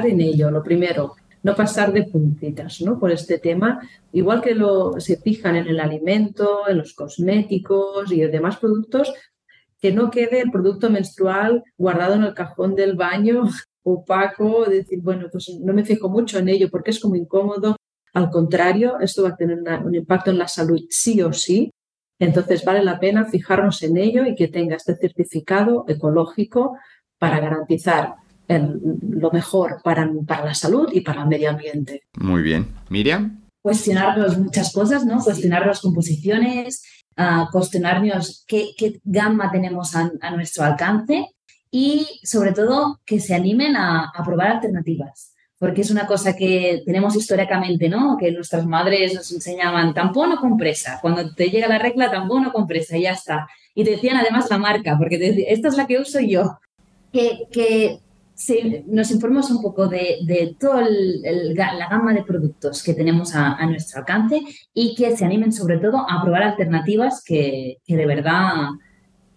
en 0.05 0.21
ello, 0.21 0.51
lo 0.51 0.63
primero, 0.63 1.15
no 1.43 1.55
pasar 1.55 1.93
de 1.93 2.03
puntitas 2.03 2.81
¿no? 2.81 2.99
por 2.99 3.11
este 3.11 3.39
tema, 3.39 3.79
igual 4.11 4.41
que 4.41 4.53
lo, 4.53 4.99
se 4.99 5.17
fijan 5.17 5.55
en 5.55 5.67
el 5.67 5.79
alimento, 5.79 6.67
en 6.67 6.77
los 6.77 6.93
cosméticos 6.93 8.11
y 8.11 8.19
demás 8.21 8.57
productos, 8.57 9.13
que 9.80 9.91
no 9.91 10.11
quede 10.11 10.41
el 10.41 10.51
producto 10.51 10.89
menstrual 10.89 11.63
guardado 11.77 12.15
en 12.15 12.23
el 12.23 12.34
cajón 12.34 12.75
del 12.75 12.95
baño 12.95 13.43
opaco, 13.84 14.65
decir, 14.65 14.99
bueno, 15.01 15.27
pues 15.32 15.49
no 15.61 15.73
me 15.73 15.86
fijo 15.86 16.09
mucho 16.09 16.39
en 16.39 16.49
ello 16.49 16.69
porque 16.69 16.91
es 16.91 16.99
como 16.99 17.15
incómodo. 17.15 17.75
Al 18.13 18.30
contrario, 18.30 18.99
esto 18.99 19.23
va 19.23 19.30
a 19.30 19.36
tener 19.36 19.59
un 19.84 19.95
impacto 19.95 20.32
en 20.32 20.38
la 20.38 20.47
salud 20.47 20.82
sí 20.89 21.21
o 21.21 21.32
sí. 21.32 21.71
Entonces 22.19 22.65
vale 22.65 22.84
la 22.84 22.99
pena 22.99 23.25
fijarnos 23.25 23.82
en 23.84 23.97
ello 23.97 24.25
y 24.25 24.36
que 24.36 24.49
tenga 24.49 24.75
este 24.75 24.95
certificado 24.95 25.86
ecológico 25.88 26.77
para 27.17 27.39
garantizar 27.39 28.15
lo 28.57 29.32
mejor 29.32 29.82
para, 29.84 30.09
para 30.27 30.45
la 30.45 30.53
salud 30.55 30.89
y 30.91 31.01
para 31.01 31.21
el 31.21 31.27
medio 31.27 31.51
ambiente. 31.51 32.03
Muy 32.17 32.41
bien. 32.41 32.67
Miriam. 32.89 33.45
Cuestionarnos 33.61 34.38
muchas 34.38 34.73
cosas, 34.73 35.05
¿no? 35.05 35.21
Cuestionar 35.23 35.67
las 35.67 35.82
composiciones, 35.82 36.99
uh, 37.18 37.49
cuestionarnos 37.51 38.43
qué, 38.47 38.70
qué, 38.78 38.99
gama 39.03 39.51
tenemos 39.51 39.95
a, 39.95 40.12
nuestro 40.32 40.64
alcance 40.64 41.28
y 41.72 42.07
sobre 42.24 42.51
todo 42.51 42.99
que 43.05 43.20
se 43.20 43.36
animen 43.36 43.76
a, 43.76 44.12
a 44.14 44.24
probar 44.24 44.51
alternativas. 44.51 45.34
porque 45.60 45.82
es 45.82 45.91
una 45.91 46.07
cosa 46.07 46.36
que 46.36 46.82
tenemos 46.86 47.16
históricamente, 47.18 47.89
¿no? 47.89 48.16
Que 48.18 48.32
nuestras 48.32 48.66
madres 48.66 49.14
nos 49.14 49.30
enseñaban 49.32 49.93
tampón 49.93 50.32
o 50.32 50.39
compresa. 50.39 50.99
Cuando 51.01 51.34
te 51.36 51.49
llega 51.49 51.68
la 51.68 51.80
regla, 51.80 52.10
tampón 52.10 52.45
o 52.45 52.53
compresa, 52.53 52.95
y 52.95 53.01
ya 53.01 53.12
está. 53.12 53.47
Y 53.76 53.84
te 53.84 53.91
decían 53.91 54.16
además 54.16 54.49
la 54.49 54.57
marca, 54.57 54.97
porque 54.97 55.18
te 55.18 55.26
decían, 55.26 55.47
esta 55.49 55.68
es 55.68 55.76
la 55.76 55.86
que 55.86 55.99
uso 55.99 56.22
yo. 56.22 56.60
Que, 57.12 57.47
que 57.51 57.99
nos 58.87 59.11
informemos 59.11 59.51
un 59.51 59.61
poco 59.61 59.87
de, 59.87 60.19
de 60.25 60.55
toda 60.59 60.87
la 60.87 61.89
gama 61.89 62.13
de 62.13 62.23
productos 62.23 62.81
que 62.83 62.93
tenemos 62.93 63.35
a, 63.35 63.65
nuestro 63.65 63.99
alcance 63.99 64.41
y 64.73 64.95
que 64.95 65.15
se 65.15 65.25
animen 65.25 65.51
sobre 65.51 65.77
todo 65.77 66.05
a 66.09 66.21
probar 66.21 66.43
alternativas 66.43 67.23
que, 67.25 67.77
que 67.85 67.97
de 67.97 68.05
verdad 68.05 68.69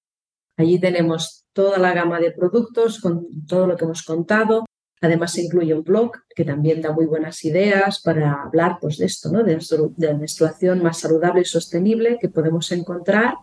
Allí 0.57 0.79
tenemos 0.79 1.43
toda 1.53 1.79
la 1.79 1.93
gama 1.93 2.20
de 2.20 2.31
productos 2.33 3.01
con 3.01 3.27
todo 3.47 3.66
lo 3.66 3.77
que 3.77 3.85
hemos 3.85 4.03
contado. 4.03 4.64
Además 5.01 5.33
se 5.33 5.43
incluye 5.43 5.75
un 5.75 5.83
blog 5.85 6.12
que 6.35 6.45
también 6.45 6.81
da 6.81 6.93
muy 6.93 7.07
buenas 7.07 7.45
ideas 7.45 8.01
para 8.01 8.43
hablar 8.43 8.79
pues, 8.81 8.99
de 8.99 9.07
esto, 9.07 9.31
¿no? 9.31 9.43
de, 9.43 9.57
de 9.57 10.07
la 10.07 10.14
menstruación 10.14 10.81
más 10.83 10.99
saludable 10.99 11.41
y 11.43 11.45
sostenible 11.45 12.18
que 12.20 12.29
podemos 12.29 12.70
encontrar 12.72 13.35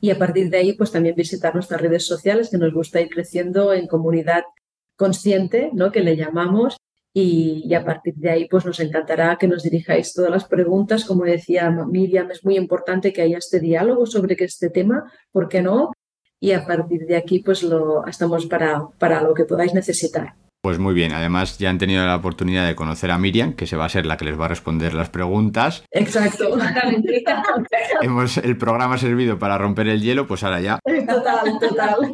y 0.00 0.10
a 0.10 0.18
partir 0.18 0.50
de 0.50 0.58
ahí 0.58 0.72
pues 0.74 0.92
también 0.92 1.14
visitar 1.14 1.54
nuestras 1.54 1.80
redes 1.80 2.06
sociales 2.06 2.50
que 2.50 2.58
nos 2.58 2.72
gusta 2.72 3.00
ir 3.00 3.08
creciendo 3.08 3.72
en 3.72 3.86
comunidad 3.86 4.44
consciente, 4.96 5.70
¿no? 5.72 5.92
que 5.92 6.00
le 6.00 6.16
llamamos 6.16 6.76
y, 7.12 7.72
a 7.74 7.84
partir 7.84 8.14
de 8.16 8.30
ahí 8.30 8.48
pues 8.48 8.66
nos 8.66 8.78
encantará 8.78 9.38
que 9.38 9.48
nos 9.48 9.62
dirijáis 9.62 10.12
todas 10.12 10.30
las 10.30 10.44
preguntas. 10.44 11.04
Como 11.04 11.24
decía 11.24 11.70
Miriam, 11.70 12.30
es 12.30 12.44
muy 12.44 12.56
importante 12.56 13.12
que 13.12 13.22
haya 13.22 13.38
este 13.38 13.58
diálogo 13.58 14.04
sobre 14.04 14.36
este 14.38 14.68
tema, 14.68 15.10
¿por 15.32 15.48
qué 15.48 15.62
no? 15.62 15.92
Y 16.38 16.52
a 16.52 16.66
partir 16.66 17.06
de 17.06 17.16
aquí 17.16 17.38
pues 17.38 17.62
lo, 17.62 18.06
estamos 18.06 18.44
para, 18.46 18.86
para 18.98 19.22
lo 19.22 19.32
que 19.32 19.46
podáis 19.46 19.72
necesitar. 19.72 20.34
Pues 20.62 20.78
muy 20.78 20.94
bien, 20.94 21.12
además 21.12 21.58
ya 21.58 21.70
han 21.70 21.78
tenido 21.78 22.04
la 22.04 22.16
oportunidad 22.16 22.66
de 22.66 22.74
conocer 22.74 23.12
a 23.12 23.18
Miriam, 23.18 23.52
que 23.52 23.66
se 23.66 23.76
va 23.76 23.84
a 23.84 23.88
ser 23.88 24.04
la 24.04 24.16
que 24.16 24.24
les 24.24 24.38
va 24.38 24.46
a 24.46 24.48
responder 24.48 24.94
las 24.94 25.10
preguntas. 25.10 25.84
Exacto, 25.92 26.58
Hemos, 28.02 28.36
el 28.38 28.56
programa 28.56 28.96
ha 28.96 28.98
servido 28.98 29.38
para 29.38 29.58
romper 29.58 29.86
el 29.88 30.02
hielo, 30.02 30.26
pues 30.26 30.42
ahora 30.42 30.60
ya. 30.60 30.80
Total, 30.84 31.58
total. 31.60 32.12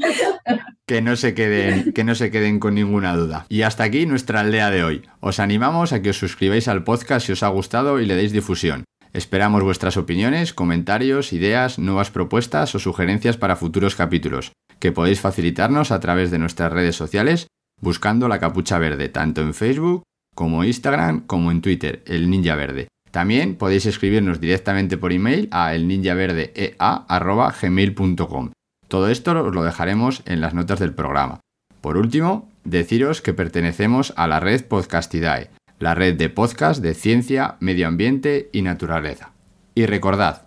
Que 0.86 1.00
no, 1.00 1.16
se 1.16 1.34
queden, 1.34 1.92
que 1.92 2.04
no 2.04 2.14
se 2.14 2.30
queden 2.30 2.58
con 2.58 2.74
ninguna 2.74 3.16
duda. 3.16 3.46
Y 3.48 3.62
hasta 3.62 3.84
aquí 3.84 4.04
nuestra 4.04 4.40
aldea 4.40 4.70
de 4.70 4.84
hoy. 4.84 5.02
Os 5.20 5.40
animamos 5.40 5.92
a 5.92 6.02
que 6.02 6.10
os 6.10 6.18
suscribáis 6.18 6.68
al 6.68 6.84
podcast 6.84 7.26
si 7.26 7.32
os 7.32 7.42
ha 7.42 7.48
gustado 7.48 8.00
y 8.00 8.06
le 8.06 8.16
deis 8.16 8.32
difusión. 8.32 8.84
Esperamos 9.12 9.62
vuestras 9.62 9.96
opiniones, 9.96 10.54
comentarios, 10.54 11.32
ideas, 11.32 11.78
nuevas 11.78 12.10
propuestas 12.10 12.74
o 12.74 12.78
sugerencias 12.78 13.36
para 13.36 13.56
futuros 13.56 13.94
capítulos, 13.94 14.52
que 14.78 14.92
podéis 14.92 15.20
facilitarnos 15.20 15.90
a 15.90 16.00
través 16.00 16.30
de 16.30 16.38
nuestras 16.38 16.72
redes 16.72 16.96
sociales 16.96 17.46
buscando 17.82 18.28
la 18.28 18.38
capucha 18.38 18.78
verde, 18.78 19.10
tanto 19.10 19.42
en 19.42 19.52
Facebook 19.52 20.04
como 20.34 20.64
Instagram 20.64 21.26
como 21.26 21.50
en 21.50 21.60
Twitter, 21.60 22.02
el 22.06 22.30
Ninja 22.30 22.54
Verde. 22.54 22.88
También 23.10 23.56
podéis 23.56 23.84
escribirnos 23.84 24.40
directamente 24.40 24.96
por 24.96 25.12
email 25.12 25.48
a 25.50 25.74
elninjaverdea.gmail.com. 25.74 28.50
Todo 28.88 29.10
esto 29.10 29.32
os 29.32 29.54
lo 29.54 29.64
dejaremos 29.64 30.22
en 30.24 30.40
las 30.40 30.54
notas 30.54 30.78
del 30.78 30.94
programa. 30.94 31.40
Por 31.82 31.98
último, 31.98 32.48
deciros 32.64 33.20
que 33.20 33.34
pertenecemos 33.34 34.14
a 34.16 34.26
la 34.26 34.40
red 34.40 34.64
Podcastidae, 34.64 35.50
la 35.78 35.94
red 35.94 36.16
de 36.16 36.30
podcast 36.30 36.80
de 36.80 36.94
ciencia, 36.94 37.56
medio 37.60 37.86
ambiente 37.88 38.48
y 38.52 38.62
naturaleza. 38.62 39.32
Y 39.74 39.84
recordad, 39.86 40.46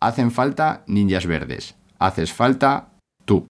hacen 0.00 0.30
falta 0.30 0.84
ninjas 0.86 1.26
verdes, 1.26 1.74
haces 1.98 2.32
falta 2.32 2.90
tú. 3.24 3.46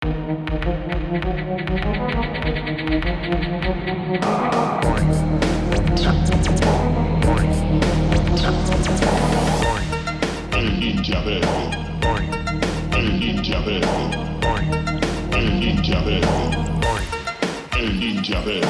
Eh, 18.49 18.61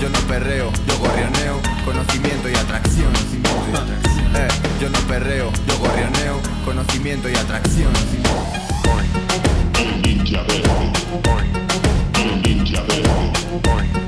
yo 0.00 0.08
no 0.08 0.18
perreo, 0.20 0.72
yo 0.86 0.98
gorrioneo, 0.98 1.60
conocimiento 1.84 2.48
y 2.48 2.54
atracción. 2.54 3.12
Eh, 4.34 4.48
yo 4.80 4.88
no 4.88 4.98
perreo, 5.00 5.52
yo 5.66 5.78
gorrioneo, 5.78 6.40
conocimiento 6.64 7.28
y 7.28 7.34
atracción. 7.34 7.92
El 9.78 10.00
ninja 10.00 10.42
verde. 10.44 10.92
El 12.14 12.42
ninja 12.42 12.80
verde. 12.84 14.07